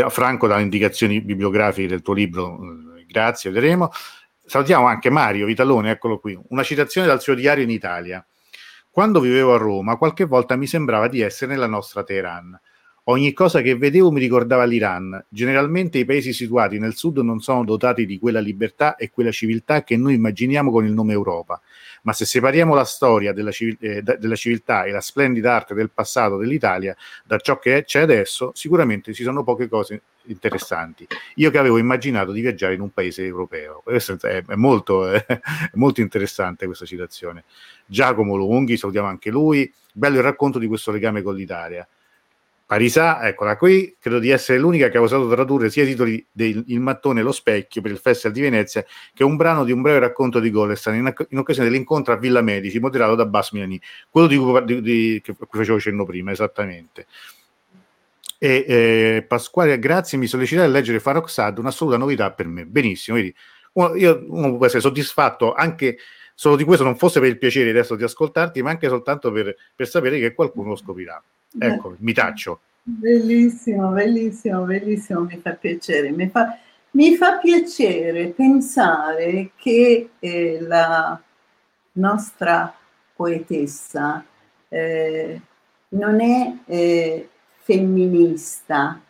Franco 0.08 0.46
dalle 0.46 0.62
indicazioni 0.62 1.20
bibliografiche 1.20 1.88
del 1.88 2.02
tuo 2.02 2.14
libro, 2.14 2.58
eh, 2.96 3.06
grazie, 3.06 3.50
vedremo. 3.50 3.90
Salutiamo 4.44 4.86
anche 4.86 5.10
Mario 5.10 5.46
Vitalone, 5.46 5.90
eccolo 5.90 6.20
qui, 6.20 6.38
una 6.50 6.62
citazione 6.62 7.08
dal 7.08 7.20
suo 7.20 7.34
diario 7.34 7.64
in 7.64 7.70
Italia. 7.70 8.24
Quando 8.88 9.18
vivevo 9.18 9.54
a 9.54 9.58
Roma, 9.58 9.96
qualche 9.96 10.24
volta 10.24 10.54
mi 10.54 10.68
sembrava 10.68 11.08
di 11.08 11.20
essere 11.20 11.50
nella 11.52 11.66
nostra 11.66 12.04
Teheran 12.04 12.58
Ogni 13.08 13.32
cosa 13.32 13.60
che 13.60 13.76
vedevo 13.76 14.10
mi 14.10 14.18
ricordava 14.18 14.64
l'Iran. 14.64 15.24
Generalmente 15.28 15.98
i 15.98 16.04
paesi 16.04 16.32
situati 16.32 16.80
nel 16.80 16.96
sud 16.96 17.18
non 17.18 17.38
sono 17.38 17.62
dotati 17.62 18.04
di 18.04 18.18
quella 18.18 18.40
libertà 18.40 18.96
e 18.96 19.10
quella 19.10 19.30
civiltà 19.30 19.84
che 19.84 19.96
noi 19.96 20.14
immaginiamo 20.14 20.72
con 20.72 20.84
il 20.84 20.90
nome 20.90 21.12
Europa. 21.12 21.60
Ma 22.02 22.12
se 22.12 22.24
separiamo 22.24 22.74
la 22.74 22.84
storia 22.84 23.32
della, 23.32 23.52
civil- 23.52 23.76
eh, 23.78 24.02
della 24.02 24.34
civiltà 24.34 24.82
e 24.82 24.90
la 24.90 25.00
splendida 25.00 25.54
arte 25.54 25.74
del 25.74 25.90
passato 25.90 26.36
dell'Italia 26.36 26.96
da 27.24 27.38
ciò 27.38 27.60
che 27.60 27.84
c'è 27.84 28.00
adesso, 28.00 28.50
sicuramente 28.54 29.12
ci 29.12 29.22
sono 29.22 29.44
poche 29.44 29.68
cose 29.68 30.02
interessanti. 30.24 31.06
Io 31.36 31.52
che 31.52 31.58
avevo 31.58 31.78
immaginato 31.78 32.32
di 32.32 32.40
viaggiare 32.40 32.74
in 32.74 32.80
un 32.80 32.90
paese 32.90 33.24
europeo. 33.24 33.82
Questo 33.84 34.18
è, 34.20 34.42
molto, 34.56 35.06
è 35.06 35.24
molto 35.74 36.00
interessante 36.00 36.66
questa 36.66 36.84
citazione. 36.84 37.44
Giacomo 37.86 38.34
Lunghi, 38.34 38.76
salutiamo 38.76 39.06
anche 39.06 39.30
lui. 39.30 39.72
Bello 39.92 40.16
il 40.16 40.24
racconto 40.24 40.58
di 40.58 40.66
questo 40.66 40.90
legame 40.90 41.22
con 41.22 41.36
l'Italia. 41.36 41.86
Parisa, 42.66 43.24
eccola 43.24 43.56
qui, 43.56 43.96
credo 43.96 44.18
di 44.18 44.30
essere 44.30 44.58
l'unica 44.58 44.88
che 44.88 44.98
ha 44.98 45.00
osato 45.00 45.28
tradurre 45.28 45.70
sia 45.70 45.84
i 45.84 45.86
titoli 45.86 46.26
del 46.32 46.64
Il 46.66 46.80
mattone 46.80 47.20
e 47.20 47.22
lo 47.22 47.30
specchio 47.30 47.80
per 47.80 47.92
il 47.92 47.98
Festival 47.98 48.34
di 48.34 48.42
Venezia 48.42 48.84
che 49.14 49.22
un 49.22 49.36
brano 49.36 49.62
di 49.62 49.70
un 49.70 49.82
breve 49.82 50.00
racconto 50.00 50.40
di 50.40 50.50
Golestan 50.50 50.96
in, 50.96 51.14
in 51.28 51.38
occasione 51.38 51.68
dell'incontro 51.68 52.12
a 52.12 52.16
Villa 52.16 52.40
Medici 52.40 52.80
moderato 52.80 53.14
da 53.14 53.24
Bas 53.24 53.52
Milani, 53.52 53.80
quello 54.10 54.26
di 54.26 54.36
cui, 54.36 54.64
di, 54.64 54.80
di, 54.82 55.20
che 55.22 55.36
facevo 55.48 55.78
cenno 55.78 56.04
prima, 56.04 56.32
esattamente. 56.32 57.06
E 58.36 58.64
eh, 58.66 59.24
Pasquale, 59.28 59.78
grazie, 59.78 60.18
mi 60.18 60.26
sollecitai 60.26 60.64
a 60.64 60.68
leggere 60.68 60.98
Farok 60.98 61.30
Sad, 61.30 61.58
un'assoluta 61.58 61.96
novità 61.96 62.32
per 62.32 62.48
me. 62.48 62.66
Benissimo, 62.66 63.16
vedi, 63.16 63.32
uno, 63.74 63.94
io 63.94 64.24
uno 64.28 64.56
può 64.56 64.66
essere 64.66 64.80
soddisfatto 64.80 65.54
anche 65.54 65.98
solo 66.34 66.56
di 66.56 66.64
questo, 66.64 66.82
non 66.82 66.96
fosse 66.96 67.20
per 67.20 67.28
il 67.28 67.38
piacere 67.38 67.70
adesso 67.70 67.94
di 67.94 68.02
ascoltarti, 68.02 68.60
ma 68.60 68.70
anche 68.70 68.88
soltanto 68.88 69.30
per, 69.30 69.54
per 69.72 69.86
sapere 69.86 70.18
che 70.18 70.34
qualcuno 70.34 70.70
lo 70.70 70.76
scoprirà. 70.76 71.22
Ecco, 71.58 71.96
mi 71.98 72.12
taccio. 72.12 72.60
Bellissimo, 72.82 73.90
bellissimo, 73.90 74.62
bellissimo, 74.62 75.20
mi 75.22 75.38
fa 75.38 75.52
piacere. 75.52 76.10
Mi 76.10 76.28
fa, 76.28 76.58
mi 76.92 77.16
fa 77.16 77.38
piacere 77.38 78.28
pensare 78.28 79.50
che 79.56 80.10
eh, 80.18 80.58
la 80.60 81.20
nostra 81.92 82.74
poetessa 83.14 84.24
eh, 84.68 85.40
non 85.88 86.20
è 86.20 86.54
eh, 86.66 87.28
femminista, 87.62 89.00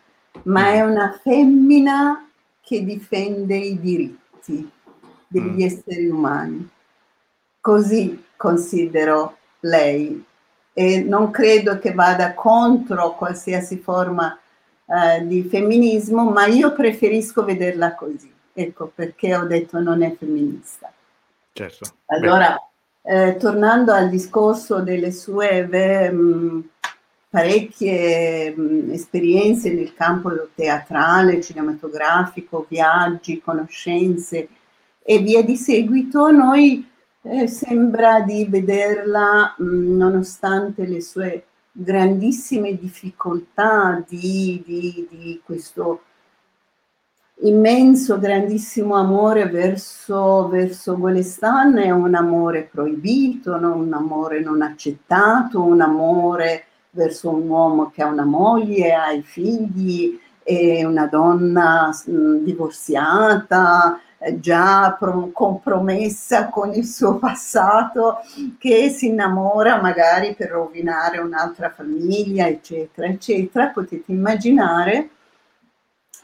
ma 0.43 0.71
è 0.71 0.81
una 0.81 1.19
femmina 1.21 2.27
che 2.61 2.83
difende 2.83 3.55
i 3.55 3.79
diritti 3.79 4.69
degli 5.27 5.61
mm. 5.61 5.65
esseri 5.65 6.07
umani. 6.07 6.69
Così 7.61 8.25
considero 8.35 9.37
lei 9.61 10.23
e 10.79 11.01
non 11.01 11.31
credo 11.31 11.79
che 11.79 11.91
vada 11.91 12.35
contro 12.35 13.15
qualsiasi 13.15 13.79
forma 13.79 14.37
eh, 14.85 15.25
di 15.25 15.41
femminismo, 15.41 16.29
ma 16.29 16.45
io 16.45 16.71
preferisco 16.73 17.43
vederla 17.43 17.95
così. 17.95 18.31
Ecco 18.53 18.91
perché 18.93 19.35
ho 19.35 19.45
detto 19.45 19.79
non 19.79 20.03
è 20.03 20.15
femminista. 20.15 20.93
Certo. 21.51 21.95
Allora, 22.05 22.55
eh, 23.01 23.37
tornando 23.39 23.91
al 23.91 24.07
discorso 24.09 24.81
delle 24.81 25.11
sue 25.11 25.63
mh, 25.65 26.11
mm, 26.11 26.59
parecchie 27.27 28.53
mh, 28.55 28.61
mm, 28.61 28.91
esperienze 28.91 29.73
nel 29.73 29.95
campo 29.95 30.29
teatrale, 30.53 31.41
cinematografico, 31.41 32.67
viaggi, 32.69 33.41
conoscenze 33.41 34.47
e 35.01 35.17
via 35.17 35.41
di 35.41 35.55
seguito, 35.55 36.29
noi 36.29 36.87
eh, 37.23 37.47
sembra 37.47 38.21
di 38.21 38.45
vederla, 38.45 39.55
mh, 39.57 39.63
mm, 39.63 39.97
nonostante 39.97 40.85
le 40.85 41.01
sue 41.01 41.45
grandissime 41.71 42.75
difficoltà 42.75 44.03
di, 44.07 44.63
di, 44.65 45.07
di, 45.09 45.41
questo 45.43 46.01
immenso, 47.41 48.17
grandissimo 48.17 48.95
amore 48.95 49.47
verso, 49.47 50.47
verso 50.47 50.97
Golestan, 50.97 51.77
è 51.77 51.91
un 51.91 52.15
amore 52.15 52.67
proibito, 52.71 53.59
no? 53.59 53.75
un 53.75 53.93
amore 53.93 54.39
non 54.39 54.61
accettato, 54.63 55.61
un 55.61 55.81
amore 55.81 56.65
verso 56.91 57.29
un 57.29 57.47
uomo 57.47 57.91
che 57.91 58.01
ha 58.01 58.07
una 58.07 58.25
moglie, 58.25 58.93
ha 58.93 59.11
i 59.11 59.21
figli, 59.21 60.19
è 60.41 60.83
una 60.83 61.05
donna 61.07 61.89
mh, 61.89 62.11
mm, 62.11 62.43
divorziata, 62.43 63.99
eh, 64.27 64.39
già 64.39 64.97
compromessa 65.31 66.49
con 66.49 66.73
il 66.73 66.85
suo 66.85 67.17
passato, 67.17 68.19
che 68.57 68.89
si 68.89 69.07
innamora 69.07 69.81
magari 69.81 70.35
per 70.35 70.49
rovinare 70.49 71.19
un'altra 71.19 71.69
famiglia, 71.69 72.47
eccetera, 72.47 73.07
eccetera. 73.07 73.67
Potete 73.67 74.11
immaginare 74.11 75.09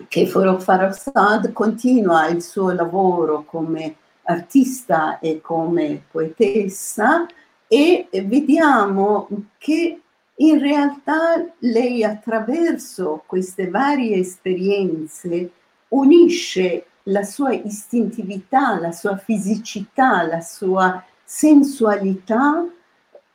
che 0.08 0.26
Farrokhzad 0.26 1.52
continua 1.54 2.28
il 2.28 2.42
suo 2.42 2.72
lavoro 2.72 3.44
come 3.44 3.96
artista 4.24 5.20
e 5.20 5.42
come 5.42 6.04
poetessa 6.10 7.26
e 7.68 8.08
vediamo 8.12 9.28
che 9.58 10.00
in 10.36 10.60
realtà 10.60 11.46
lei 11.60 12.04
attraverso 12.04 13.24
queste 13.26 13.70
varie 13.70 14.18
esperienze 14.18 15.52
unisce 15.90 16.86
la 17.04 17.24
sua 17.24 17.54
istintività, 17.54 18.80
la 18.80 18.92
sua 18.92 19.18
fisicità, 19.18 20.24
la 20.24 20.42
sua 20.42 21.04
sensualità 21.24 22.66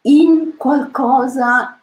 in 0.03 0.57
qualcosa 0.57 1.79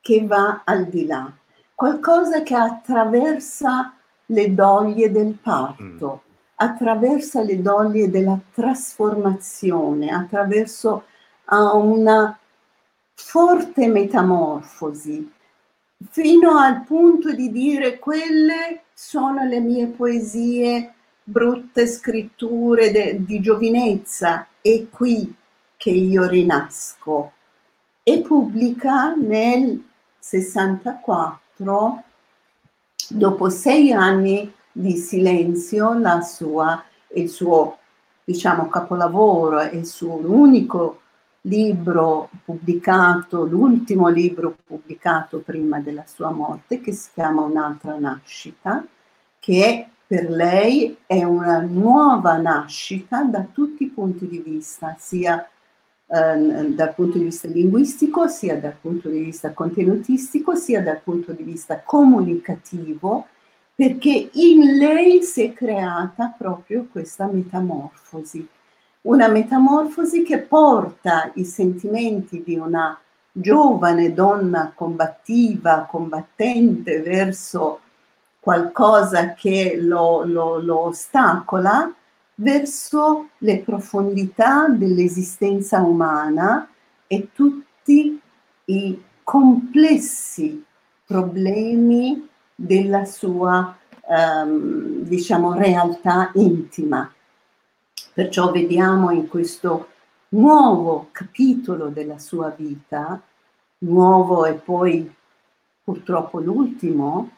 che 0.00 0.26
va 0.26 0.62
al 0.64 0.86
di 0.86 1.06
là, 1.06 1.30
qualcosa 1.74 2.42
che 2.42 2.54
attraversa 2.54 3.94
le 4.26 4.54
doglie 4.54 5.10
del 5.10 5.36
parto, 5.40 6.22
mm. 6.24 6.30
attraversa 6.56 7.42
le 7.42 7.60
doglie 7.60 8.10
della 8.10 8.38
trasformazione, 8.52 10.10
attraverso 10.10 11.04
una 11.50 12.38
forte 13.12 13.88
metamorfosi, 13.88 15.30
fino 16.10 16.56
al 16.58 16.84
punto 16.84 17.32
di 17.32 17.50
dire 17.50 17.98
quelle 17.98 18.84
sono 18.94 19.44
le 19.44 19.60
mie 19.60 19.86
poesie 19.86 20.94
brutte 21.30 21.86
scritture 21.86 22.90
de, 22.90 23.24
di 23.24 23.40
giovinezza, 23.40 24.46
è 24.60 24.88
qui 24.90 25.32
che 25.76 25.90
io 25.90 26.26
rinasco. 26.26 27.32
E 28.02 28.20
pubblica 28.20 29.14
nel 29.14 29.82
64, 30.18 32.02
dopo 33.08 33.48
sei 33.48 33.92
anni 33.92 34.52
di 34.72 34.96
silenzio, 34.96 35.98
la 35.98 36.20
sua, 36.20 36.82
il 37.14 37.28
suo 37.28 37.78
diciamo, 38.24 38.68
capolavoro, 38.68 39.62
il 39.62 39.86
suo 39.86 40.14
unico 40.14 41.00
libro 41.42 42.28
pubblicato, 42.44 43.44
l'ultimo 43.44 44.08
libro 44.08 44.56
pubblicato 44.66 45.38
prima 45.38 45.80
della 45.80 46.04
sua 46.06 46.30
morte, 46.30 46.80
che 46.80 46.92
si 46.92 47.10
chiama 47.14 47.42
Un'altra 47.42 47.98
nascita, 47.98 48.84
che 49.38 49.88
per 50.10 50.28
lei 50.28 50.96
è 51.06 51.22
una 51.22 51.60
nuova 51.60 52.36
nascita 52.36 53.22
da 53.22 53.46
tutti 53.52 53.84
i 53.84 53.90
punti 53.90 54.26
di 54.26 54.40
vista, 54.40 54.96
sia 54.98 55.48
eh, 56.08 56.66
dal 56.74 56.94
punto 56.96 57.16
di 57.16 57.22
vista 57.22 57.46
linguistico, 57.46 58.26
sia 58.26 58.58
dal 58.58 58.74
punto 58.80 59.08
di 59.08 59.20
vista 59.20 59.52
contenutistico, 59.52 60.56
sia 60.56 60.82
dal 60.82 61.00
punto 61.00 61.30
di 61.30 61.44
vista 61.44 61.80
comunicativo, 61.84 63.28
perché 63.72 64.30
in 64.32 64.78
lei 64.78 65.22
si 65.22 65.44
è 65.44 65.52
creata 65.52 66.34
proprio 66.36 66.88
questa 66.90 67.28
metamorfosi, 67.28 68.44
una 69.02 69.28
metamorfosi 69.28 70.24
che 70.24 70.38
porta 70.40 71.30
i 71.34 71.44
sentimenti 71.44 72.42
di 72.44 72.56
una 72.56 72.98
giovane 73.30 74.12
donna 74.12 74.72
combattiva, 74.74 75.86
combattente 75.88 77.00
verso 77.00 77.82
qualcosa 78.40 79.34
che 79.34 79.76
lo, 79.78 80.24
lo, 80.24 80.58
lo 80.58 80.86
ostacola 80.86 81.92
verso 82.36 83.28
le 83.38 83.58
profondità 83.58 84.66
dell'esistenza 84.68 85.80
umana 85.80 86.66
e 87.06 87.28
tutti 87.32 88.18
i 88.64 89.02
complessi 89.22 90.64
problemi 91.04 92.28
della 92.54 93.04
sua 93.04 93.76
ehm, 94.08 95.02
diciamo 95.02 95.54
realtà 95.54 96.30
intima. 96.34 97.12
Perciò 98.12 98.50
vediamo 98.50 99.10
in 99.10 99.28
questo 99.28 99.88
nuovo 100.30 101.08
capitolo 101.12 101.88
della 101.88 102.18
sua 102.18 102.50
vita, 102.50 103.20
nuovo 103.78 104.46
e 104.46 104.54
poi 104.54 105.12
purtroppo 105.82 106.40
l'ultimo, 106.40 107.30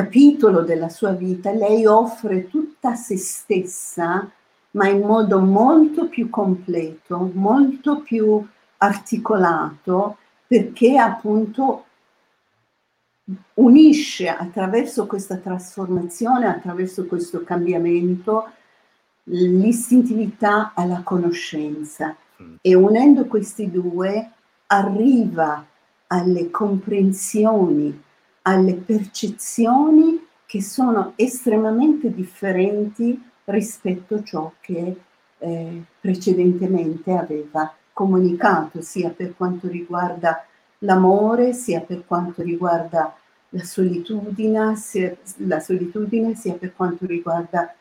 capitolo 0.00 0.62
della 0.62 0.88
sua 0.88 1.12
vita, 1.12 1.52
lei 1.52 1.84
offre 1.84 2.48
tutta 2.48 2.94
se 2.94 3.18
stessa, 3.18 4.30
ma 4.70 4.88
in 4.88 5.00
modo 5.00 5.40
molto 5.40 6.08
più 6.08 6.30
completo, 6.30 7.30
molto 7.34 8.00
più 8.00 8.42
articolato, 8.78 10.16
perché 10.46 10.96
appunto 10.96 11.84
unisce 13.54 14.28
attraverso 14.28 15.06
questa 15.06 15.36
trasformazione, 15.36 16.46
attraverso 16.46 17.04
questo 17.04 17.44
cambiamento, 17.44 18.48
l'istintività 19.24 20.72
alla 20.74 21.02
conoscenza 21.02 22.16
mm. 22.42 22.54
e 22.62 22.74
unendo 22.74 23.26
questi 23.26 23.70
due 23.70 24.30
arriva 24.66 25.66
alle 26.06 26.50
comprensioni, 26.50 28.02
alle 28.42 28.74
percezioni 28.74 30.26
che 30.46 30.62
sono 30.62 31.12
estremamente 31.16 32.12
differenti 32.12 33.22
rispetto 33.44 34.16
a 34.16 34.22
ciò 34.22 34.52
che 34.60 34.96
eh, 35.38 35.82
precedentemente 36.00 37.12
aveva 37.12 37.72
comunicato, 37.92 38.82
sia 38.82 39.10
per 39.10 39.34
quanto 39.36 39.68
riguarda 39.68 40.44
l'amore, 40.78 41.52
sia 41.52 41.80
per 41.80 42.04
quanto 42.06 42.42
riguarda 42.42 43.14
la 43.50 43.64
solitudine, 43.64 44.76
sia, 44.76 45.16
la 45.38 45.60
solitudine, 45.60 46.34
sia 46.34 46.54
per 46.54 46.74
quanto 46.74 47.06
riguarda 47.06 47.74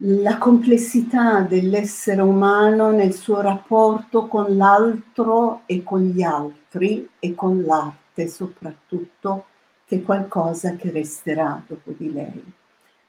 la 0.00 0.36
complessità 0.36 1.40
dell'essere 1.40 2.20
umano 2.20 2.90
nel 2.90 3.14
suo 3.14 3.40
rapporto 3.40 4.26
con 4.26 4.56
l'altro 4.56 5.62
e 5.64 5.82
con 5.82 6.02
gli 6.02 6.22
altri 6.22 7.08
e 7.18 7.34
con 7.34 7.62
l'arte 7.62 8.05
soprattutto, 8.26 9.46
che 9.84 10.02
qualcosa 10.02 10.74
che 10.76 10.90
resterà 10.90 11.62
dopo 11.66 11.92
di 11.96 12.12
lei. 12.12 12.52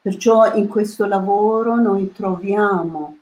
Perciò 0.02 0.54
in 0.56 0.68
questo 0.68 1.06
lavoro 1.06 1.76
noi 1.76 2.12
troviamo 2.12 3.18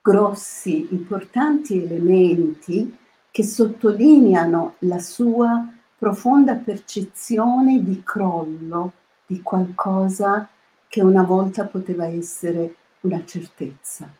grossi, 0.00 0.88
importanti 0.90 1.82
elementi 1.82 2.96
che 3.30 3.42
sottolineano 3.44 4.76
la 4.80 4.98
sua 4.98 5.68
profonda 5.98 6.54
percezione 6.54 7.82
di 7.82 8.02
crollo 8.02 8.92
di 9.26 9.42
qualcosa 9.42 10.48
che 10.88 11.02
una 11.02 11.22
volta 11.22 11.66
poteva 11.66 12.06
essere 12.06 12.74
una 13.00 13.22
certezza, 13.26 14.10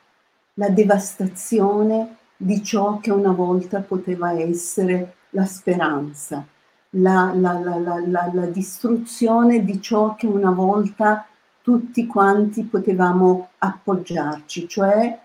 la 0.55 0.69
devastazione 0.69 2.17
di 2.37 2.63
ciò 2.63 2.99
che 3.01 3.11
una 3.11 3.33
volta 3.33 3.81
poteva 3.81 4.33
essere 4.33 5.15
la 5.31 5.45
speranza, 5.45 6.47
la, 6.91 7.33
la, 7.35 7.59
la, 7.59 8.31
la, 8.33 8.47
distruzione 8.47 9.65
di 9.65 9.81
ciò 9.81 10.15
che 10.15 10.27
una 10.27 10.51
volta 10.51 11.27
tutti 11.63 12.07
quanti 12.07 12.65
potevamo 12.65 13.51
appoggiarci, 13.59 14.69
cioè 14.69 15.19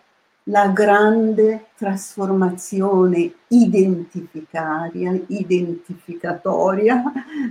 la 0.47 0.67
grande 0.69 1.67
trasformazione 1.77 3.33
identificaria, 3.47 5.17
identificatoria 5.27 7.01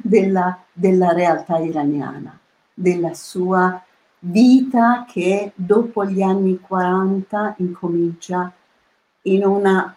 della, 0.02 0.62
della 0.72 1.12
realtà 1.12 1.58
iraniana, 1.58 2.38
della 2.74 3.14
sua 3.14 3.82
vita 4.18 5.06
che 5.08 5.52
dopo 5.54 6.04
gli 6.04 6.20
anni 6.20 6.60
40 6.60 7.54
incomincia 7.58 8.52
in 9.22 9.44
una 9.44 9.96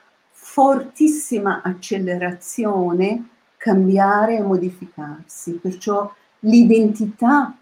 fortissima 0.56 1.62
accelerazione 1.62 3.28
cambiare 3.58 4.38
e 4.38 4.41
modificarsi. 4.41 5.60
Perciò 5.62 6.10
l'identità 6.39 7.53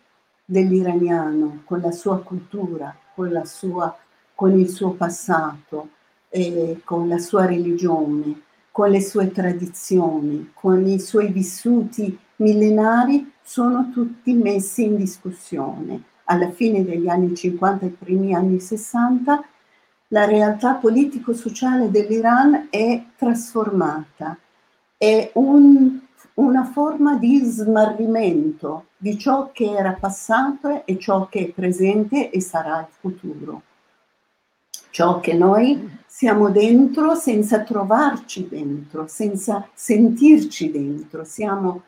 dell'iraniano 0.46 1.64
con 1.66 1.80
la 1.80 1.90
sua 1.90 2.20
cultura, 2.22 2.96
con, 3.16 3.32
la 3.32 3.46
sua, 3.46 3.98
con 4.36 4.60
il 4.60 4.70
suo 4.70 4.92
passato, 4.92 5.90
eh, 6.30 6.82
con 6.84 7.08
la 7.08 7.18
sua 7.18 7.48
religione, 7.48 8.42
con 8.70 8.92
le 8.92 9.02
sue 9.02 9.32
tradizioni, 9.32 10.52
con 10.54 10.86
i 10.86 11.00
suoi 11.00 11.32
vissuti 11.32 12.16
millenari, 12.36 13.34
sono 13.42 13.90
tutti 13.92 14.34
messi 14.34 14.84
in 14.84 14.98
discussione. 14.98 16.04
Alla 16.26 16.52
fine 16.52 16.86
degli 16.86 17.08
anni 17.08 17.34
50 17.34 17.88
e 17.88 17.90
primi 17.90 18.36
anni 18.36 18.60
60 18.60 19.44
la 20.14 20.26
realtà 20.26 20.76
politico-sociale 20.76 21.90
dell'Iran 21.90 22.68
è 22.70 23.04
trasformata 23.18 24.38
è 24.96 25.32
un, 25.34 26.00
una 26.36 26.64
forma 26.66 27.18
di 27.18 27.40
smarrimento 27.40 28.86
di 28.96 29.18
ciò 29.18 29.50
che 29.52 29.72
era 29.72 29.94
passato 30.00 30.86
e 30.86 31.00
ciò 31.00 31.28
che 31.28 31.40
è 31.40 31.50
presente 31.50 32.30
e 32.30 32.40
sarà 32.42 32.80
il 32.82 32.94
futuro. 33.00 33.64
Ciò 34.92 35.20
che 35.20 35.34
noi 35.34 35.98
siamo 36.06 36.52
dentro 36.52 37.16
senza 37.16 37.64
trovarci 37.64 38.48
dentro, 38.48 39.08
senza 39.08 39.68
sentirci 39.74 40.70
dentro. 40.70 41.24
Siamo 41.24 41.86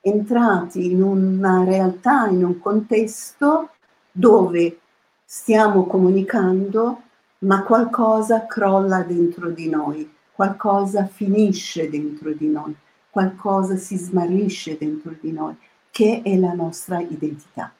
entrati 0.00 0.90
in 0.90 1.00
una 1.00 1.62
realtà, 1.62 2.26
in 2.26 2.44
un 2.44 2.58
contesto 2.58 3.70
dove 4.10 4.80
stiamo 5.24 5.86
comunicando, 5.86 7.02
ma 7.40 7.62
qualcosa 7.62 8.46
crolla 8.46 9.02
dentro 9.02 9.50
di 9.50 9.68
noi 9.68 10.16
qualcosa 10.38 11.04
finisce 11.04 11.90
dentro 11.90 12.32
di 12.32 12.46
noi, 12.46 12.72
qualcosa 13.10 13.74
si 13.74 13.96
smarrisce 13.96 14.78
dentro 14.78 15.16
di 15.20 15.32
noi, 15.32 15.56
che 15.90 16.22
è 16.24 16.36
la 16.36 16.52
nostra 16.52 17.00
identità. 17.00 17.72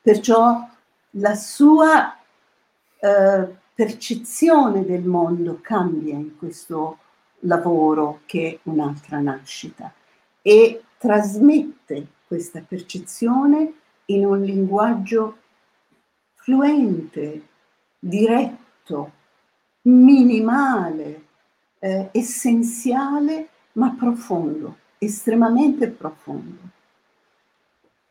Perciò 0.00 0.66
la 1.10 1.34
sua 1.34 2.16
eh, 2.98 3.56
percezione 3.74 4.86
del 4.86 5.04
mondo 5.04 5.58
cambia 5.60 6.14
in 6.14 6.38
questo 6.38 6.96
lavoro 7.40 8.22
che 8.24 8.52
è 8.52 8.58
un'altra 8.70 9.18
nascita 9.18 9.92
e 10.40 10.82
trasmette 10.96 12.06
questa 12.26 12.64
percezione 12.66 13.74
in 14.06 14.24
un 14.24 14.40
linguaggio 14.40 15.36
fluente, 16.36 17.48
diretto, 18.00 19.12
minimale, 19.82 21.24
eh, 21.78 22.08
essenziale 22.12 23.48
ma 23.72 23.94
profondo, 23.96 24.76
estremamente 24.98 25.88
profondo. 25.88 26.58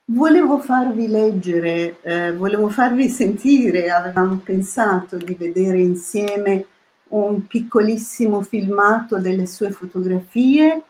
Volevo 0.05 0.59
farvi 0.59 1.07
leggere, 1.07 2.01
eh, 2.01 2.33
volevo 2.33 2.69
farvi 2.69 3.09
sentire, 3.09 3.91
avevamo 3.91 4.37
pensato 4.37 5.17
di 5.17 5.35
vedere 5.35 5.79
insieme 5.79 6.65
un 7.09 7.45
piccolissimo 7.45 8.41
filmato 8.41 9.19
delle 9.19 9.45
sue 9.45 9.71
fotografie 9.71 10.83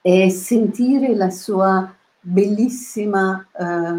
e 0.00 0.30
sentire 0.30 1.14
la 1.14 1.30
sua 1.30 1.94
bellissima, 2.26 3.46
eh, 3.52 3.92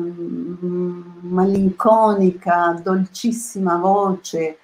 malinconica, 1.22 2.80
dolcissima 2.84 3.78
voce, 3.78 4.58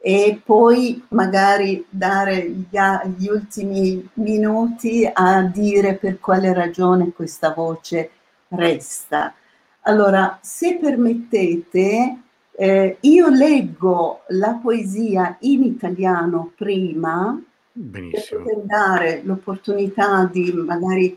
e 0.00 0.40
poi 0.44 1.04
magari 1.10 1.84
dare 1.88 2.48
gli, 2.48 2.76
gli, 3.16 3.28
ultimi 3.28 4.08
minuti 4.14 5.08
a 5.12 5.42
dire 5.42 5.94
per 5.94 6.18
quale 6.18 6.52
ragione 6.52 7.12
questa 7.12 7.52
voce 7.52 8.10
resta. 8.48 9.34
Allora, 9.82 10.38
se 10.40 10.78
permettete, 10.78 12.18
eh, 12.50 12.96
io 12.98 13.28
leggo 13.28 14.22
la 14.28 14.58
poesia 14.60 15.36
in 15.40 15.62
italiano 15.62 16.50
prima 16.56 17.40
Benissimo. 17.70 18.44
per 18.44 18.58
dare 18.64 19.20
l'opportunità 19.24 20.24
di 20.24 20.52
magari 20.52 21.16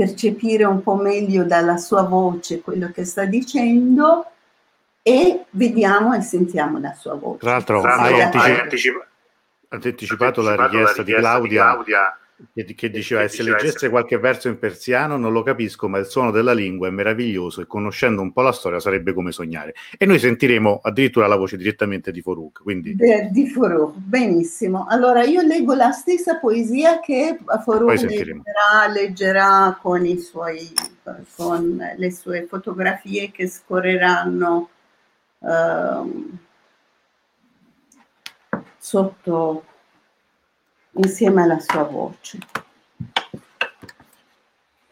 percepire 0.00 0.64
un 0.64 0.82
po' 0.82 0.94
meglio 0.94 1.44
dalla 1.44 1.76
sua 1.76 2.02
voce 2.04 2.62
quello 2.62 2.90
che 2.90 3.04
sta 3.04 3.26
dicendo 3.26 4.24
e 5.02 5.44
vediamo 5.50 6.14
e 6.14 6.22
sentiamo 6.22 6.78
la 6.78 6.94
sua 6.94 7.14
voce. 7.16 7.40
Tra 7.40 7.50
l'altro, 7.50 7.82
Tra 7.82 7.96
hai, 7.96 8.22
anticipa- 8.22 8.44
hai 8.54 8.60
anticipa- 8.60 9.06
anticipato, 9.68 10.40
la 10.40 10.52
richiesta, 10.52 10.62
la 10.62 10.78
richiesta 10.78 11.02
di 11.02 11.12
Claudia, 11.12 11.48
di 11.48 11.54
Claudia 11.56 12.18
che, 12.54 12.64
che, 12.74 12.90
diceva 12.90 13.22
che 13.22 13.28
se 13.28 13.42
leggesse 13.42 13.88
qualche 13.88 14.18
verso 14.18 14.48
in 14.48 14.58
persiano 14.58 15.16
non 15.16 15.32
lo 15.32 15.42
capisco, 15.42 15.88
ma 15.88 15.98
il 15.98 16.06
suono 16.06 16.30
della 16.30 16.52
lingua 16.52 16.88
è 16.88 16.90
meraviglioso 16.90 17.60
e 17.60 17.66
conoscendo 17.66 18.22
un 18.22 18.32
po' 18.32 18.42
la 18.42 18.52
storia 18.52 18.80
sarebbe 18.80 19.12
come 19.12 19.32
sognare. 19.32 19.74
E 19.96 20.06
noi 20.06 20.18
sentiremo 20.18 20.80
addirittura 20.82 21.26
la 21.26 21.36
voce 21.36 21.56
direttamente 21.56 22.10
di 22.12 22.20
Foruk. 22.20 22.62
Quindi... 22.62 22.96
di 23.30 23.48
Foruk, 23.48 23.94
benissimo. 23.96 24.86
Allora 24.88 25.24
io 25.24 25.42
leggo 25.42 25.74
la 25.74 25.90
stessa 25.92 26.36
poesia 26.38 27.00
che 27.00 27.38
Foruk 27.64 28.00
leggerà, 28.02 28.86
leggerà 28.92 29.78
con, 29.80 30.18
suoi, 30.18 30.72
con 31.36 31.80
le 31.96 32.10
sue 32.10 32.46
fotografie 32.48 33.30
che 33.30 33.46
scorreranno 33.46 34.68
Ehm, 35.42 36.38
sotto 38.78 39.64
insieme 40.92 41.42
alla 41.42 41.58
sua 41.58 41.84
voce. 41.84 42.38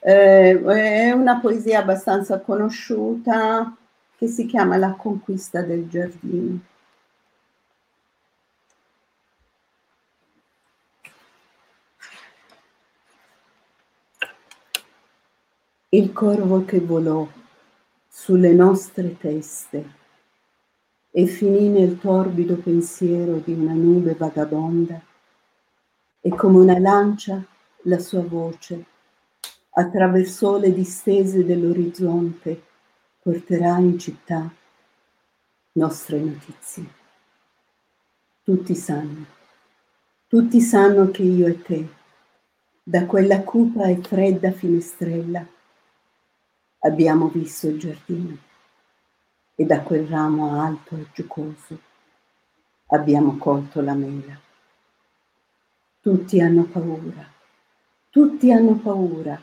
Eh, 0.00 0.62
è 0.62 1.10
una 1.10 1.38
poesia 1.40 1.80
abbastanza 1.80 2.40
conosciuta 2.40 3.76
che 4.16 4.26
si 4.26 4.46
chiama 4.46 4.76
La 4.76 4.92
conquista 4.92 5.62
del 5.62 5.88
giardino. 5.88 6.60
il 15.90 16.12
corvo 16.12 16.66
che 16.66 16.80
volò 16.80 17.26
sulle 18.06 18.52
nostre 18.52 19.16
teste 19.16 19.96
e 21.10 21.24
finì 21.24 21.68
nel 21.68 21.98
torbido 21.98 22.56
pensiero 22.56 23.36
di 23.36 23.54
una 23.54 23.72
nube 23.72 24.12
vagabonda 24.12 25.00
e 26.28 26.34
come 26.34 26.58
una 26.58 26.78
lancia 26.78 27.42
la 27.84 27.98
sua 27.98 28.22
voce 28.22 28.84
attraversò 29.70 30.58
le 30.58 30.74
distese 30.74 31.42
dell'orizzonte 31.42 32.64
porterà 33.22 33.78
in 33.78 33.98
città 33.98 34.52
nostre 35.72 36.18
notizie. 36.18 36.86
Tutti 38.42 38.74
sanno, 38.74 39.24
tutti 40.26 40.60
sanno 40.60 41.10
che 41.10 41.22
io 41.22 41.46
e 41.46 41.62
te, 41.62 41.88
da 42.82 43.06
quella 43.06 43.42
cupa 43.42 43.86
e 43.86 43.96
fredda 43.96 44.52
finestrella, 44.52 45.46
abbiamo 46.80 47.28
visto 47.28 47.68
il 47.68 47.78
giardino 47.78 48.36
e 49.54 49.64
da 49.64 49.80
quel 49.80 50.06
ramo 50.06 50.60
alto 50.60 50.94
e 50.94 51.06
giocoso 51.14 51.80
abbiamo 52.88 53.38
colto 53.38 53.80
la 53.80 53.94
mela. 53.94 54.47
Tutti 56.00 56.40
hanno 56.40 56.62
paura, 56.62 57.28
tutti 58.08 58.52
hanno 58.52 58.76
paura, 58.76 59.42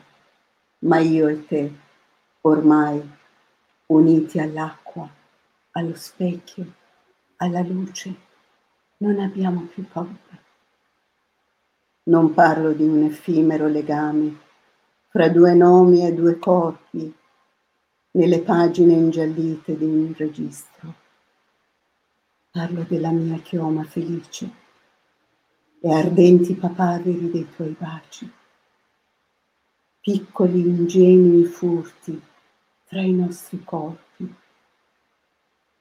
ma 0.78 0.98
io 1.00 1.28
e 1.28 1.46
te, 1.46 1.72
ormai 2.40 2.98
uniti 3.88 4.38
all'acqua, 4.38 5.06
allo 5.72 5.94
specchio, 5.94 6.72
alla 7.36 7.60
luce, 7.60 8.14
non 8.98 9.20
abbiamo 9.20 9.66
più 9.66 9.86
paura. 9.86 10.42
Non 12.04 12.32
parlo 12.32 12.72
di 12.72 12.84
un 12.84 13.02
effimero 13.02 13.66
legame 13.66 14.40
fra 15.08 15.28
due 15.28 15.52
nomi 15.52 16.06
e 16.06 16.14
due 16.14 16.38
corpi 16.38 17.14
nelle 18.12 18.40
pagine 18.40 18.94
ingiallite 18.94 19.76
di 19.76 19.84
un 19.84 20.14
registro. 20.16 20.94
Parlo 22.50 22.82
della 22.88 23.10
mia 23.10 23.36
chioma 23.40 23.84
felice 23.84 24.64
e 25.86 25.92
ardenti 25.92 26.54
papaveri 26.54 27.30
dei 27.30 27.48
tuoi 27.48 27.76
baci, 27.78 28.28
piccoli 30.00 30.58
ingenui 30.58 31.44
furti 31.44 32.20
tra 32.88 33.00
i 33.02 33.12
nostri 33.12 33.62
corpi 33.62 34.34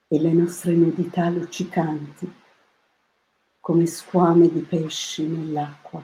e 0.07 0.19
le 0.19 0.31
nostre 0.31 0.73
nudità 0.73 1.27
luccicanti 1.29 2.31
come 3.59 3.87
squame 3.87 4.47
di 4.47 4.59
pesci 4.59 5.25
nell'acqua 5.25 6.03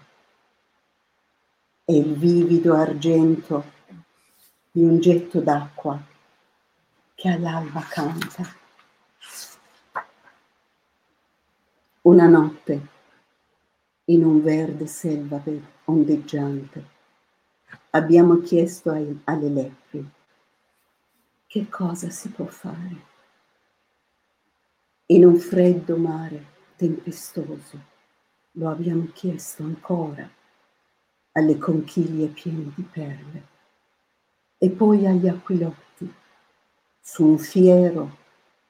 e 1.85 1.95
il 1.95 2.15
vivido 2.15 2.73
argento 2.73 3.63
di 4.71 4.81
un 4.81 4.99
getto 4.99 5.41
d'acqua 5.41 6.01
che 7.13 7.29
all'alba 7.29 7.81
canta. 7.81 8.51
Una 12.01 12.25
notte 12.25 12.99
in 14.05 14.25
un 14.25 14.41
verde 14.41 14.87
selva 14.87 15.41
ondeggiante 15.85 16.99
abbiamo 17.91 18.39
chiesto 18.39 18.91
ai, 18.91 19.19
alle 19.25 19.49
lepri 19.49 20.09
che 21.47 21.67
cosa 21.67 22.09
si 22.09 22.29
può 22.29 22.45
fare. 22.45 23.09
In 25.07 25.25
un 25.25 25.37
freddo 25.37 25.97
mare 25.97 26.45
tempestoso 26.77 27.89
lo 28.51 28.69
abbiamo 28.69 29.07
chiesto 29.13 29.63
ancora 29.63 30.29
alle 31.33 31.57
conchiglie 31.57 32.27
piene 32.27 32.71
di 32.75 32.83
perle 32.83 33.47
e 34.57 34.69
poi 34.69 35.05
agli 35.05 35.27
aquilotti 35.27 36.13
su 36.99 37.25
un 37.25 37.37
fiero 37.37 38.17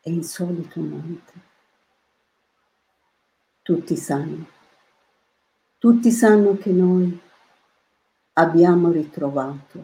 e 0.01 0.11
insolito 0.11 0.79
monte. 0.79 1.33
Tutti 3.61 3.95
sanno, 3.95 4.47
tutti 5.81 6.11
sanno 6.11 6.57
che 6.57 6.69
noi 6.69 7.19
abbiamo 8.33 8.91
ritrovato 8.91 9.83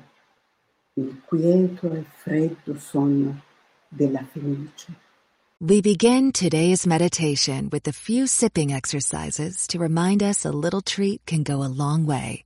il 0.93 1.23
quieto 1.25 1.91
e 1.91 2.05
freddo 2.07 2.77
sogno 2.77 3.41
della 3.87 4.23
felice. 4.31 4.93
We 5.59 5.81
begin 5.81 6.31
today's 6.31 6.85
meditation 6.85 7.69
with 7.71 7.87
a 7.87 7.91
few 7.91 8.27
sipping 8.27 8.71
exercises 8.71 9.65
to 9.69 9.79
remind 9.79 10.21
us 10.21 10.45
a 10.45 10.51
little 10.51 10.81
treat 10.81 11.25
can 11.25 11.41
go 11.41 11.63
a 11.63 11.67
long 11.67 12.05
way. 12.05 12.43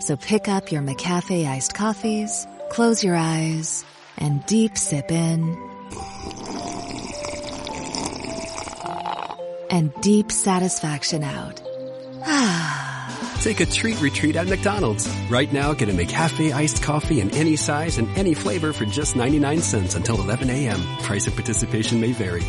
So 0.00 0.16
pick 0.16 0.48
up 0.48 0.72
your 0.72 0.80
McCafe 0.80 1.46
iced 1.46 1.74
coffees, 1.74 2.46
close 2.70 3.04
your 3.04 3.16
eyes, 3.16 3.84
and 4.16 4.42
deep 4.46 4.78
sip 4.78 5.10
in 5.10 5.54
and 9.68 9.92
deep 10.00 10.32
satisfaction 10.32 11.22
out. 11.22 11.60
Ah. 12.24 12.83
Take 13.40 13.60
a 13.60 13.66
treat 13.66 14.00
retreat 14.00 14.36
at 14.36 14.48
McDonald's. 14.48 15.08
Right 15.30 15.52
now, 15.52 15.74
get 15.74 15.88
a 15.88 15.92
McCafe 15.92 16.52
iced 16.52 16.82
coffee 16.82 17.20
in 17.20 17.30
any 17.32 17.56
size 17.56 17.98
and 17.98 18.08
any 18.16 18.34
flavor 18.34 18.72
for 18.72 18.84
just 18.86 19.16
99 19.16 19.60
cents 19.60 19.94
until 19.94 20.20
11 20.20 20.50
a.m. 20.50 20.80
Price 21.02 21.26
of 21.26 21.34
participation 21.34 22.00
may 22.00 22.12
vary. 22.12 22.42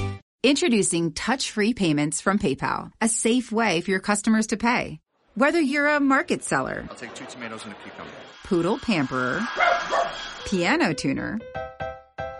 Introducing 0.44 1.12
touch-free 1.14 1.74
payments 1.74 2.22
from 2.22 2.38
PayPal, 2.40 2.92
a 3.02 3.10
safe 3.10 3.52
way 3.52 3.82
for 3.82 3.92
your 3.92 4.00
customers 4.00 4.48
to 4.48 4.58
pay. 4.58 5.00
Whether 5.34 5.60
you're 5.60 5.88
a 5.88 6.00
market 6.00 6.44
seller, 6.44 6.86
I'll 6.90 6.96
take 6.96 7.14
two 7.16 7.26
tomatoes 7.26 7.64
and 7.66 7.74
a 7.74 7.76
cucumber. 7.84 8.12
poodle 8.46 8.78
pamperer, 8.80 9.42
piano 10.46 10.94
tuner, 10.94 11.40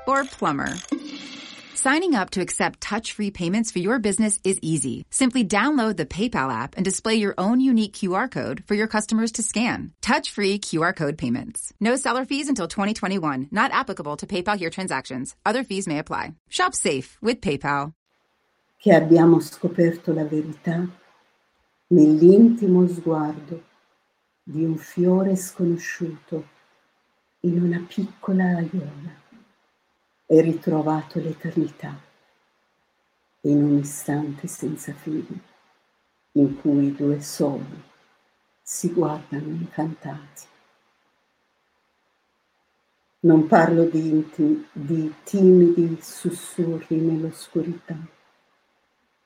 or 0.08 0.24
plumber. 0.24 0.72
Signing 1.86 2.16
up 2.16 2.32
to 2.32 2.42
accept 2.42 2.82
touch-free 2.82 3.30
payments 3.30 3.70
for 3.70 3.78
your 3.78 4.00
business 4.00 4.40
is 4.44 4.58
easy. 4.64 5.06
Simply 5.12 5.44
download 5.44 5.98
the 5.98 6.08
PayPal 6.08 6.52
app 6.52 6.74
and 6.76 6.84
display 6.84 7.14
your 7.14 7.36
own 7.38 7.62
unique 7.62 7.94
QR 7.94 8.28
code 8.28 8.64
for 8.66 8.74
your 8.74 8.88
customers 8.88 9.34
to 9.34 9.44
scan. 9.44 9.92
Touch-free 10.02 10.62
QR 10.62 10.96
code 10.96 11.16
payments. 11.16 11.72
No 11.80 11.96
seller 11.96 12.26
fees 12.26 12.50
until 12.50 12.68
2021. 12.68 13.50
Not 13.52 13.72
applicable 13.72 14.18
to 14.18 14.26
PayPal 14.26 14.58
here 14.58 14.72
transactions. 14.72 15.36
Other 15.46 15.64
fees 15.64 15.86
may 15.86 16.00
apply. 16.00 16.34
Shop 16.50 16.74
safe 16.74 17.20
with 17.22 17.40
PayPal. 17.40 17.94
Che 18.80 18.92
abbiamo 18.92 19.40
scoperto 19.40 20.12
la 20.12 20.26
verità 20.26 20.90
nell'intimo 21.90 22.88
sguardo 22.88 23.64
di 24.42 24.64
un 24.64 24.76
fiore 24.76 25.36
sconosciuto 25.36 26.48
in 27.42 27.62
una 27.62 27.86
piccola 27.88 28.58
aiuola 28.58 29.25
e 30.28 30.42
ritrovato 30.42 31.20
l'eternità 31.20 31.96
in 33.42 33.64
un 33.64 33.78
istante 33.78 34.48
senza 34.48 34.94
fine 34.94 35.54
in 36.34 36.60
cui 36.60 36.94
due 36.94 37.22
soli 37.22 37.84
si 38.62 38.92
guardano 38.92 39.48
incantati. 39.48 40.44
Non 43.20 43.48
parlo 43.48 43.86
di, 43.86 44.10
inti- 44.10 44.68
di 44.72 45.14
timidi 45.24 45.98
sussurri 46.02 46.98
nell'oscurità, 46.98 47.96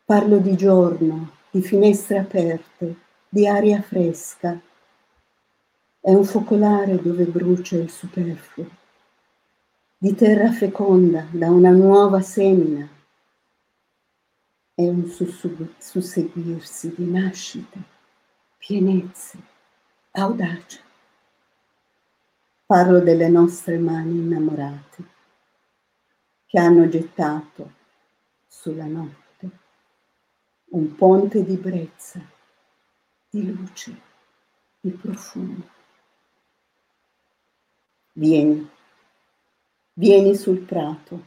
parlo 0.06 0.38
di 0.38 0.56
giorno, 0.56 1.32
di 1.50 1.62
finestre 1.62 2.20
aperte, 2.20 2.96
di 3.28 3.48
aria 3.48 3.82
fresca. 3.82 4.60
È 6.02 6.14
un 6.14 6.24
focolare 6.24 7.02
dove 7.02 7.26
brucia 7.26 7.78
il 7.78 7.90
superfluo 7.90 8.79
di 10.02 10.16
terra 10.16 10.50
feconda 10.54 11.28
da 11.30 11.50
una 11.50 11.72
nuova 11.72 12.22
semina. 12.22 12.88
È 14.74 14.88
un 14.88 15.06
susseguirsi 15.10 16.94
di 16.96 17.06
nascite, 17.06 17.84
pienezze, 18.58 19.38
audacia. 20.12 20.80
Parlo 22.66 23.02
delle 23.02 23.28
nostre 23.28 23.78
mani 23.78 24.20
innamorate 24.20 25.04
che 26.46 26.60
hanno 26.60 26.88
gettato 26.88 27.74
sulla 28.48 28.86
notte 28.86 29.18
un 30.70 30.96
ponte 30.96 31.44
di 31.44 31.58
brezza, 31.58 32.22
di 33.30 33.54
luce, 33.54 34.02
di 34.80 34.92
profumo. 34.92 35.68
Vieni 38.14 38.78
Vieni 40.00 40.34
sul 40.34 40.60
prato, 40.60 41.26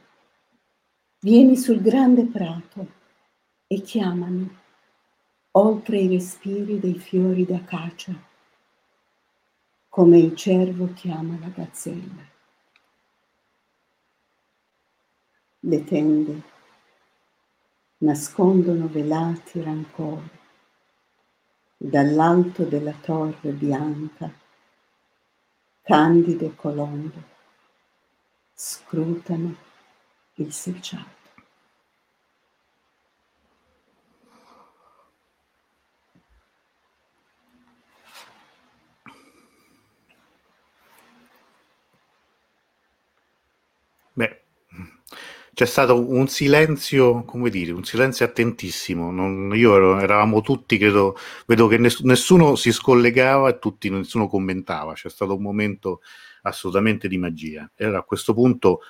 vieni 1.18 1.58
sul 1.58 1.82
grande 1.82 2.24
prato 2.24 2.86
e 3.66 3.82
chiamami 3.82 4.50
oltre 5.50 5.98
i 5.98 6.08
respiri 6.08 6.80
dei 6.80 6.98
fiori 6.98 7.44
d'acacia, 7.44 8.14
come 9.90 10.16
il 10.16 10.34
cervo 10.34 10.90
chiama 10.94 11.38
la 11.38 11.48
gazzella. 11.48 12.26
Le 15.60 15.84
tende 15.84 16.42
nascondono 17.98 18.88
velati 18.88 19.60
rancori 19.60 20.30
dall'alto 21.76 22.64
della 22.64 22.94
torre 23.02 23.50
bianca, 23.50 24.32
candide 25.82 26.54
colombe 26.54 27.31
scrutano 28.64 29.56
il 30.34 30.52
selciato. 30.52 31.20
Beh, 44.14 44.42
c'è 45.54 45.66
stato 45.66 46.08
un 46.10 46.28
silenzio, 46.28 47.24
come 47.24 47.50
dire, 47.50 47.72
un 47.72 47.84
silenzio 47.84 48.24
attentissimo. 48.24 49.10
Non, 49.10 49.52
io 49.54 49.74
ero, 49.76 49.98
eravamo 49.98 50.40
tutti, 50.40 50.78
credo, 50.78 51.16
vedo 51.46 51.66
che 51.66 51.76
ness- 51.78 52.00
nessuno 52.02 52.54
si 52.56 52.72
scollegava 52.72 53.50
e 53.50 53.58
tutti, 53.58 53.90
nessuno 53.90 54.28
commentava. 54.28 54.94
C'è 54.94 55.10
stato 55.10 55.34
un 55.36 55.42
momento 55.42 56.00
assolutamente 56.42 57.08
di 57.08 57.18
magia. 57.18 57.70
E 57.74 57.84
allora 57.84 58.00
a 58.00 58.04
questo 58.04 58.34
punto, 58.34 58.80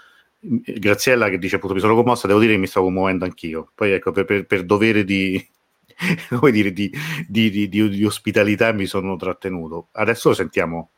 Graziella 0.45 1.29
che 1.29 1.39
dice 1.39 1.57
appunto 1.57 1.75
mi 1.75 1.81
sono 1.81 1.95
commossa, 1.95 2.27
devo 2.27 2.41
dire 2.41 2.55
che 2.55 2.59
mi 2.59 2.67
stavo 2.67 2.89
muovendo 2.91 3.25
anch'io. 3.25 3.71
Poi 3.75 3.93
ecco, 3.93 4.11
per, 4.11 4.25
per, 4.25 4.47
per 4.47 4.65
dovere 4.65 5.05
di, 5.05 5.41
come 6.29 6.51
dire, 6.51 6.73
di, 6.73 6.91
di, 7.29 7.69
di, 7.69 8.05
ospitalità 8.05 8.73
mi 8.73 8.87
sono 8.87 9.17
trattenuto. 9.17 9.89
Adesso 9.93 10.35
sentiamo 10.35 10.91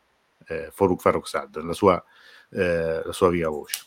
eh, 0.47 0.69
Faruk 0.71 1.01
Farrokhzad, 1.01 1.61
la 1.61 1.73
sua, 1.73 2.03
eh, 2.49 3.01
la 3.03 3.11
sua 3.11 3.29
viva 3.29 3.49
voce. 3.49 3.84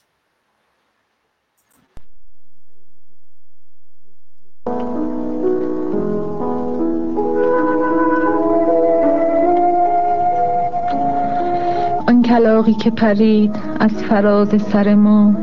کلاقی 12.38 12.72
که 12.72 12.90
پرید 12.90 13.56
از 13.80 13.90
فراز 13.90 14.62
سر 14.62 14.94
ما 14.94 15.34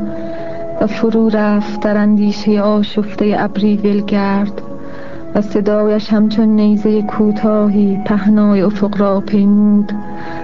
و 0.80 0.86
فرو 0.86 1.28
رفت 1.28 1.80
در 1.80 1.96
اندیشه 1.96 2.60
آشفته 2.60 3.36
ابری 3.38 3.76
ولگرد 3.76 4.62
و 5.34 5.40
صدایش 5.40 6.12
همچون 6.12 6.48
نیزه 6.48 7.02
کوتاهی 7.02 7.98
پهنای 8.04 8.62
افق 8.62 9.00
را 9.00 9.20
پیمود. 9.20 9.92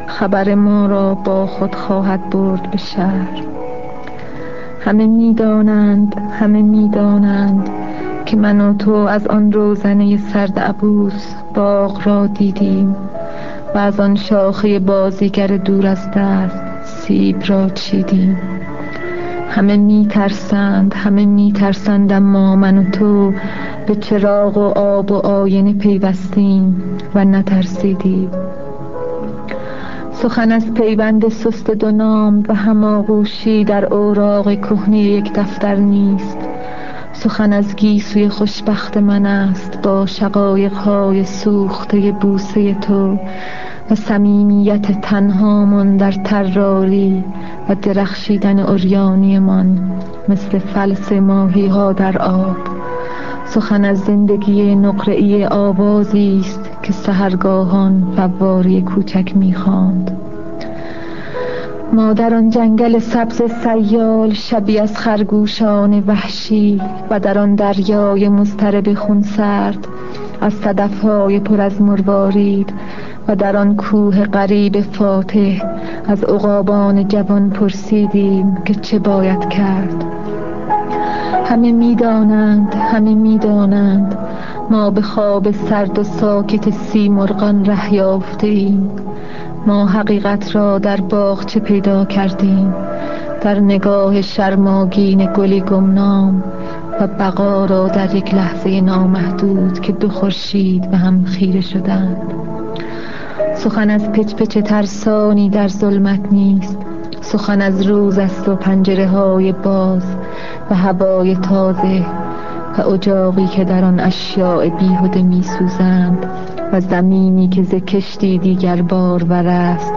خبر 0.06 0.54
ما 0.54 0.86
را 0.86 1.14
با 1.14 1.46
خود 1.46 1.74
خواهد 1.74 2.30
برد 2.30 2.70
به 2.70 2.78
شهر. 2.78 3.42
همه 4.80 5.06
می‌دانند 5.06 6.14
همه 6.40 6.62
می‌دانند 6.62 7.70
که 8.26 8.36
من 8.36 8.60
و 8.60 8.74
تو 8.74 8.92
از 8.92 9.26
آن 9.26 9.52
روزنه 9.52 10.16
سرد 10.16 10.58
عبوس 10.58 11.34
باغ 11.54 12.06
را 12.08 12.26
دیدیم. 12.26 12.96
و 13.74 13.78
از 13.78 14.00
آن 14.00 14.14
شاخه 14.14 14.78
بازیگر 14.78 15.46
دور 15.46 15.86
از 15.86 16.10
دست 16.10 16.62
سیب 16.84 17.36
را 17.46 17.68
چیدیم. 17.68 18.38
همه 19.48 19.76
می 19.76 20.06
ترسند 20.10 20.94
همه 20.94 21.26
می 21.26 21.52
ترسند 21.52 22.12
اما 22.12 22.56
من 22.56 22.78
و 22.78 22.90
تو 22.90 23.32
به 23.86 23.94
چراغ 23.94 24.56
و 24.56 24.78
آب 24.78 25.12
و 25.12 25.14
آینه 25.14 25.72
پیوستیم 25.72 26.82
و 27.14 27.24
نترسیدیم. 27.24 28.30
سخن 30.12 30.52
از 30.52 30.74
پیوند 30.74 31.28
سست 31.28 31.70
دو 31.70 31.90
نام 31.90 32.44
و 32.48 32.54
هماغوشی 32.54 33.64
در 33.64 33.94
اوراق 33.94 34.54
کهنه 34.54 34.98
یک 34.98 35.32
دفتر 35.32 35.74
نیست. 35.74 36.51
سخن 37.22 37.52
از 37.52 37.76
گیسوی 37.76 38.28
خوشبخت 38.28 38.96
من 38.96 39.26
است 39.26 39.82
با 39.82 40.06
شقایق 40.06 40.72
های 40.72 41.24
سوخته 41.24 42.12
بوسه 42.12 42.74
تو 42.74 43.18
و 43.90 43.94
صمیمیت 43.94 45.00
تنهامان 45.00 45.96
در 45.96 46.12
تراری 46.12 47.24
و 47.68 47.74
درخشیدن 47.74 48.58
اوریانیمان 48.58 49.92
مثل 50.28 50.58
فلس 50.58 51.12
ماهی 51.12 51.66
ها 51.66 51.92
در 51.92 52.18
آب. 52.18 52.56
سخن 53.46 53.84
از 53.84 53.98
زندگی 53.98 54.74
نقره‌ای 54.74 55.46
آوازی 55.46 56.40
است 56.40 56.70
که 56.82 56.92
سهرگاهان 56.92 58.12
فواری 58.16 58.82
کوچک 58.82 59.36
می‌خواند. 59.36 60.21
ما 61.92 62.12
در 62.12 62.34
آن 62.34 62.50
جنگل 62.50 62.98
سبز 62.98 63.42
سیال 63.42 64.32
شبی 64.32 64.78
از 64.78 64.96
خرگوشان 64.96 66.04
وحشی 66.06 66.80
و 67.10 67.20
در 67.20 67.38
آن 67.38 67.54
دریای 67.54 68.28
مضطرب 68.28 68.94
خونسرد 68.94 69.88
از 70.40 70.52
صدفهای 70.52 71.40
پر 71.40 71.60
از 71.60 71.82
مروارید 71.82 72.72
و 73.28 73.36
در 73.36 73.56
آن 73.56 73.76
کوه 73.76 74.24
غریب 74.24 74.80
فاتح 74.80 75.64
از 76.08 76.24
عقابان 76.24 77.08
جوان 77.08 77.50
پرسیدیم 77.50 78.56
که 78.64 78.74
چه 78.74 78.98
باید 78.98 79.48
کرد. 79.48 80.04
همه 81.46 81.72
می‌دانند 81.72 82.74
همه 82.74 83.14
می‌دانند 83.14 84.18
ما 84.70 84.90
به 84.90 85.02
خواب 85.02 85.50
سرد 85.50 85.98
و 85.98 86.02
ساکت 86.02 86.70
سیمرغان 86.70 87.64
ره 87.64 87.94
یافته 87.94 88.72
ما 89.66 89.86
حقیقت 89.86 90.56
را 90.56 90.78
در 90.78 91.00
باغچه 91.00 91.60
پیدا 91.60 92.04
کردیم؟ 92.04 92.74
در 93.40 93.60
نگاه 93.60 94.22
شرماگین 94.22 95.32
گلی 95.32 95.60
گمنام 95.60 96.44
و 97.00 97.06
بقا 97.06 97.64
را 97.64 97.88
در 97.88 98.14
یک 98.14 98.34
لحظه 98.34 98.80
نامحدود 98.80 99.80
که 99.80 99.92
دو 99.92 100.08
خورشید 100.08 100.90
به 100.90 100.96
هم 100.96 101.24
خیره 101.24 101.60
شدند. 101.60 102.34
سخن 103.54 103.90
از 103.90 104.12
پچ 104.12 104.34
پچ 104.34 104.58
ترسانی 104.58 105.50
در 105.50 105.68
ظلمت 105.68 106.32
نیست. 106.32 106.78
سخن 107.20 107.60
از 107.60 107.82
روز 107.82 108.18
است 108.18 108.48
و 108.48 108.56
پنجره 108.56 109.06
های 109.06 109.52
باز 109.52 110.16
و 110.70 110.74
هوای 110.74 111.36
تازه 111.36 112.06
و 112.78 112.88
اجاقی 112.88 113.46
که 113.46 113.64
در 113.64 113.84
آن 113.84 114.00
اشیاء 114.00 114.68
بیهوده 114.68 115.22
می 115.22 115.42
سوزند 115.42 116.26
و 116.72 116.80
زمینی 116.80 117.48
که 117.48 117.62
ز 117.62 117.74
کشتی 117.74 118.38
دیگر 118.38 118.82
بار 118.82 119.32
است 119.32 119.92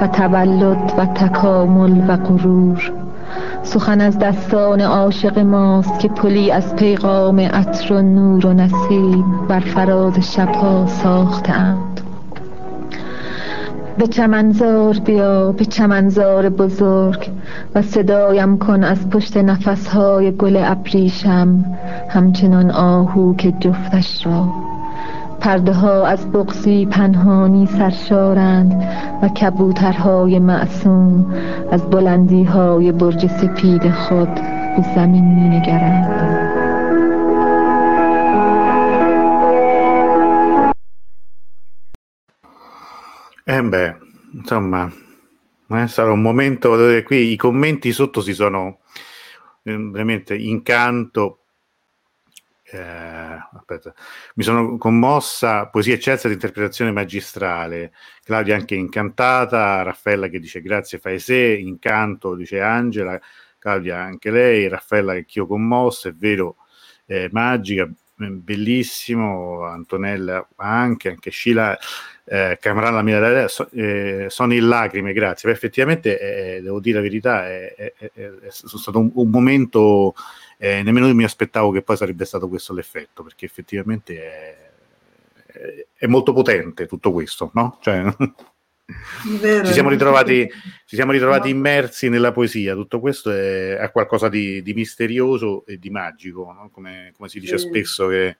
و 0.00 0.06
تولد 0.06 0.92
و 0.98 1.06
تکامل 1.06 2.10
و 2.10 2.16
غرور. 2.16 2.92
سخن 3.62 4.00
از 4.00 4.18
دستان 4.18 4.80
عاشق 4.80 5.38
ماست 5.38 5.98
که 5.98 6.08
پلی 6.08 6.50
از 6.50 6.76
پیغام 6.76 7.40
عطر 7.40 7.94
و 7.94 8.02
نور 8.02 8.46
و 8.46 8.52
نسیم 8.52 9.24
بر 9.48 9.60
فراز 9.60 10.34
شبها 10.34 10.86
ساختند 10.86 12.00
به 13.98 14.06
چمنزار 14.06 14.98
بیا 14.98 15.52
به 15.52 15.64
چمنزار 15.64 16.48
بزرگ 16.48 17.30
و 17.74 17.82
صدایم 17.82 18.58
کن 18.58 18.84
از 18.84 19.10
پشت 19.10 19.36
نفسهای 19.36 20.32
گل 20.32 20.62
ابریشم 20.64 21.64
همچنان 22.08 22.70
آهو 22.70 23.36
که 23.36 23.52
جفتش 23.60 24.26
را. 24.26 24.73
پرده 25.40 25.72
ها 25.72 26.06
از 26.06 26.32
بغزی 26.32 26.86
پنهانی 26.86 27.66
سرشارند 27.66 28.72
و 29.22 29.28
کبوترهای 29.28 30.38
معصوم 30.38 31.34
از 31.70 31.90
بلندی 31.90 32.44
های 32.44 32.92
برج 32.92 33.26
سپید 33.26 33.90
خود 33.90 34.34
به 34.76 34.84
زمین 34.94 35.24
می 35.24 35.48
نگرند. 35.48 36.44
Eh 43.46 43.62
beh, 43.62 43.92
insomma, 44.32 44.90
eh, 45.70 45.86
sarà 45.86 46.12
un 46.12 46.22
momento 46.22 46.76
qui 47.04 47.32
i 47.32 47.36
commenti 47.36 47.92
sotto 47.92 48.22
si 48.22 48.32
sono 48.32 48.78
eh, 49.64 49.76
veramente 49.76 50.34
incanto. 50.34 51.43
Eh, 52.66 53.36
mi 54.36 54.42
sono 54.42 54.78
commossa, 54.78 55.66
poesia 55.66 55.94
eccelsa 55.94 56.28
di 56.28 56.34
interpretazione 56.34 56.90
magistrale. 56.92 57.92
Claudia 58.22 58.56
anche 58.56 58.74
incantata, 58.74 59.82
Raffaella 59.82 60.28
che 60.28 60.38
dice 60.38 60.62
grazie 60.62 60.98
Faese, 60.98 61.36
incanto, 61.36 62.34
dice 62.34 62.60
Angela, 62.60 63.20
Claudia 63.58 64.00
anche 64.00 64.30
lei, 64.30 64.68
Raffaella 64.68 65.14
che 65.14 65.24
io 65.38 65.46
commossa, 65.46 66.08
è 66.08 66.14
vero, 66.14 66.56
eh, 67.06 67.28
magica, 67.32 67.88
bellissimo, 68.16 69.64
Antonella 69.64 70.46
anche, 70.56 71.10
anche 71.10 71.30
Scila 71.30 71.76
eh, 72.26 72.56
Cameron 72.60 72.94
la 72.94 73.02
mia 73.02 73.48
so, 73.48 73.68
eh, 73.72 74.26
sono 74.28 74.54
in 74.54 74.66
lacrime, 74.66 75.12
grazie. 75.12 75.48
Beh, 75.48 75.54
effettivamente, 75.54 76.56
eh, 76.56 76.62
devo 76.62 76.80
dire 76.80 76.96
la 76.96 77.02
verità, 77.02 77.46
è, 77.46 77.74
è, 77.74 77.92
è, 77.98 78.10
è 78.14 78.50
stato 78.50 78.98
un, 78.98 79.10
un 79.12 79.28
momento, 79.28 80.14
eh, 80.64 80.82
nemmeno 80.82 81.06
io 81.06 81.14
mi 81.14 81.24
aspettavo 81.24 81.70
che 81.70 81.82
poi 81.82 81.94
sarebbe 81.94 82.24
stato 82.24 82.48
questo 82.48 82.72
l'effetto, 82.72 83.22
perché 83.22 83.44
effettivamente 83.44 84.72
è, 85.94 86.06
molto 86.06 86.32
potente 86.32 86.86
tutto 86.86 87.12
questo, 87.12 87.50
no? 87.52 87.78
Cioè, 87.82 88.02
Vero, 89.40 89.66
ci, 89.66 89.72
siamo 89.74 89.90
ritrovati, 89.90 90.48
ci 90.86 90.96
siamo 90.96 91.12
ritrovati 91.12 91.50
immersi 91.50 92.08
nella 92.08 92.32
poesia, 92.32 92.74
tutto 92.74 92.98
questo 92.98 93.30
è, 93.30 93.76
è 93.76 93.90
qualcosa 93.90 94.30
di, 94.30 94.62
di, 94.62 94.72
misterioso 94.72 95.66
e 95.66 95.78
di 95.78 95.90
magico, 95.90 96.50
no? 96.50 96.70
come, 96.70 97.12
come, 97.14 97.28
si 97.28 97.40
dice 97.40 97.58
sì. 97.58 97.66
spesso, 97.66 98.08
che 98.08 98.38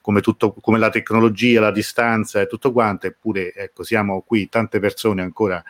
come, 0.00 0.20
tutto, 0.20 0.52
come, 0.52 0.78
la 0.78 0.90
tecnologia, 0.90 1.60
la 1.60 1.72
distanza 1.72 2.40
e 2.40 2.46
tutto 2.46 2.70
quanto, 2.70 3.08
eppure 3.08 3.52
ecco, 3.52 3.82
siamo 3.82 4.22
qui 4.22 4.48
tante 4.48 4.78
persone 4.78 5.22
ancora 5.22 5.60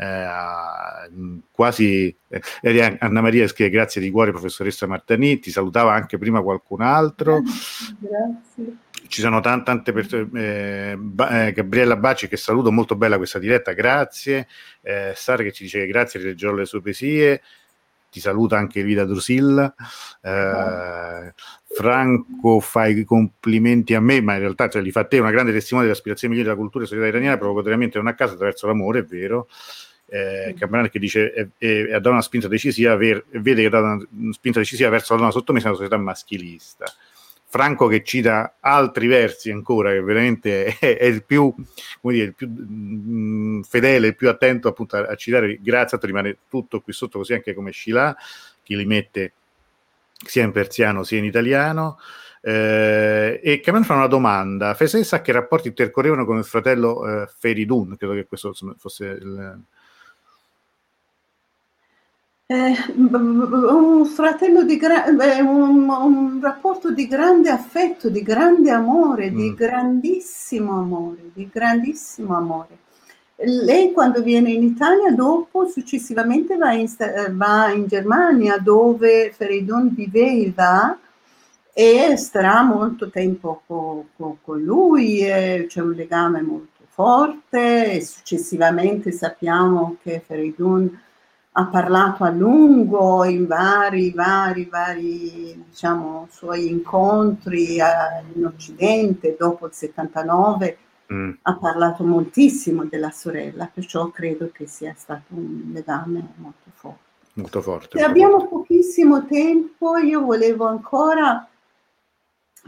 eh, 0.00 1.40
quasi 1.50 2.16
eh, 2.28 2.96
Anna 3.00 3.20
Maria 3.20 3.46
scrive 3.46 3.68
grazie 3.68 4.00
di 4.00 4.10
cuore 4.10 4.30
professoressa 4.30 4.86
Martanetti, 4.86 5.50
salutava 5.50 5.92
anche 5.92 6.16
prima 6.16 6.40
qualcun 6.40 6.80
altro. 6.80 7.42
Grazie. 8.00 8.76
Ci 9.10 9.20
sono 9.20 9.40
tante, 9.40 9.64
tante 9.64 9.92
persone, 9.92 10.28
eh, 10.34 10.98
eh, 11.30 11.52
Gabriella 11.52 11.96
Baci 11.96 12.28
che 12.28 12.36
saluto, 12.36 12.70
molto 12.70 12.94
bella 12.94 13.16
questa 13.16 13.40
diretta, 13.40 13.72
grazie. 13.72 14.46
Eh, 14.82 15.12
Sara 15.16 15.42
che 15.42 15.50
ci 15.52 15.64
dice 15.64 15.80
che 15.80 15.86
grazie, 15.86 16.20
rileggerò 16.20 16.52
le 16.54 16.64
sue 16.64 16.80
poesie 16.80 17.42
ti 18.10 18.20
saluta 18.20 18.58
anche 18.58 18.82
Vida 18.82 19.04
Drusilla. 19.04 19.72
Eh, 20.20 21.32
Franco 21.72 22.60
fa 22.60 22.86
i 22.86 23.04
complimenti 23.04 23.94
a 23.94 24.00
me, 24.00 24.20
ma 24.20 24.34
in 24.34 24.40
realtà 24.40 24.68
cioè, 24.68 24.82
li 24.82 24.90
fa 24.90 25.00
a 25.00 25.04
te 25.04 25.18
una 25.20 25.30
grande 25.30 25.52
testimone 25.52 25.86
delle 25.86 25.96
aspirazioni 25.96 26.34
migliori 26.34 26.52
della 26.52 26.60
cultura 26.60 26.84
e 26.84 26.88
società 26.88 27.06
iraniana, 27.06 27.38
provocatoriamente 27.38 27.98
non 27.98 28.08
a 28.08 28.14
casa 28.14 28.34
attraverso 28.34 28.66
l'amore, 28.66 29.00
è 29.00 29.04
vero. 29.04 29.48
Eh, 30.12 30.56
Campanale 30.58 30.90
che 30.90 30.98
dice 30.98 31.32
e 31.32 31.48
eh, 31.58 31.94
ha 31.94 31.98
dato 31.98 32.10
una 32.10 32.20
spinta 32.20 32.48
decisiva, 32.48 32.96
ver, 32.96 33.24
vede 33.30 33.60
che 33.60 33.66
ha 33.68 33.70
dato 33.70 34.08
una 34.10 34.32
spinta 34.32 34.58
decisiva 34.58 34.88
verso 34.88 35.12
la 35.12 35.20
donna 35.20 35.30
sottomessa 35.30 35.68
una 35.68 35.76
società 35.76 35.96
maschilista. 35.98 36.92
Franco 37.46 37.86
che 37.88 38.02
cita 38.04 38.56
altri 38.60 39.06
versi 39.08 39.50
ancora, 39.50 39.90
che 39.90 40.00
veramente 40.00 40.66
è, 40.78 40.96
è 40.98 41.04
il 41.04 41.24
più, 41.24 41.52
come 42.00 42.14
dire, 42.14 42.26
il 42.26 42.34
più 42.34 42.48
mh, 42.48 43.58
mm, 43.58 43.60
fedele, 43.62 44.08
il 44.08 44.16
più 44.16 44.28
attento 44.28 44.68
appunto 44.68 44.96
a, 44.96 45.00
a 45.02 45.14
citare, 45.16 45.58
grazie 45.60 45.96
a 45.96 46.00
te 46.00 46.06
rimane 46.06 46.38
tutto 46.48 46.80
qui 46.80 46.92
sotto, 46.92 47.18
così 47.18 47.34
anche 47.34 47.54
come 47.54 47.70
Scilà, 47.70 48.16
che 48.62 48.76
li 48.76 48.86
mette 48.86 49.32
sia 50.26 50.44
in 50.44 50.52
persiano 50.52 51.02
sia 51.02 51.18
in 51.18 51.24
italiano. 51.24 51.98
Eh, 52.42 53.40
e 53.42 53.60
Cameron 53.60 53.86
fa 53.86 53.94
una 53.94 54.06
domanda: 54.06 54.74
Fesè 54.74 55.02
sa 55.02 55.20
che 55.20 55.32
rapporti 55.32 55.68
intercorrevano 55.68 56.24
con 56.24 56.38
il 56.38 56.44
fratello 56.44 57.22
eh, 57.22 57.28
Feridun? 57.38 57.96
Credo 57.96 58.14
che 58.14 58.26
questo 58.26 58.54
fosse 58.78 59.06
il, 59.06 59.60
eh, 62.50 62.74
un 62.96 64.04
fratello 64.06 64.64
di 64.64 64.76
gra- 64.76 65.04
un, 65.06 65.88
un, 65.88 66.40
rapporto 66.42 66.90
di 66.90 67.06
grande 67.06 67.48
affetto, 67.48 68.08
di 68.08 68.22
grande 68.22 68.72
amore, 68.72 69.30
mm. 69.30 69.36
di 69.36 69.54
grandissimo 69.54 70.80
amore, 70.80 71.30
di 71.32 71.48
grandissimo 71.48 72.36
amore. 72.36 72.78
Lei 73.36 73.92
quando 73.92 74.20
viene 74.20 74.50
in 74.50 74.64
Italia 74.64 75.12
dopo 75.12 75.68
successivamente 75.68 76.56
va 76.56 76.72
in, 76.72 76.92
va 77.30 77.70
in 77.70 77.86
Germania 77.86 78.58
dove 78.58 79.32
Feridun 79.32 79.94
viveva 79.94 80.98
e 81.72 82.16
starà 82.16 82.62
molto 82.62 83.10
tempo 83.10 83.62
con, 83.64 84.08
con, 84.16 84.38
con 84.42 84.60
lui, 84.60 85.20
c'è 85.20 85.80
un 85.80 85.92
legame 85.92 86.42
molto 86.42 86.82
forte 86.88 87.92
e 87.92 88.00
successivamente 88.04 89.12
sappiamo 89.12 89.96
che 90.02 90.20
Feridun 90.26 91.08
ha 91.60 91.66
parlato 91.66 92.24
a 92.24 92.30
lungo 92.30 93.22
in 93.24 93.46
vari, 93.46 94.12
vari, 94.12 94.64
vari 94.64 95.62
diciamo, 95.68 96.26
suoi 96.30 96.70
incontri 96.70 97.76
eh, 97.76 97.84
in 98.34 98.46
Occidente 98.46 99.36
dopo 99.38 99.66
il 99.66 99.72
79, 99.72 100.78
mm. 101.12 101.30
ha 101.42 101.56
parlato 101.56 102.02
moltissimo 102.04 102.84
della 102.84 103.10
sorella, 103.10 103.70
perciò 103.72 104.08
credo 104.08 104.50
che 104.50 104.66
sia 104.66 104.94
stato 104.96 105.34
un 105.34 105.70
legame 105.72 106.28
molto 106.36 106.70
forte. 106.72 107.08
Molto 107.34 107.60
forte. 107.60 107.98
Se 107.98 108.04
abbiamo 108.04 108.48
pochissimo 108.48 109.26
tempo, 109.26 109.98
io 109.98 110.22
volevo 110.22 110.66
ancora 110.66 111.46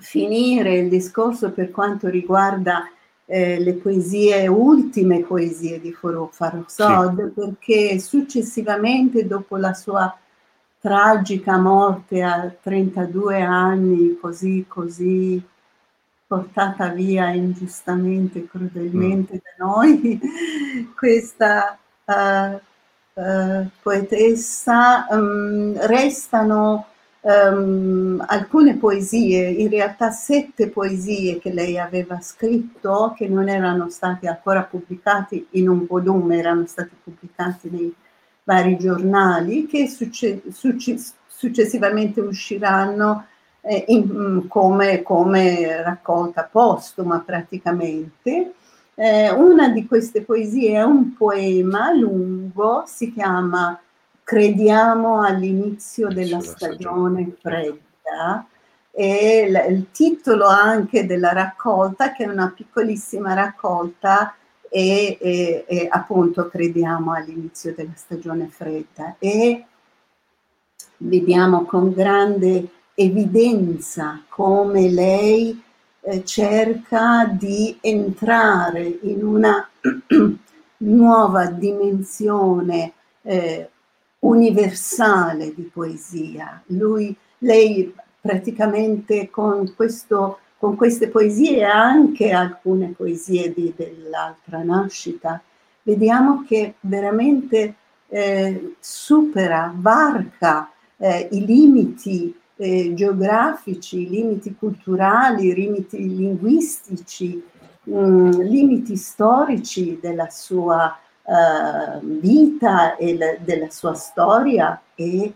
finire 0.01 0.74
il 0.74 0.90
discorso 0.90 1.51
per 1.53 1.70
quanto 1.70 2.09
riguarda 2.09 2.90
eh, 3.35 3.59
le 3.59 3.72
poesie, 3.72 4.47
ultime 4.47 5.22
poesie 5.22 5.80
di 5.80 5.91
Farrokhzad, 5.91 7.28
sì. 7.28 7.33
perché 7.33 7.99
successivamente, 7.99 9.26
dopo 9.26 9.57
la 9.57 9.72
sua 9.72 10.14
tragica 10.78 11.57
morte 11.57 12.22
a 12.22 12.55
32 12.61 13.41
anni, 13.41 14.18
così, 14.20 14.66
così 14.68 15.43
portata 16.26 16.89
via 16.89 17.30
ingiustamente, 17.30 18.47
crudelmente 18.47 19.37
mm. 19.37 19.39
da 19.39 19.64
noi, 19.64 20.20
questa 20.95 21.78
uh, 22.05 22.61
uh, 23.14 23.66
poetessa, 23.80 25.07
um, 25.09 25.74
restano 25.87 26.89
um, 27.23 28.23
alcune 28.27 28.77
poesie, 28.77 29.49
in 29.49 29.68
realtà 29.68 30.11
sette 30.11 30.68
poesie 30.68 31.39
che 31.39 31.53
lei 31.53 31.79
aveva 31.79 32.20
scritto, 32.20 33.14
che 33.16 33.29
non 33.29 33.49
erano 33.49 33.89
state 33.89 34.29
ancora 34.29 34.62
pubblicate 34.62 35.47
in 35.51 35.68
un 35.68 35.87
volume, 35.87 36.39
erano 36.39 36.66
state 36.66 36.93
pubblicate 37.03 37.68
nei 37.70 37.95
vari 38.45 38.77
giornali, 38.77 39.66
che 39.66 39.89
succe- 39.89 40.43
succe- 40.51 40.99
successivamente 41.27 42.20
usciranno 42.20 43.27
eh, 43.62 43.85
in, 43.89 44.09
mm, 44.11 44.49
come, 44.49 45.03
come, 45.03 45.83
raccolta 45.83 46.49
postuma 46.51 47.20
praticamente. 47.20 48.55
Eh, 48.95 49.31
una 49.31 49.68
di 49.68 49.87
queste 49.87 50.23
poesie 50.23 50.75
è 50.75 50.83
un 50.83 51.14
poema 51.14 51.93
lungo, 51.93 52.85
si 52.87 53.12
chiama 53.12 53.81
crediamo 54.23 55.23
all'inizio 55.23 56.09
della 56.09 56.41
stagione 56.41 57.37
fredda 57.41 58.47
e 58.91 59.47
il, 59.49 59.75
il 59.75 59.91
titolo 59.91 60.47
anche 60.47 61.07
della 61.07 61.33
raccolta, 61.33 62.12
che 62.12 62.25
è 62.25 62.29
una 62.29 62.53
piccolissima 62.55 63.33
raccolta, 63.35 64.35
e, 64.68 65.18
e, 65.20 65.64
e, 65.66 65.87
appunto 65.91 66.49
crediamo 66.49 67.12
all'inizio 67.12 67.75
della 67.75 67.93
stagione 67.95 68.49
fredda. 68.49 69.16
E 69.18 69.66
vediamo 70.99 71.64
con 71.64 71.93
grande 71.93 72.68
evidenza 72.95 74.23
come 74.29 74.89
lei 74.89 75.62
eh, 76.01 76.25
cerca 76.25 77.27
di 77.27 77.79
entrare 77.81 78.99
in 79.03 79.25
una 79.25 79.68
nuova 80.79 81.47
dimensione 81.47 82.93
eh, 83.23 83.70
universale 84.23 85.55
di 85.55 85.62
poesia. 85.62 86.62
Lui, 86.66 87.14
lei 87.39 87.93
praticamente 88.20 89.31
con, 89.31 89.73
questo, 89.75 90.39
con 90.59 90.77
queste 90.77 91.09
poesie 91.09 91.59
e 91.59 91.64
anche 91.64 92.31
alcune 92.31 92.95
poesie 92.97 93.53
di, 93.53 93.73
dell'altra 93.77 94.62
nascita, 94.62 95.43
vediamo 95.83 96.45
che 96.47 96.75
veramente 96.81 97.75
eh, 98.09 98.75
supera, 98.79 99.73
varca 99.75 100.70
eh, 100.99 101.29
i 101.33 101.45
limiti 101.45 102.35
eh, 102.57 102.93
geografici, 102.95 104.03
i 104.03 104.09
limiti 104.09 104.55
culturali, 104.55 105.49
i 105.49 105.55
limiti 105.55 105.99
linguistici, 105.99 107.43
mh, 107.85 107.97
mm, 107.97 108.31
limiti 108.43 108.97
storici 108.97 109.99
della 110.01 110.31
sua 110.31 110.97
uh, 111.25 111.99
vita 112.03 112.97
e 112.97 113.16
la, 113.16 113.37
della 113.39 113.70
sua 113.70 113.95
storia 113.95 114.81
e, 114.95 115.33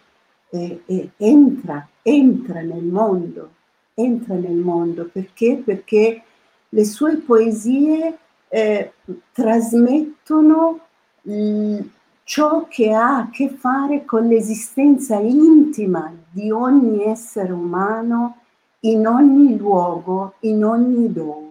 e, 0.50 0.82
e, 0.86 1.10
entra, 1.16 1.86
entra 2.02 2.60
nel 2.60 2.84
mondo, 2.84 3.50
entra 3.94 4.34
nel 4.34 4.56
mondo 4.56 5.08
perché? 5.10 5.62
Perché 5.64 6.22
le 6.68 6.84
sue 6.84 7.16
poesie 7.16 8.18
eh, 8.48 8.92
trasmettono 9.32 10.80
l, 11.22 11.78
ciò 12.24 12.66
che 12.68 12.92
ha 12.92 13.18
a 13.18 13.30
che 13.30 13.48
fare 13.48 14.04
con 14.04 14.26
l'esistenza 14.26 15.16
intima 15.16 16.12
di 16.30 16.50
ogni 16.50 17.04
essere 17.04 17.52
umano 17.52 18.38
in 18.80 19.06
ogni 19.06 19.56
luogo, 19.56 20.34
in 20.40 20.64
ogni 20.64 21.12
dove 21.12 21.45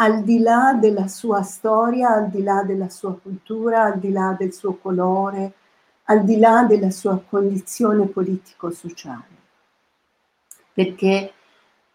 al 0.00 0.22
di 0.22 0.38
là 0.38 0.76
della 0.80 1.08
sua 1.08 1.42
storia, 1.42 2.10
al 2.10 2.30
di 2.30 2.42
là 2.42 2.62
della 2.62 2.88
sua 2.88 3.18
cultura, 3.20 3.84
al 3.84 3.98
di 3.98 4.10
là 4.10 4.36
del 4.38 4.52
suo 4.52 4.74
colore, 4.74 5.52
al 6.04 6.24
di 6.24 6.38
là 6.38 6.64
della 6.64 6.90
sua 6.90 7.20
condizione 7.28 8.06
politico-sociale. 8.06 9.36
Perché 10.72 11.32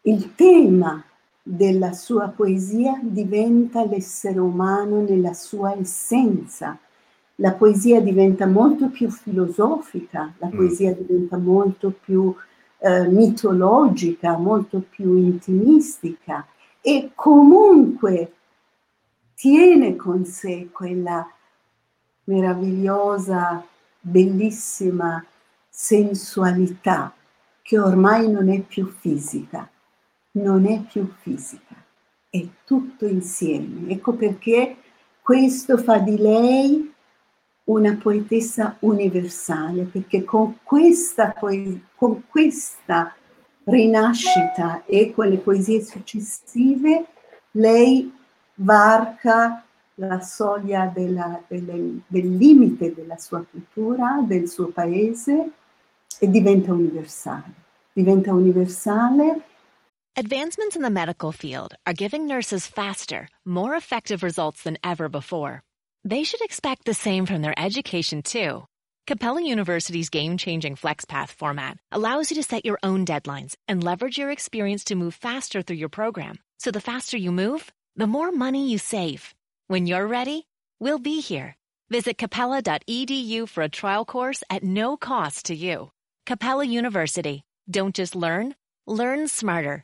il 0.01 0.35
tema 0.35 1.01
della 1.41 1.93
sua 1.93 2.27
poesia 2.27 2.99
diventa 3.01 3.85
l'essere 3.85 4.39
umano 4.39 5.01
nella 5.01 5.33
sua 5.33 5.73
essenza. 5.77 6.77
La 7.35 7.53
poesia 7.53 8.01
diventa 8.01 8.45
molto 8.45 8.89
più 8.89 9.09
filosofica, 9.09 10.33
la 10.39 10.47
mm. 10.47 10.55
poesia 10.55 10.91
mm. 10.91 10.93
diventa 10.93 11.37
molto 11.37 11.93
più 12.03 12.35
eh, 12.79 13.07
mitologica, 13.07 14.37
molto 14.37 14.83
più 14.89 15.15
intimistica 15.15 16.45
e 16.85 17.11
comunque 17.15 18.33
tiene 19.33 19.95
con 19.95 20.25
sé 20.25 20.67
quella 20.69 21.25
meravigliosa, 22.25 23.65
bellissima 24.01 25.25
sensualità 25.69 27.13
che 27.61 27.79
ormai 27.79 28.29
non 28.29 28.49
è 28.49 28.59
più 28.59 28.85
fisica, 28.99 29.69
non 30.31 30.65
è 30.65 30.81
più 30.81 31.09
fisica, 31.21 31.75
è 32.29 32.45
tutto 32.65 33.05
insieme. 33.05 33.89
Ecco 33.93 34.13
perché 34.13 34.75
questo 35.21 35.77
fa 35.77 35.99
di 35.99 36.17
lei 36.17 36.93
una 37.65 37.95
poetessa 37.95 38.75
universale, 38.79 39.83
perché 39.83 40.25
con 40.25 40.57
questa, 40.63 41.33
con 41.33 42.23
questa 42.27 43.15
rinascita 43.65 44.83
e 44.85 45.13
con 45.13 45.27
le 45.29 45.37
poesie 45.37 45.81
successive 45.81 47.05
lei 47.51 48.11
varca 48.55 49.63
la 49.95 50.19
soglia 50.21 50.91
della, 50.93 51.41
delle, 51.47 51.99
del 52.07 52.35
limite 52.35 52.93
della 52.93 53.17
sua 53.17 53.45
cultura, 53.49 54.23
del 54.25 54.49
suo 54.49 54.67
paese 54.69 55.51
e 56.19 56.27
diventa 56.27 56.71
universale. 56.71 57.53
Diventa 57.93 58.33
universale. 58.33 59.41
Advancements 60.15 60.75
in 60.75 60.81
the 60.81 60.89
medical 60.89 61.31
field 61.31 61.75
are 61.85 61.93
giving 61.93 62.25
nurses 62.25 62.67
faster, 62.67 63.27
more 63.45 63.75
effective 63.75 64.23
results 64.23 64.63
than 64.63 64.77
ever 64.83 65.09
before. 65.09 65.61
They 66.03 66.23
should 66.23 66.41
expect 66.41 66.85
the 66.85 66.93
same 66.93 67.25
from 67.25 67.41
their 67.41 67.53
education, 67.57 68.21
too. 68.21 68.65
Capella 69.05 69.43
University's 69.43 70.09
game 70.09 70.37
changing 70.37 70.77
FlexPath 70.77 71.27
format 71.27 71.77
allows 71.91 72.31
you 72.31 72.35
to 72.35 72.43
set 72.43 72.65
your 72.65 72.79
own 72.83 73.05
deadlines 73.05 73.57
and 73.67 73.83
leverage 73.83 74.17
your 74.17 74.31
experience 74.31 74.85
to 74.85 74.95
move 74.95 75.13
faster 75.13 75.61
through 75.61 75.75
your 75.75 75.89
program. 75.89 76.39
So 76.57 76.71
the 76.71 76.79
faster 76.79 77.17
you 77.17 77.33
move, 77.33 77.69
the 77.97 78.07
more 78.07 78.31
money 78.31 78.69
you 78.69 78.77
save. 78.77 79.35
When 79.67 79.87
you're 79.87 80.07
ready, 80.07 80.47
we'll 80.79 80.99
be 80.99 81.19
here. 81.19 81.57
Visit 81.89 82.17
capella.edu 82.17 83.49
for 83.49 83.61
a 83.61 83.67
trial 83.67 84.05
course 84.05 84.41
at 84.49 84.63
no 84.63 84.95
cost 84.95 85.47
to 85.47 85.55
you. 85.55 85.91
Capella 86.25 86.63
University. 86.63 87.43
Don't 87.69 87.93
just 87.93 88.15
learn, 88.15 88.55
learn 88.87 89.27
smarter. 89.27 89.83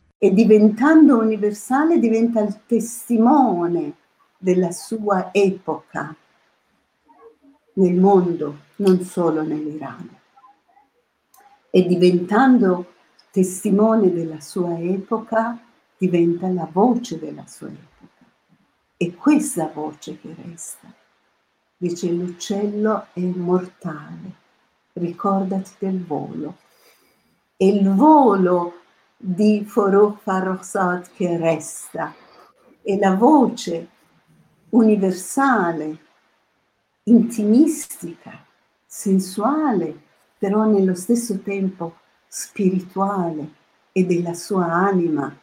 E 0.23 0.31
diventando 0.35 1.17
universale 1.17 1.97
diventa 1.97 2.41
il 2.41 2.59
testimone 2.67 3.93
della 4.37 4.69
sua 4.69 5.33
epoca 5.33 6.15
nel 7.73 7.95
mondo, 7.95 8.57
non 8.75 9.01
solo 9.01 9.41
nell'Iran. 9.41 10.15
E 11.71 11.87
diventando 11.87 12.93
testimone 13.31 14.13
della 14.13 14.39
sua 14.41 14.77
epoca 14.77 15.57
diventa 15.97 16.47
la 16.49 16.69
voce 16.71 17.17
della 17.17 17.47
sua 17.47 17.69
epoca. 17.69 18.23
E 18.97 19.15
questa 19.15 19.71
voce 19.73 20.19
che 20.19 20.35
resta. 20.45 20.93
Dice 21.75 22.11
l'uccello 22.11 23.07
è 23.13 23.21
immortale, 23.21 24.35
ricordati 24.93 25.71
del 25.79 26.05
volo. 26.05 26.57
E 27.57 27.67
il 27.69 27.89
volo 27.89 28.80
di 29.23 29.63
Farouk 29.63 30.23
Farrokhzad 30.23 31.11
che 31.15 31.37
resta. 31.37 32.13
E 32.81 32.97
la 32.97 33.13
voce 33.15 33.87
universale, 34.69 35.97
intimistica, 37.03 38.43
sensuale, 38.83 39.95
però 40.39 40.65
nello 40.65 40.95
stesso 40.95 41.39
tempo 41.39 41.97
spirituale 42.27 43.47
e 43.91 44.05
della 44.05 44.33
sua 44.33 44.65
anima 44.65 45.37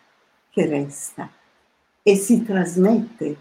che 0.51 0.67
resta. 0.67 1.31
E 2.03 2.17
si 2.17 2.43
trasmette, 2.43 3.37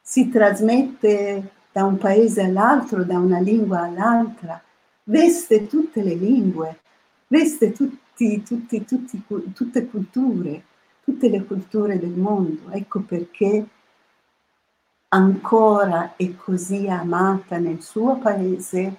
si 0.00 0.28
trasmette 0.28 1.50
da 1.72 1.84
un 1.84 1.98
paese 1.98 2.42
all'altro, 2.42 3.02
da 3.02 3.18
una 3.18 3.40
lingua 3.40 3.82
all'altra, 3.82 4.62
veste 5.04 5.66
tutte 5.66 6.00
le 6.02 6.14
lingue, 6.14 6.78
veste 7.26 7.72
tutte 7.72 8.03
tutti, 8.14 8.42
tutti, 8.42 8.84
tutti, 8.84 9.22
tutte 9.52 9.86
culture, 9.86 10.62
tutte 11.02 11.28
le 11.28 11.44
culture 11.44 11.98
del 11.98 12.16
mondo. 12.16 12.70
Ecco 12.70 13.00
perché 13.00 13.66
ancora 15.08 16.14
è 16.16 16.34
così 16.36 16.88
amata 16.88 17.58
nel 17.58 17.82
suo 17.82 18.18
paese 18.18 18.96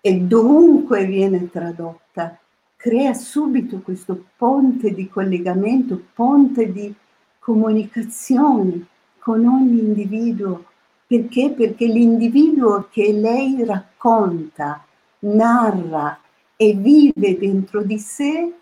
e 0.00 0.20
dovunque 0.20 1.04
viene 1.06 1.50
tradotta, 1.50 2.38
crea 2.76 3.14
subito 3.14 3.80
questo 3.80 4.24
ponte 4.36 4.92
di 4.92 5.08
collegamento, 5.08 6.00
ponte 6.14 6.70
di 6.72 6.94
comunicazione 7.38 8.86
con 9.18 9.44
ogni 9.46 9.80
individuo. 9.80 10.64
Perché? 11.06 11.50
Perché 11.56 11.86
l'individuo 11.86 12.88
che 12.90 13.12
lei 13.12 13.64
racconta, 13.64 14.84
narra, 15.20 16.20
e 16.60 16.72
vive 16.74 17.38
dentro 17.38 17.84
di 17.84 18.00
sé 18.00 18.52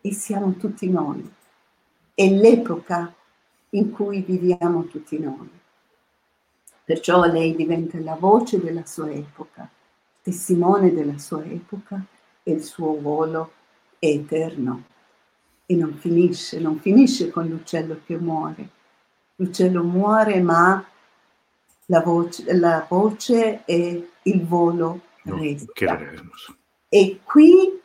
e 0.00 0.12
siamo 0.14 0.54
tutti 0.54 0.88
noi. 0.88 1.30
È 2.14 2.26
l'epoca 2.30 3.14
in 3.70 3.90
cui 3.92 4.22
viviamo 4.22 4.86
tutti 4.86 5.18
noi. 5.18 5.50
Perciò 6.82 7.22
lei 7.26 7.54
diventa 7.54 8.00
la 8.00 8.14
voce 8.14 8.58
della 8.58 8.86
sua 8.86 9.10
epoca, 9.10 9.68
testimone 10.22 10.94
della 10.94 11.18
sua 11.18 11.44
epoca 11.44 12.02
e 12.42 12.52
il 12.52 12.62
suo 12.62 12.98
volo 12.98 13.52
è 13.98 14.06
eterno 14.06 14.84
e 15.66 15.74
non 15.74 15.94
finisce, 15.98 16.58
non 16.58 16.78
finisce 16.78 17.28
con 17.28 17.48
l'uccello 17.48 18.00
che 18.06 18.16
muore. 18.16 18.70
L'uccello 19.34 19.82
muore 19.82 20.40
ma 20.40 20.82
la 21.86 22.00
voce, 22.00 22.56
la 22.56 22.86
voce 22.88 23.62
e 23.66 24.08
il 24.22 24.46
volo 24.46 25.02
resta. 25.24 25.98
E 26.88 27.20
qui, 27.24 27.80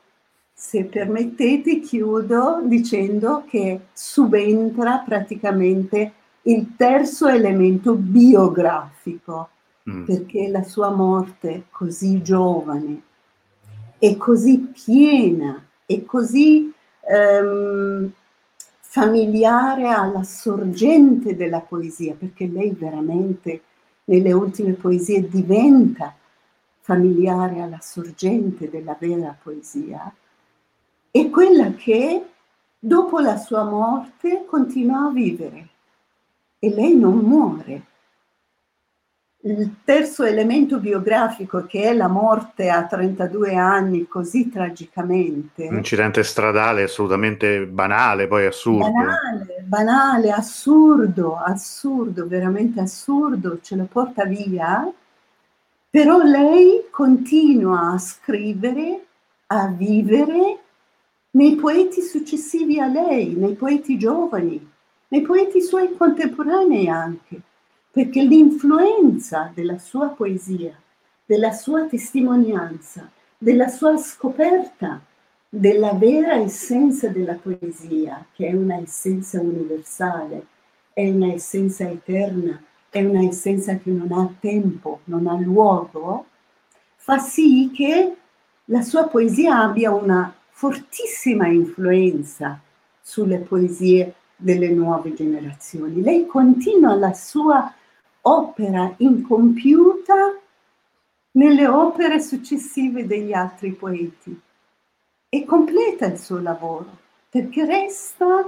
se 0.53 0.86
permettete, 0.86 1.80
chiudo 1.80 2.61
dicendo 2.64 3.44
che 3.48 3.80
subentra 3.94 4.99
praticamente 4.99 6.14
il 6.44 6.76
terzo 6.76 7.28
elemento 7.28 7.95
biografico, 7.95 9.49
mm. 9.90 10.06
perché 10.06 10.48
la 10.48 10.64
sua 10.64 10.90
morte 10.90 11.65
così 11.69 12.22
giovane 12.22 13.02
e 13.98 14.18
così 14.18 14.72
piena 14.73 15.64
e 15.86 16.06
così 16.06 16.73
ehm, 17.02 18.11
familiare 18.80 19.88
alla 19.88 20.23
sorgente 20.23 21.36
della 21.36 21.61
poesia, 21.61 22.15
perché 22.18 22.48
lei 22.48 22.72
veramente 22.72 23.61
nelle 24.06 24.32
ultime 24.34 24.73
poesie 24.73 25.28
diventa 25.28 26.15
familiare 26.82 27.62
alla 27.62 27.80
sorgente 27.80 28.70
della 28.70 28.98
vera 28.99 29.36
poesia, 29.41 30.14
è 31.12 31.30
quella 31.30 31.72
che 31.74 32.26
dopo 32.78 33.20
la 33.20 33.38
sua 33.38 33.64
morte 33.64 34.45
continua 34.45 35.08
a 35.08 35.12
vivere 35.12 35.68
e 36.58 36.70
lei 36.74 36.95
non 36.95 37.18
muore. 37.18 37.86
Il 39.44 39.78
terzo 39.84 40.24
elemento 40.24 40.78
biografico 40.78 41.66
che 41.66 41.84
è 41.84 41.94
la 41.94 42.08
morte 42.08 42.70
a 42.70 42.86
32 42.86 43.56
anni 43.56 44.08
così 44.08 44.49
tragicamente. 44.49 45.68
Un 45.68 45.78
incidente 45.78 46.22
stradale 46.24 46.84
assolutamente 46.84 47.66
banale, 47.66 48.28
poi 48.28 48.45
assurdo. 48.45 48.91
Banale, 48.91 49.64
banale, 49.66 50.32
assurdo, 50.32 51.38
assurdo, 51.38 52.28
veramente 52.28 52.80
assurdo, 52.82 53.60
ce 53.62 53.76
lo 53.76 53.86
porta 53.86 54.26
via 54.26 54.91
però 55.91 56.23
lei 56.23 56.88
continua 56.89 57.91
a 57.91 57.97
scrivere, 57.97 59.05
a 59.47 59.68
vivere 59.68 60.59
nei 61.31 61.55
poeti 61.55 62.01
successivi 62.01 62.80
a 62.80 62.88
lei, 62.88 63.35
nei 63.35 63.55
poeti 63.55 63.97
giovani, 63.97 64.72
nei 65.09 65.22
poeti 65.22 65.61
suoi 65.61 65.93
contemporanei 65.97 66.88
anche, 66.88 67.41
perché 67.91 68.22
l'influenza 68.22 69.51
della 69.53 69.77
sua 69.80 70.07
poesia, 70.07 70.73
della 71.26 71.51
sua 71.51 71.84
testimonianza, 71.88 73.11
della 73.38 73.68
sua 73.68 73.97
scoperta 73.97 75.01
della 75.49 75.91
vera 75.91 76.35
essenza 76.35 77.09
della 77.09 77.34
poesia, 77.34 78.26
che 78.34 78.47
è 78.47 78.53
una 78.53 78.77
essenza 78.77 79.41
universale, 79.41 80.45
è 80.93 81.09
una 81.09 81.34
essenza 81.34 81.84
eterna, 81.89 82.63
è 82.91 83.03
una 83.03 83.23
essenza 83.23 83.77
che 83.77 83.89
non 83.89 84.11
ha 84.11 84.30
tempo, 84.39 84.99
non 85.05 85.26
ha 85.26 85.39
luogo, 85.39 86.26
fa 86.97 87.18
sì 87.18 87.72
che 87.73 88.15
la 88.65 88.81
sua 88.81 89.07
poesia 89.07 89.61
abbia 89.61 89.91
una 89.91 90.34
fortissima 90.49 91.47
influenza 91.47 92.59
sulle 93.01 93.38
poesie 93.39 94.15
delle 94.35 94.69
nuove 94.69 95.13
generazioni. 95.13 96.01
Lei 96.01 96.26
continua 96.26 96.93
la 96.95 97.13
sua 97.13 97.73
opera 98.23 98.93
incompiuta 98.97 100.38
nelle 101.31 101.68
opere 101.68 102.19
successive 102.19 103.07
degli 103.07 103.31
altri 103.31 103.72
poeti 103.72 104.38
e 105.30 105.45
completa 105.45 106.07
il 106.07 106.19
suo 106.19 106.39
lavoro 106.41 106.99
perché 107.30 107.65
resta, 107.65 108.45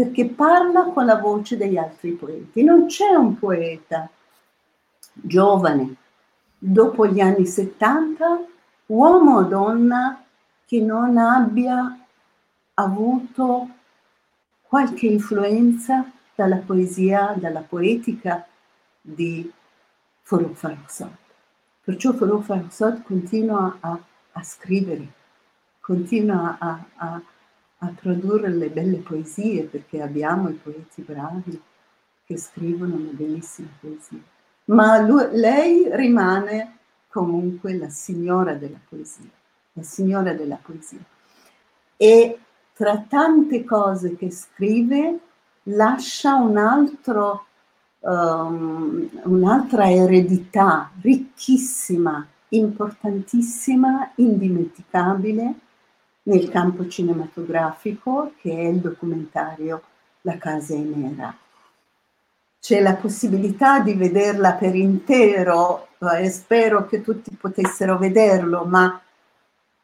perché 0.00 0.24
parla 0.24 0.84
con 0.84 1.04
la 1.04 1.16
voce 1.16 1.58
degli 1.58 1.76
altri 1.76 2.12
poeti. 2.12 2.64
Non 2.64 2.86
c'è 2.86 3.10
un 3.10 3.38
poeta 3.38 4.08
giovane 5.12 5.94
dopo 6.56 7.06
gli 7.06 7.20
anni 7.20 7.44
70, 7.44 8.46
uomo 8.86 9.36
o 9.36 9.42
donna, 9.42 10.24
che 10.64 10.80
non 10.80 11.18
abbia 11.18 11.98
avuto 12.72 13.68
qualche 14.62 15.06
influenza 15.06 16.10
dalla 16.34 16.62
poesia, 16.64 17.34
dalla 17.36 17.60
poetica 17.60 18.46
di 19.02 19.52
Farooq 20.22 20.54
Farrokhzad. 20.54 21.14
Perciò 21.84 22.14
Farooq 22.14 22.42
Farrokhzad 22.42 23.02
continua 23.02 23.76
a, 23.80 23.98
a, 24.32 24.42
scrivere, 24.42 25.06
continua 25.78 26.56
a, 26.58 26.84
a, 26.96 27.20
a 27.82 27.92
produrre 27.94 28.50
le 28.50 28.68
belle 28.68 28.98
poesie 28.98 29.64
perché 29.64 30.02
abbiamo 30.02 30.48
i 30.48 30.54
poeti 30.54 31.02
bravi 31.02 31.60
che 32.24 32.36
scrivono 32.36 32.96
le 32.96 33.10
bellissime 33.10 33.68
poesie. 33.80 34.22
Ma 34.66 35.00
lui, 35.00 35.28
lei 35.32 35.88
rimane 35.96 36.78
comunque 37.08 37.76
la 37.76 37.88
signora 37.88 38.54
della 38.54 38.78
poesia, 38.88 39.28
la 39.72 39.82
signora 39.82 40.32
della 40.32 40.58
poesia. 40.60 41.00
E 41.96 42.38
tra 42.74 43.04
tante 43.08 43.64
cose 43.64 44.16
che 44.16 44.30
scrive 44.30 45.18
lascia 45.64 46.34
un 46.34 46.56
altro 46.56 47.46
um, 48.00 49.08
un'altra 49.24 49.90
eredità 49.90 50.90
ricchissima, 51.00 52.26
importantissima, 52.50 54.12
indimenticabile 54.16 55.54
nel 56.30 56.48
campo 56.48 56.86
cinematografico 56.86 58.34
che 58.40 58.50
è 58.50 58.68
il 58.68 58.78
documentario 58.78 59.82
La 60.22 60.38
casa 60.38 60.74
è 60.74 60.78
nera. 60.78 61.34
C'è 62.60 62.80
la 62.80 62.94
possibilità 62.94 63.80
di 63.80 63.94
vederla 63.94 64.52
per 64.52 64.74
intero 64.74 65.88
e 66.18 66.30
spero 66.30 66.86
che 66.86 67.00
tutti 67.00 67.34
potessero 67.34 67.96
vederlo, 67.96 68.64
ma 68.64 69.00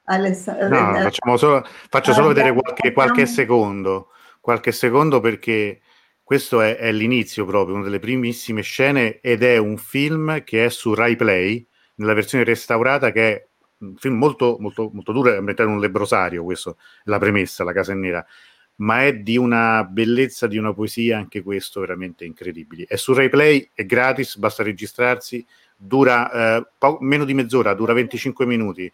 Aless- 0.05 0.47
no, 0.69 1.37
solo, 1.37 1.67
faccio 1.89 2.13
solo 2.13 2.29
vedere 2.29 2.53
qualche, 2.53 2.93
qualche 2.93 3.27
secondo, 3.27 4.11
qualche 4.41 4.71
secondo 4.71 5.21
perché 5.21 5.81
questo 6.23 6.61
è, 6.61 6.77
è, 6.77 6.93
l'inizio 6.93 7.45
proprio, 7.45 7.75
una 7.75 7.85
delle 7.85 7.99
primissime 7.99 8.61
scene 8.61 9.21
ed 9.21 9.43
è 9.43 9.57
un 9.57 9.79
film 9.79 10.45
che 10.45 10.67
è 10.67 10.69
su 10.69 10.95
Rai 10.95 11.17
Play, 11.17 11.67
nella 11.97 12.15
versione 12.15 12.45
restaurata 12.45 13.11
che 13.11 13.33
è 13.33 13.46
un 13.79 13.97
film 13.97 14.17
molto, 14.17 14.57
molto, 14.59 14.91
molto 14.93 15.13
duro, 15.13 15.33
è 15.33 15.37
ambientato 15.37 15.69
in 15.69 15.75
un 15.75 15.81
lebrosario, 15.81 16.45
questa 16.45 16.71
è 16.71 16.75
la 17.05 17.19
premessa, 17.19 17.65
la 17.65 17.73
casa 17.73 17.93
è 17.93 17.95
nera, 17.95 18.25
ma 18.77 19.05
è 19.05 19.15
di 19.17 19.37
una 19.37 19.85
bellezza, 19.85 20.47
di 20.47 20.59
una 20.59 20.73
poesia, 20.73 21.19
anche 21.19 21.43
questo 21.43 21.81
veramente 21.81 22.25
incredibile. 22.25 22.85
È 22.87 22.97
su 22.97 23.13
Rai 23.13 23.29
Play, 23.29 23.71
è 23.73 23.85
gratis, 23.85 24.37
basta 24.37 24.63
registrarsi, 24.63 25.45
dura 25.77 26.57
eh, 26.59 26.67
po- 26.77 26.99
meno 27.01 27.25
di 27.25 27.35
mezz'ora, 27.35 27.75
dura 27.75 27.93
25 27.93 28.47
minuti. 28.47 28.91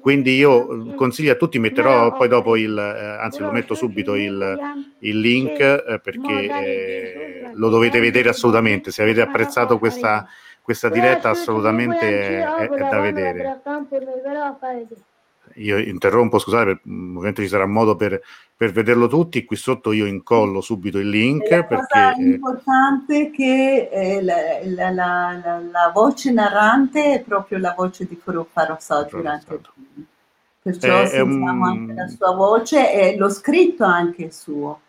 Quindi 0.00 0.34
io 0.34 0.94
consiglio 0.94 1.30
a 1.30 1.36
tutti, 1.36 1.60
metterò 1.60 2.16
poi 2.16 2.26
dopo 2.26 2.56
il, 2.56 2.76
eh, 2.76 3.22
anzi 3.22 3.40
lo 3.40 3.52
metto 3.52 3.74
subito 3.74 4.16
il, 4.16 4.58
il 4.98 5.20
link 5.20 5.60
eh, 5.60 6.00
perché 6.02 6.48
eh, 6.48 7.50
lo 7.54 7.68
dovete 7.68 8.00
vedere 8.00 8.30
assolutamente. 8.30 8.90
Se 8.90 9.02
avete 9.02 9.20
apprezzato 9.20 9.78
questa, 9.78 10.26
questa 10.62 10.88
diretta 10.88 11.30
assolutamente 11.30 12.40
è, 12.40 12.68
è 12.68 12.88
da 12.88 13.00
vedere. 13.00 13.60
Io 15.56 15.76
interrompo, 15.78 16.38
scusate, 16.38 16.80
ovviamente 16.86 17.42
ci 17.42 17.48
sarà 17.48 17.66
modo 17.66 17.96
per, 17.96 18.22
per, 18.56 18.70
vederlo 18.70 19.08
tutti. 19.08 19.44
Qui 19.44 19.56
sotto 19.56 19.92
io 19.92 20.06
incollo 20.06 20.60
subito 20.60 20.98
il 20.98 21.08
link. 21.08 21.50
La 21.50 21.64
perché 21.64 21.86
cosa 21.88 22.14
importante 22.16 23.26
è 23.26 23.30
che 23.30 23.88
eh, 23.92 24.22
la, 24.22 24.34
la, 24.64 24.90
la, 24.90 25.58
la, 25.58 25.90
voce 25.92 26.30
narrante 26.32 27.14
è 27.14 27.22
proprio 27.22 27.58
la 27.58 27.74
voce 27.76 28.06
di 28.06 28.18
Kuruparo 28.18 28.76
So 28.80 29.06
durante 29.10 29.54
il 29.54 29.60
film. 29.74 30.06
Perciò 30.62 31.00
è, 31.02 31.06
sentiamo 31.06 31.66
è 31.66 31.70
un... 31.70 31.78
anche 31.80 31.92
la 31.94 32.08
sua 32.08 32.34
voce 32.34 32.92
e 32.92 33.16
lo 33.16 33.28
scritto 33.28 33.84
anche 33.84 34.26
è 34.26 34.30
suo. 34.30 34.80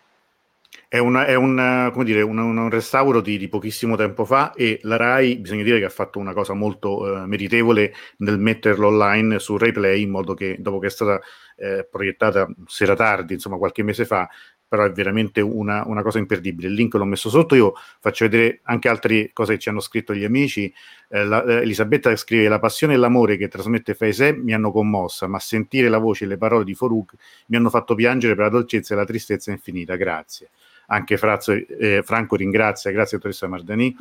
È, 0.94 0.99
una, 0.99 1.26
è 1.26 1.34
un, 1.34 1.91
dire, 2.03 2.22
un, 2.22 2.38
un 2.38 2.70
restauro 2.70 3.20
di, 3.20 3.40
di, 3.40 3.48
pochissimo 3.48 3.95
tempo 3.95 4.26
fa 4.26 4.53
e 4.53 4.78
la 4.84 4.95
RAI, 4.95 5.40
bisogna 5.40 5.64
dire 5.64 5.80
che 5.80 5.86
ha 5.86 5.90
fatto 5.90 6.20
una 6.20 6.34
cosa 6.34 6.53
molto 6.53 7.02
uh, 7.02 7.26
meritevole 7.26 7.95
nel 8.18 8.38
metterlo 8.38 8.90
online 8.90 9.40
su 9.40 9.57
RaiPlay 9.57 10.03
in 10.03 10.11
modo 10.11 10.36
che 10.36 10.57
dopo 10.60 10.78
che 10.78 10.86
è 10.86 10.90
stata 10.91 11.20
eh, 11.56 11.88
proiettata 11.90 12.48
sera 12.68 12.94
tardi, 12.94 13.34
insomma 13.34 13.57
qualche 13.57 13.82
mese 13.82 14.06
fa, 14.06 14.30
però 14.68 14.86
è 14.86 14.91
veramente 14.91 15.41
una, 15.41 15.82
una, 15.88 16.03
cosa 16.03 16.20
imperdibile. 16.20 16.68
Il 16.68 16.76
link 16.76 16.94
l'ho 16.94 17.06
messo 17.06 17.28
sotto, 17.32 17.56
io 17.56 17.74
faccio 17.99 18.26
vedere 18.26 18.60
anche 18.61 18.88
altre 18.88 19.32
cose 19.34 19.53
che 19.53 19.60
ci 19.60 19.70
hanno 19.70 19.80
scritto 19.80 20.14
gli 20.14 20.24
amici. 20.24 20.72
Eh, 21.10 21.26
la, 21.26 21.44
eh, 21.44 21.61
Elisabetta 21.61 22.15
scrive: 22.15 22.48
La 22.48 22.60
passione 22.60 22.94
e 22.94 22.98
l'amore 22.98 23.38
che 23.38 23.48
trasmette 23.48 23.95
Faisè 23.95 24.32
mi 24.34 24.53
hanno 24.53 24.72
commossa, 24.72 25.26
ma 25.26 25.40
sentire 25.40 25.90
la 25.90 25.98
voce 25.98 26.26
e 26.26 26.28
le 26.28 26.38
parole 26.38 26.64
di 26.64 26.76
Foruk 26.76 27.14
mi 27.48 27.57
hanno 27.57 27.72
fatto 27.72 27.95
piangere 27.95 28.36
per 28.36 28.44
la 28.44 28.52
dolcezza 28.52 28.94
e 28.94 28.98
la 28.98 29.06
tristezza 29.06 29.49
infinita. 29.49 29.95
Grazie 29.95 30.49
anche 30.88 31.18
Frazzo, 31.18 31.51
eh, 31.51 32.01
Franco 32.03 32.35
ringrazia, 32.35 32.91
grazie 32.91 33.18
dottoressa 33.18 33.47
Mardani. 33.47 33.95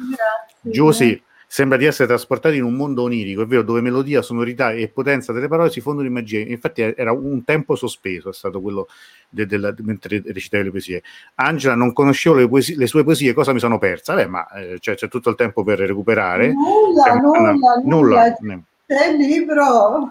Giusy, 0.61 1.21
sembra 1.53 1.77
di 1.77 1.85
essere 1.85 2.09
trasportati 2.09 2.57
in 2.57 2.65
un 2.65 2.73
mondo 2.73 3.03
onirico, 3.03 3.43
è 3.43 3.47
vero, 3.47 3.61
dove 3.61 3.83
melodia, 3.83 4.23
sonorità 4.23 4.73
e 4.73 4.89
potenza 4.89 5.35
delle 5.35 5.49
parole 5.49 5.71
si 5.71 5.83
fondono 5.83 6.07
in 6.07 6.15
magia. 6.15 6.39
Infatti 6.39 6.81
era 6.81 7.13
un 7.13 7.45
tempo 7.45 7.75
sospeso, 7.75 8.31
è 8.31 8.33
stato 8.33 8.63
quello 8.63 8.89
de, 9.29 9.45
de, 9.45 9.59
de, 9.59 9.75
mentre 9.83 10.23
recitava 10.25 10.63
le 10.63 10.71
poesie. 10.71 11.03
Angela, 11.35 11.75
non 11.75 11.93
conoscevo 11.93 12.37
le, 12.37 12.49
poesie, 12.49 12.75
le, 12.77 12.87
sue 12.87 13.05
poesie, 13.05 13.35
cosa 13.35 13.53
mi 13.53 13.59
sono 13.59 13.79
persa? 13.79 14.15
Beh, 14.15 14.27
ma 14.29 14.49
eh, 14.53 14.79
cioè, 14.81 14.95
c'è 14.95 15.09
tutto 15.09 15.29
il 15.29 15.37
tempo 15.37 15.63
per 15.63 15.79
recuperare. 15.79 16.53
Nulla, 16.53 17.03
cioè, 17.05 17.21
nulla, 17.21 17.53
no, 17.53 17.83
nulla. 17.85 18.35
nulla. 18.41 18.63
C'è 18.87 19.09
il 19.09 19.17
libro. 19.17 20.11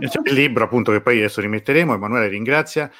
C'è 0.00 0.20
il 0.24 0.34
libro 0.34 0.64
appunto 0.64 0.92
che 0.92 1.02
poi 1.02 1.18
adesso 1.18 1.42
rimetteremo. 1.42 1.92
Emanuele 1.92 2.28
ringrazia. 2.28 2.90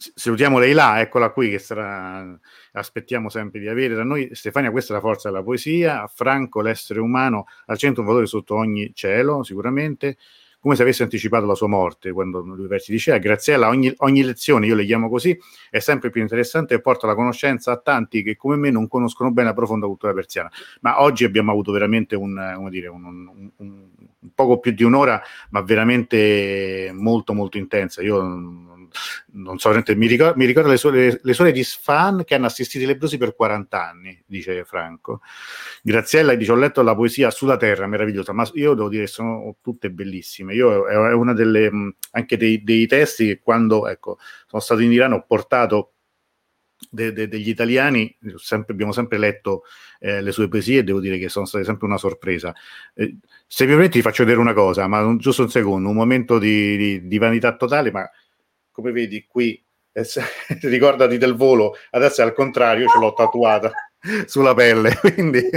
Salutiamo 0.00 0.58
lei 0.58 0.72
là, 0.72 0.98
eccola 1.02 1.28
qui 1.28 1.50
che 1.50 1.58
sarà 1.58 2.26
aspettiamo 2.72 3.28
sempre 3.28 3.60
di 3.60 3.68
avere 3.68 3.94
da 3.94 4.02
noi. 4.02 4.30
Stefania, 4.32 4.70
questa 4.70 4.94
è 4.94 4.96
la 4.96 5.02
forza 5.02 5.28
della 5.28 5.42
poesia. 5.42 6.06
Franco, 6.06 6.62
l'essere 6.62 7.00
umano 7.00 7.44
al 7.66 7.76
centro 7.76 8.00
un 8.00 8.08
valore 8.08 8.24
sotto 8.24 8.54
ogni 8.54 8.92
cielo, 8.94 9.42
sicuramente. 9.42 10.16
Come 10.58 10.74
se 10.74 10.82
avesse 10.82 11.02
anticipato 11.02 11.44
la 11.44 11.54
sua 11.54 11.68
morte 11.68 12.12
quando 12.12 12.40
lui 12.40 12.66
versi 12.66 12.92
diceva 12.92 13.18
Graziella, 13.18 13.68
ogni, 13.68 13.92
ogni 13.98 14.22
lezione, 14.22 14.66
io 14.66 14.74
le 14.74 14.86
chiamo 14.86 15.10
così, 15.10 15.38
è 15.68 15.80
sempre 15.80 16.08
più 16.08 16.22
interessante 16.22 16.74
e 16.74 16.80
porta 16.80 17.06
la 17.06 17.14
conoscenza 17.14 17.72
a 17.72 17.76
tanti 17.76 18.22
che 18.22 18.36
come 18.36 18.56
me 18.56 18.70
non 18.70 18.88
conoscono 18.88 19.30
bene 19.30 19.48
la 19.48 19.54
profonda 19.54 19.86
cultura 19.86 20.14
persiana. 20.14 20.50
Ma 20.80 21.02
oggi 21.02 21.24
abbiamo 21.24 21.50
avuto 21.50 21.72
veramente 21.72 22.16
un, 22.16 22.66
dire, 22.70 22.88
un, 22.88 23.04
un, 23.04 23.50
un 23.56 23.88
poco 24.34 24.58
più 24.60 24.72
di 24.72 24.82
un'ora, 24.82 25.20
ma 25.50 25.60
veramente 25.60 26.90
molto 26.94 27.34
molto 27.34 27.58
intensa. 27.58 28.00
Io 28.02 28.20
non 29.32 29.58
so, 29.58 29.70
mi 29.70 30.06
ricordo, 30.06 30.36
mi 30.36 30.44
ricordo 30.46 30.70
le, 30.70 30.76
suore 31.34 31.52
di 31.52 31.64
Sfan 31.64 32.24
che 32.24 32.34
hanno 32.34 32.46
assistito 32.46 32.84
i 32.84 32.86
lebrosi 32.86 33.18
per 33.18 33.34
40 33.34 33.88
anni, 33.88 34.22
dice 34.26 34.64
Franco. 34.64 35.20
Graziella 35.82 36.34
dice: 36.34 36.52
Ho 36.52 36.56
letto 36.56 36.82
la 36.82 36.94
poesia 36.94 37.30
sulla 37.30 37.56
terra, 37.56 37.86
meravigliosa, 37.86 38.32
ma 38.32 38.48
io 38.54 38.74
devo 38.74 38.88
dire 38.88 39.04
che 39.04 39.10
sono 39.10 39.56
tutte 39.60 39.90
bellissime. 39.90 40.54
Io 40.54 40.86
è 40.86 41.12
una 41.12 41.32
delle 41.32 41.70
anche 42.12 42.36
dei, 42.36 42.62
dei 42.62 42.86
testi 42.86 43.26
che 43.26 43.40
quando 43.40 43.88
ecco, 43.88 44.18
sono 44.46 44.62
stato 44.62 44.80
in 44.80 44.92
Iran 44.92 45.12
ho 45.12 45.24
portato 45.26 45.94
De, 46.92 47.12
de, 47.12 47.28
degli 47.28 47.50
italiani, 47.50 48.16
sempre, 48.36 48.72
abbiamo 48.72 48.90
sempre 48.92 49.18
letto 49.18 49.64
eh, 50.00 50.22
le 50.22 50.32
sue 50.32 50.48
poesie 50.48 50.78
e 50.78 50.82
devo 50.82 50.98
dire 50.98 51.18
che 51.18 51.28
sono 51.28 51.44
state 51.44 51.62
sempre 51.62 51.86
una 51.86 51.98
sorpresa. 51.98 52.54
Eh, 52.94 53.18
se 53.46 53.64
mi 53.64 53.72
permetti, 53.72 53.98
ti 53.98 54.02
faccio 54.02 54.24
vedere 54.24 54.40
una 54.40 54.54
cosa, 54.54 54.86
ma 54.88 55.04
un, 55.04 55.18
giusto 55.18 55.42
un 55.42 55.50
secondo, 55.50 55.90
un 55.90 55.94
momento 55.94 56.38
di, 56.38 56.78
di, 56.78 57.06
di 57.06 57.18
vanità 57.18 57.54
totale, 57.54 57.90
ma 57.92 58.08
come 58.80 58.92
vedi 58.92 59.26
qui, 59.28 59.62
eh, 59.92 60.04
ricordati 60.62 61.18
del 61.18 61.34
volo, 61.34 61.74
adesso 61.90 62.22
è 62.22 62.24
al 62.24 62.32
contrario, 62.32 62.88
ce 62.88 62.98
l'ho 62.98 63.12
tatuata 63.12 63.70
sulla 64.26 64.54
pelle, 64.54 64.96
quindi 65.00 65.48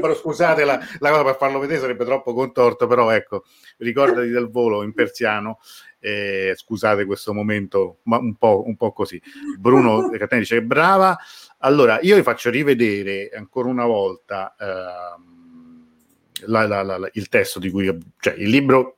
però, 0.00 0.14
scusate 0.14 0.64
la, 0.64 0.80
la, 0.98 1.10
cosa 1.10 1.24
per 1.24 1.36
farlo 1.36 1.58
vedere 1.58 1.80
sarebbe 1.80 2.04
troppo 2.04 2.32
contorto, 2.32 2.86
però 2.86 3.10
ecco, 3.10 3.44
ricordati 3.78 4.28
del 4.28 4.48
volo 4.48 4.82
in 4.82 4.92
persiano. 4.92 5.58
Eh, 6.00 6.52
scusate 6.54 7.04
questo 7.04 7.34
momento, 7.34 7.98
ma 8.04 8.18
un 8.18 8.36
po', 8.36 8.62
un 8.64 8.76
po 8.76 8.92
così. 8.92 9.20
Bruno 9.58 10.08
Catani 10.08 10.42
dice 10.42 10.62
brava. 10.62 11.18
Allora, 11.58 11.98
io 12.02 12.14
vi 12.14 12.22
faccio 12.22 12.50
rivedere 12.50 13.30
ancora 13.34 13.68
una 13.68 13.84
volta 13.84 14.54
la, 16.46 16.66
la, 16.66 16.82
la, 16.82 17.10
il 17.12 17.28
testo 17.28 17.58
di 17.58 17.68
cui, 17.70 17.96
cioè 18.20 18.34
il 18.34 18.48
libro 18.48 18.97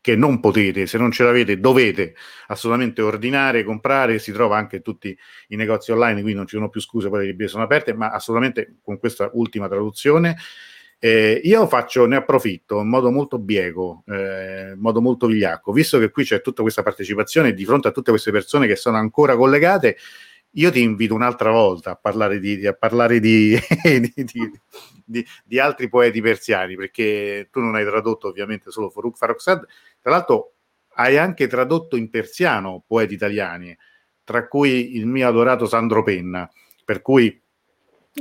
che 0.00 0.16
non 0.16 0.40
potete, 0.40 0.86
se 0.86 0.96
non 0.98 1.10
ce 1.10 1.24
l'avete 1.24 1.58
dovete 1.58 2.14
assolutamente 2.48 3.02
ordinare, 3.02 3.64
comprare, 3.64 4.18
si 4.18 4.32
trova 4.32 4.56
anche 4.56 4.80
tutti 4.80 5.16
i 5.48 5.56
negozi 5.56 5.92
online, 5.92 6.20
quindi 6.20 6.34
non 6.34 6.46
ci 6.46 6.56
sono 6.56 6.68
più 6.68 6.80
scuse, 6.80 7.08
poi 7.08 7.20
le 7.20 7.24
librerie 7.26 7.48
sono 7.48 7.64
aperte, 7.64 7.92
ma 7.94 8.10
assolutamente 8.10 8.76
con 8.82 8.98
questa 8.98 9.30
ultima 9.34 9.68
traduzione. 9.68 10.36
Eh, 11.00 11.40
io 11.44 11.66
faccio, 11.68 12.06
ne 12.06 12.16
approfitto 12.16 12.80
in 12.80 12.88
modo 12.88 13.10
molto 13.10 13.38
bieco, 13.38 14.02
eh, 14.08 14.72
in 14.74 14.80
modo 14.80 15.00
molto 15.00 15.26
vigliacco, 15.26 15.72
visto 15.72 15.98
che 15.98 16.10
qui 16.10 16.24
c'è 16.24 16.40
tutta 16.40 16.62
questa 16.62 16.82
partecipazione 16.82 17.52
di 17.52 17.64
fronte 17.64 17.88
a 17.88 17.92
tutte 17.92 18.10
queste 18.10 18.32
persone 18.32 18.66
che 18.66 18.74
sono 18.76 18.96
ancora 18.96 19.36
collegate, 19.36 19.96
io 20.52 20.70
ti 20.70 20.80
invito 20.82 21.14
un'altra 21.14 21.50
volta 21.50 21.92
a 21.92 21.96
parlare 21.96 22.40
di, 22.40 22.66
a 22.66 22.72
parlare 22.72 23.20
di, 23.20 23.56
di, 23.82 24.12
di, 24.14 24.50
di 25.44 25.58
altri 25.58 25.88
poeti 25.88 26.20
persiani, 26.20 26.76
perché 26.76 27.48
tu 27.50 27.60
non 27.60 27.74
hai 27.74 27.84
tradotto 27.84 28.28
ovviamente 28.28 28.70
solo 28.70 28.90
Farooq 28.90 29.16
Farrokhzad, 29.16 29.66
tra 30.00 30.10
l'altro 30.10 30.52
hai 30.94 31.16
anche 31.16 31.46
tradotto 31.46 31.96
in 31.96 32.10
persiano 32.10 32.82
poeti 32.86 33.14
italiani, 33.14 33.76
tra 34.24 34.46
cui 34.46 34.96
il 34.96 35.06
mio 35.06 35.28
adorato 35.28 35.66
Sandro 35.66 36.02
Penna, 36.02 36.50
per 36.84 37.02
cui 37.02 37.40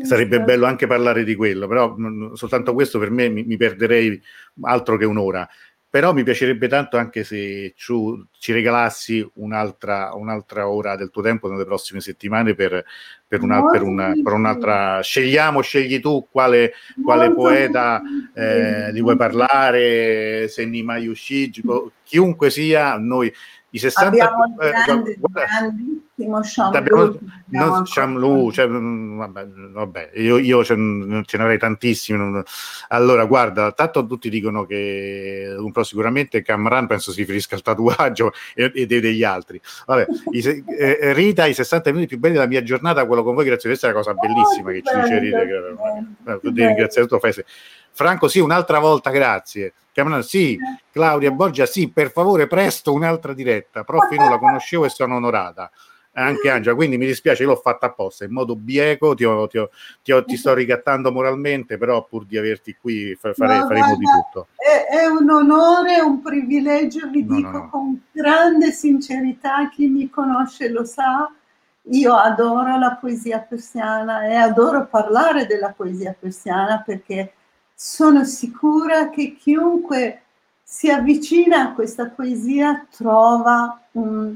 sarebbe 0.02 0.42
bello 0.42 0.66
anche 0.66 0.88
parlare 0.88 1.24
di 1.24 1.36
quello, 1.36 1.68
però 1.68 1.96
soltanto 2.34 2.74
questo 2.74 3.00
per 3.00 3.10
me 3.10 3.30
mi, 3.30 3.44
mi 3.44 3.58
perderei 3.58 4.22
altro 4.62 4.98
che 4.98 5.06
un'ora. 5.06 5.48
Però 5.90 6.14
mi 6.14 6.24
piacerebbe 6.24 6.68
tanto 6.68 6.98
anche 6.98 7.24
se 7.24 7.74
ci, 7.76 8.28
ci 8.38 8.52
regalassi 8.52 9.28
un'altra, 9.36 10.12
un'altra, 10.14 10.70
ora 10.70 10.98
del 10.98 11.10
tuo 11.10 11.22
tempo 11.22 11.50
nelle 11.50 11.64
prossime 11.64 12.02
settimane 12.02 12.54
per, 12.56 12.84
per, 13.28 13.42
una, 13.44 13.70
per, 13.70 13.82
una, 13.82 14.14
per 14.24 14.34
un'altra 14.34 15.02
scegliamo, 15.02 15.62
scegli 15.62 16.00
tu 16.00 16.28
quale, 16.32 16.74
quale 17.04 17.34
poeta 17.34 18.02
eh, 18.34 18.92
di 18.94 19.02
vuoi 19.02 19.18
parlare 19.18 20.48
Senni 20.48 20.82
Mayushij 20.84 21.62
chiunque 22.04 22.50
sia 22.50 22.98
noi 22.98 23.32
i 23.72 23.78
60 23.80 24.08
abbiamo 24.08 24.44
eh, 24.62 25.18
guarda, 25.20 25.46
grandissimo 25.46 26.42
non 27.50 27.86
cioè, 27.86 28.68
mm, 28.68 29.18
vabbè, 29.18 29.48
vabbè, 29.48 30.12
io, 30.16 30.38
io 30.38 30.64
ce, 30.64 30.74
ce 31.26 31.38
ne 31.38 31.44
avrei 31.44 31.60
tantissimi 31.60 32.42
allora 32.88 33.26
guarda 33.26 33.72
tanto 33.72 34.06
tutti 34.06 34.30
dicono 34.30 34.66
che 34.66 35.56
un 35.58 35.72
po' 35.72 35.84
sicuramente 35.84 36.42
Camran 36.42 36.88
penso 36.88 37.12
si 37.12 37.20
riferisca 37.20 37.56
al 37.56 37.62
tatuaggio 37.62 38.32
e, 38.56 38.72
e 38.74 38.86
degli 38.86 39.24
altri. 39.24 39.62
Vabbè, 39.86 40.08
i, 40.32 40.64
eh, 40.78 41.14
Rita 41.14 41.46
i 41.46 41.54
60 41.54 41.92
minuti 41.92 42.08
più 42.08 42.20
belli 42.20 42.34
della 42.34 42.48
mia 42.48 42.64
giornata 42.64 43.06
quello 43.18 43.24
con 43.24 43.36
voi 43.36 43.46
grazie 43.46 43.70
questa 43.70 43.88
è 43.88 43.92
una 43.92 44.00
cosa 44.00 44.14
bellissima 44.14 44.70
oh, 44.70 44.74
che 44.74 44.82
ci 44.84 45.00
dice 45.00 45.20
Rita 45.20 45.40
che, 45.40 46.40
ringraziare 46.42 47.08
tutto 47.08 47.20
Fese 47.20 47.46
Franco 47.92 48.28
sì 48.28 48.40
un'altra 48.40 48.80
volta 48.80 49.10
grazie 49.10 49.74
Cameron, 49.98 50.22
sì, 50.22 50.56
Claudia 50.92 51.32
Borgia, 51.32 51.66
sì, 51.66 51.90
per 51.90 52.12
favore, 52.12 52.46
presto 52.46 52.94
un'altra 52.94 53.34
diretta. 53.34 53.84
Prof, 53.84 54.12
io 54.12 54.20
non 54.20 54.30
la 54.30 54.38
conoscevo 54.38 54.86
e 54.86 54.90
sono 54.90 55.16
onorata. 55.16 55.72
Anche 56.12 56.52
Angela, 56.52 56.76
quindi 56.76 57.00
mi 57.00 57.08
dispiace, 57.08 57.44
l'ho 57.46 57.56
fatta 57.56 57.88
apposta 57.88 58.24
in 58.24 58.32
modo 58.32 58.56
bieco, 58.56 59.16
ti, 59.16 59.24
ho, 59.24 59.48
ti, 59.48 59.58
ho, 59.58 59.72
ti, 60.04 60.12
ho, 60.12 60.24
ti 60.24 60.38
sto 60.38 60.54
ricattando 60.54 61.12
moralmente, 61.12 61.80
però 61.80 62.06
pur 62.06 62.26
di 62.26 62.38
averti 62.38 62.76
qui 62.80 63.16
fare, 63.20 63.34
no, 63.38 63.66
faremo 63.66 63.96
di 63.96 64.06
tutto. 64.06 64.48
È, 64.56 64.86
è, 64.96 65.06
un 65.08 65.28
onore, 65.32 66.00
un 66.00 66.22
privilegio, 66.22 67.10
vi 67.10 67.24
no, 67.24 67.36
dico 67.36 67.50
no, 67.50 67.70
con 67.70 68.02
grande 68.12 68.72
sincerità, 68.72 69.68
chi 69.70 69.88
mi 69.88 70.12
conosce 70.12 70.70
lo 70.70 70.86
sa, 70.86 71.28
io 71.90 72.14
adoro 72.16 72.78
la 72.78 72.98
poesia 73.00 73.40
persiana 73.40 74.26
e 74.28 74.36
adoro 74.36 74.88
parlare 74.88 75.46
della 75.46 75.70
poesia 75.70 76.16
persiana 76.18 76.82
perché 76.86 77.34
sono 77.74 78.24
sicura 78.24 79.10
che 79.10 79.36
chiunque 79.36 80.24
si 80.64 80.90
avvicina 80.90 81.62
a 81.62 81.74
questa 81.74 82.08
poesia 82.08 82.86
trova 82.90 83.80
un, 83.94 84.36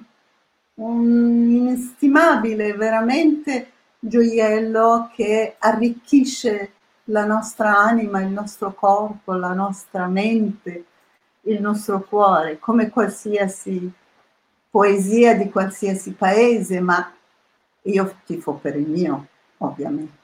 un 0.75 1.49
inestimabile, 1.49 2.73
veramente 2.73 3.71
gioiello 3.99 5.11
che 5.13 5.55
arricchisce 5.59 6.73
la 7.05 7.25
nostra 7.25 7.77
anima, 7.77 8.21
il 8.21 8.29
nostro 8.29 8.73
corpo, 8.73 9.33
la 9.33 9.53
nostra 9.53 10.07
mente, 10.07 10.85
il 11.41 11.59
nostro 11.61 12.01
cuore, 12.01 12.59
come 12.59 12.89
qualsiasi 12.89 13.91
poesia 14.69 15.35
di 15.35 15.49
qualsiasi 15.49 16.13
paese, 16.13 16.79
ma 16.79 17.13
io 17.83 18.15
tifo 18.25 18.53
per 18.55 18.75
il 18.75 18.87
mio, 18.87 19.27
ovviamente. 19.57 20.19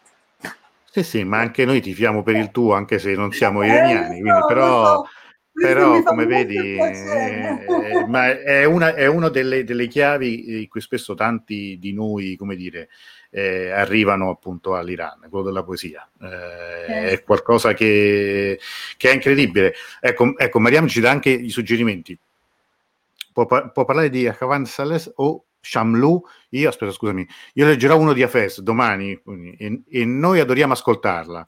Sì, 0.89 1.03
sì, 1.03 1.23
ma 1.23 1.39
anche 1.39 1.65
noi 1.65 1.81
tifiamo 1.81 2.23
per 2.23 2.35
il 2.35 2.51
tuo, 2.51 2.73
anche 2.73 2.97
se 2.97 3.13
non 3.13 3.31
siamo 3.31 3.61
eh, 3.61 3.67
iraniani, 3.67 4.19
quindi, 4.19 4.39
però, 4.47 5.03
però 5.51 6.01
come 6.01 6.25
vedi, 6.25 6.75
eh, 6.75 8.05
ma 8.07 8.39
è 8.41 8.63
una, 8.65 8.95
è 8.95 9.05
una 9.05 9.29
delle, 9.29 9.63
delle, 9.63 9.87
chiavi 9.87 10.61
in 10.61 10.67
cui 10.67 10.81
spesso 10.81 11.13
tanti 11.13 11.77
di 11.79 11.93
noi, 11.93 12.35
come 12.35 12.55
dire, 12.55 12.89
eh, 13.29 13.69
arrivano 13.69 14.29
appunto 14.29 14.75
all'Iran, 14.75 15.27
quello 15.29 15.45
della 15.45 15.63
poesia. 15.63 16.07
Eh, 16.19 16.91
eh. 16.91 17.09
È 17.11 17.23
qualcosa 17.23 17.73
che, 17.73 18.59
che, 18.97 19.09
è 19.09 19.13
incredibile. 19.13 19.73
Ecco, 19.99 20.37
ecco 20.37 20.59
Mariam 20.59 20.87
ci 20.87 20.99
dà 20.99 21.11
anche 21.11 21.29
i 21.29 21.49
suggerimenti. 21.49 22.17
Può, 23.33 23.45
può 23.45 23.85
parlare 23.85 24.09
di 24.09 24.27
Akavan 24.27 24.65
Sales 24.65 25.11
o 25.17 25.43
Shamlu, 25.67 26.21
io 26.49 26.69
aspetta 26.69 26.91
scusami, 26.91 27.27
io 27.53 27.65
leggerò 27.65 27.97
uno 27.97 28.13
di 28.13 28.23
Afes 28.23 28.61
domani 28.61 29.19
e, 29.57 29.81
e 29.89 30.05
noi 30.05 30.39
adoriamo 30.39 30.73
ascoltarla. 30.73 31.45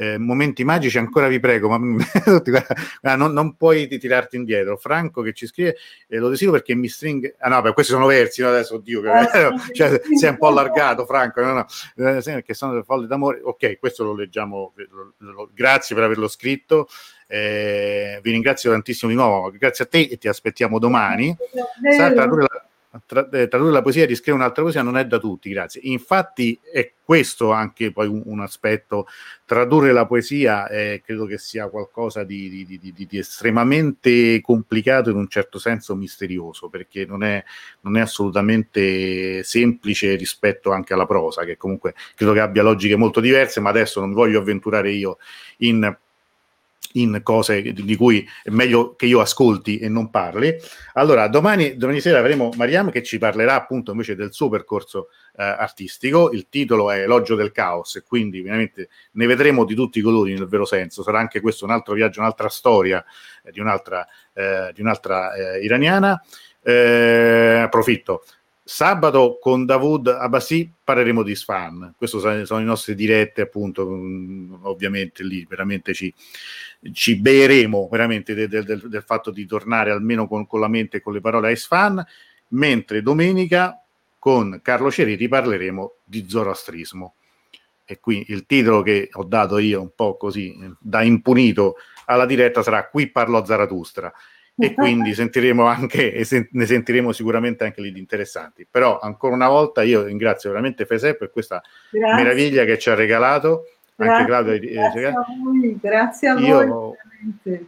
Eh, 0.00 0.16
momenti 0.16 0.62
magici, 0.62 0.96
ancora 0.96 1.26
vi 1.26 1.40
prego, 1.40 1.68
ma 1.68 1.76
non, 3.16 3.32
non, 3.32 3.56
puoi 3.56 3.88
tirarti 3.88 4.36
indietro. 4.36 4.76
Franco 4.76 5.22
che 5.22 5.32
ci 5.32 5.48
scrive, 5.48 5.74
eh, 6.06 6.18
lo 6.18 6.28
desidero 6.28 6.56
perché 6.56 6.76
mi 6.76 6.86
stringe. 6.86 7.34
Ah 7.40 7.48
no, 7.48 7.60
beh, 7.62 7.72
questi 7.72 7.92
sono 7.94 8.06
versi, 8.06 8.40
no? 8.40 8.48
adesso 8.48 8.76
oddio, 8.76 9.00
che, 9.00 9.08
eh, 9.08 9.50
cioè, 9.74 10.00
si 10.16 10.24
è 10.24 10.28
un 10.28 10.38
po' 10.38 10.46
allargato, 10.46 11.04
Franco. 11.04 11.40
No, 11.40 11.52
no. 11.52 11.66
Eh, 11.96 12.44
che 12.44 12.54
sono 12.54 12.70
delle 12.74 12.84
folle 12.84 13.08
d'amore. 13.08 13.40
Ok, 13.42 13.80
questo 13.80 14.04
lo 14.04 14.14
leggiamo. 14.14 14.72
Lo, 14.76 15.14
lo, 15.16 15.50
grazie 15.52 15.96
per 15.96 16.04
averlo 16.04 16.28
scritto. 16.28 16.86
Eh, 17.26 18.20
vi 18.22 18.30
ringrazio 18.30 18.70
tantissimo 18.70 19.10
di 19.10 19.16
nuovo. 19.16 19.50
Grazie 19.50 19.84
a 19.84 19.88
te 19.88 20.02
e 20.02 20.16
ti 20.16 20.28
aspettiamo 20.28 20.78
domani. 20.78 21.36
Sa 21.96 22.12
tradurre 22.12 22.42
la, 22.42 22.57
tra, 23.04 23.28
eh, 23.28 23.48
tradurre 23.48 23.72
la 23.72 23.82
poesia 23.82 24.02
e 24.02 24.06
riscrivere 24.06 24.42
un'altra 24.42 24.62
poesia 24.62 24.82
non 24.82 24.96
è 24.96 25.04
da 25.06 25.18
tutti, 25.18 25.50
grazie. 25.50 25.80
Infatti 25.84 26.58
è 26.72 26.92
questo 27.04 27.52
anche 27.52 27.92
poi 27.92 28.06
un, 28.06 28.22
un 28.24 28.40
aspetto, 28.40 29.06
tradurre 29.44 29.92
la 29.92 30.06
poesia 30.06 30.68
eh, 30.68 31.02
credo 31.04 31.26
che 31.26 31.38
sia 31.38 31.68
qualcosa 31.68 32.24
di, 32.24 32.66
di, 32.66 32.78
di, 32.78 33.06
di, 33.06 33.18
estremamente 33.18 34.40
complicato 34.40 35.10
in 35.10 35.16
un 35.16 35.28
certo 35.28 35.58
senso 35.58 35.94
misterioso, 35.94 36.68
perché 36.68 37.04
non 37.04 37.22
è, 37.22 37.42
non 37.82 37.96
è 37.96 38.00
assolutamente 38.00 39.42
semplice 39.42 40.14
rispetto 40.16 40.70
anche 40.70 40.94
alla 40.94 41.06
prosa, 41.06 41.44
che 41.44 41.56
comunque 41.56 41.94
credo 42.14 42.32
che 42.32 42.40
abbia 42.40 42.62
logiche 42.62 42.96
molto 42.96 43.20
diverse, 43.20 43.60
ma 43.60 43.70
adesso 43.70 44.00
non 44.00 44.12
voglio 44.12 44.40
avventurare 44.40 44.90
io 44.90 45.18
in 45.58 45.96
in 46.92 47.20
cose 47.22 47.60
di 47.62 47.96
cui 47.96 48.26
è 48.42 48.50
meglio 48.50 48.94
che 48.94 49.06
io 49.06 49.20
ascolti 49.20 49.78
e 49.78 49.88
non 49.88 50.10
parli. 50.10 50.54
Allora, 50.94 51.28
domani, 51.28 51.76
domani 51.76 52.00
sera 52.00 52.18
avremo 52.18 52.50
Mariam 52.56 52.90
che 52.90 53.02
ci 53.02 53.18
parlerà 53.18 53.54
appunto 53.54 53.90
invece 53.90 54.14
del 54.14 54.32
suo 54.32 54.48
percorso 54.48 55.08
eh, 55.36 55.42
artistico. 55.42 56.30
Il 56.30 56.48
titolo 56.48 56.90
è 56.90 57.00
Elogio 57.00 57.34
del 57.34 57.52
caos 57.52 57.96
e 57.96 58.02
quindi 58.02 58.40
ovviamente 58.40 58.88
ne 59.12 59.26
vedremo 59.26 59.64
di 59.64 59.74
tutti 59.74 59.98
i 59.98 60.02
colori 60.02 60.32
nel 60.34 60.46
vero 60.46 60.64
senso. 60.64 61.02
Sarà 61.02 61.18
anche 61.18 61.40
questo 61.40 61.64
un 61.64 61.70
altro 61.70 61.94
viaggio, 61.94 62.20
un'altra 62.20 62.48
storia 62.48 63.04
eh, 63.44 63.52
di 63.52 63.60
un'altra, 63.60 64.06
eh, 64.32 64.72
di 64.74 64.80
un'altra 64.80 65.34
eh, 65.34 65.60
iraniana. 65.60 66.22
Eh, 66.60 67.60
approfitto. 67.62 68.24
Sabato 68.70 69.38
con 69.40 69.64
Davud 69.64 70.08
Abbasi 70.08 70.70
parleremo 70.84 71.22
di 71.22 71.34
Sfan. 71.34 71.94
Questi 71.96 72.18
sono 72.44 72.60
i 72.60 72.64
nostri 72.64 72.94
diretti, 72.94 73.40
appunto. 73.40 73.88
Mm, 73.88 74.56
ovviamente 74.64 75.24
lì 75.24 75.46
veramente 75.48 75.94
ci, 75.94 76.12
ci 76.92 77.16
beeremo 77.18 77.88
veramente 77.90 78.34
del, 78.34 78.46
del, 78.46 78.86
del, 78.86 79.02
fatto 79.06 79.30
di 79.30 79.46
tornare 79.46 79.90
almeno 79.90 80.28
con, 80.28 80.46
con, 80.46 80.60
la 80.60 80.68
mente 80.68 80.98
e 80.98 81.00
con 81.00 81.14
le 81.14 81.22
parole 81.22 81.48
a 81.48 81.50
Isfan. 81.50 82.04
Mentre 82.48 83.00
domenica 83.00 83.82
con 84.18 84.60
Carlo 84.62 84.90
Ceriti 84.90 85.28
parleremo 85.28 85.94
di 86.04 86.28
zoroastrismo. 86.28 87.14
E 87.86 88.00
qui 88.00 88.26
il 88.28 88.44
titolo 88.44 88.82
che 88.82 89.08
ho 89.10 89.24
dato 89.24 89.56
io 89.56 89.80
un 89.80 89.92
po' 89.94 90.18
così 90.18 90.54
da 90.78 91.00
impunito 91.00 91.76
alla 92.04 92.26
diretta 92.26 92.62
sarà 92.62 92.86
Qui 92.86 93.10
parlo 93.10 93.38
a 93.38 93.46
Zaratustra 93.46 94.12
e 94.58 94.74
quindi 94.74 95.14
sentiremo 95.14 95.64
anche, 95.66 96.12
e 96.12 96.24
sen- 96.24 96.48
ne 96.52 96.66
sentiremo 96.66 97.12
sicuramente 97.12 97.64
anche 97.64 97.80
lì 97.80 97.92
di 97.92 98.00
interessanti. 98.00 98.66
Però 98.68 98.98
ancora 98.98 99.34
una 99.34 99.48
volta 99.48 99.82
io 99.82 100.04
ringrazio 100.04 100.50
veramente 100.50 100.84
Fese 100.84 101.14
per 101.14 101.30
questa 101.30 101.62
grazie. 101.90 102.22
meraviglia 102.22 102.64
che 102.64 102.78
ci 102.78 102.90
ha 102.90 102.94
regalato. 102.94 103.64
Grazie, 103.94 104.14
anche 104.14 104.26
Claudia, 104.26 104.54
eh, 104.54 104.68
grazie 104.70 105.06
a 105.06 105.12
voi, 105.42 105.78
grazie 105.80 106.28
a 106.28 106.38
io, 106.38 106.66
voi. 106.66 107.66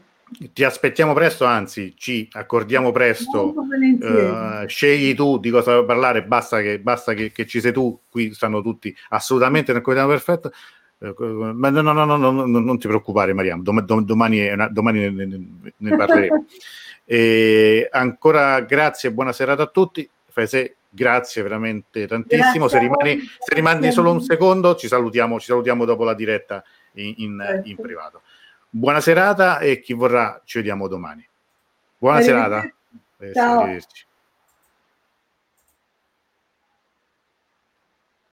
Ti 0.53 0.62
aspettiamo 0.62 1.12
presto, 1.12 1.45
anzi 1.45 1.95
ci 1.97 2.29
accordiamo 2.31 2.93
presto. 2.93 3.53
Uh, 3.53 4.67
scegli 4.69 5.12
tu 5.17 5.39
di 5.39 5.51
cosa 5.51 5.83
parlare, 5.83 6.23
basta, 6.23 6.61
che, 6.61 6.79
basta 6.79 7.15
che, 7.15 7.33
che, 7.33 7.47
ci 7.47 7.61
sei 7.61 7.73
tu, 7.73 8.03
qui 8.09 8.33
stanno 8.33 8.62
tutti 8.62 8.95
assolutamente 9.09 9.73
nel 9.73 9.83
coordinato 9.83 10.12
perfetto. 10.12 10.53
Ma 11.01 11.71
no, 11.71 11.81
no, 11.81 11.93
no, 11.93 12.05
no, 12.05 12.17
no, 12.17 12.45
non 12.45 12.79
ti 12.79 12.87
preoccupare, 12.87 13.33
Mariam, 13.33 13.63
dom- 13.63 13.81
dom- 13.81 14.05
domani, 14.05 14.47
una, 14.49 14.69
domani 14.69 15.11
ne, 15.77 15.97
parleremo. 15.97 16.45
E 17.11 17.89
ancora 17.91 18.61
grazie 18.61 19.09
e 19.09 19.13
buona 19.13 19.33
serata 19.33 19.65
a 19.65 19.67
tutti. 19.67 20.09
Fese, 20.29 20.77
grazie 20.89 21.43
veramente 21.43 22.07
tantissimo. 22.07 22.69
Se, 22.69 22.79
rimani, 22.79 23.19
se 23.19 23.55
rimani 23.55 23.91
solo 23.91 24.13
un 24.13 24.21
secondo, 24.21 24.77
ci 24.77 24.87
salutiamo, 24.87 25.41
ci 25.41 25.47
salutiamo 25.47 25.85
dopo 25.85 26.05
la 26.05 26.15
diretta 26.15 26.63
in, 26.93 27.15
in, 27.17 27.61
in 27.65 27.77
privato. 27.77 28.23
Buona 28.69 29.01
serata 29.01 29.59
e 29.59 29.81
chi 29.81 29.93
vorrà 29.93 30.41
ci 30.45 30.59
vediamo 30.59 30.87
domani. 30.87 31.27
Buona 31.99 32.21
serata. 32.21 32.71
Ciao. 33.33 33.67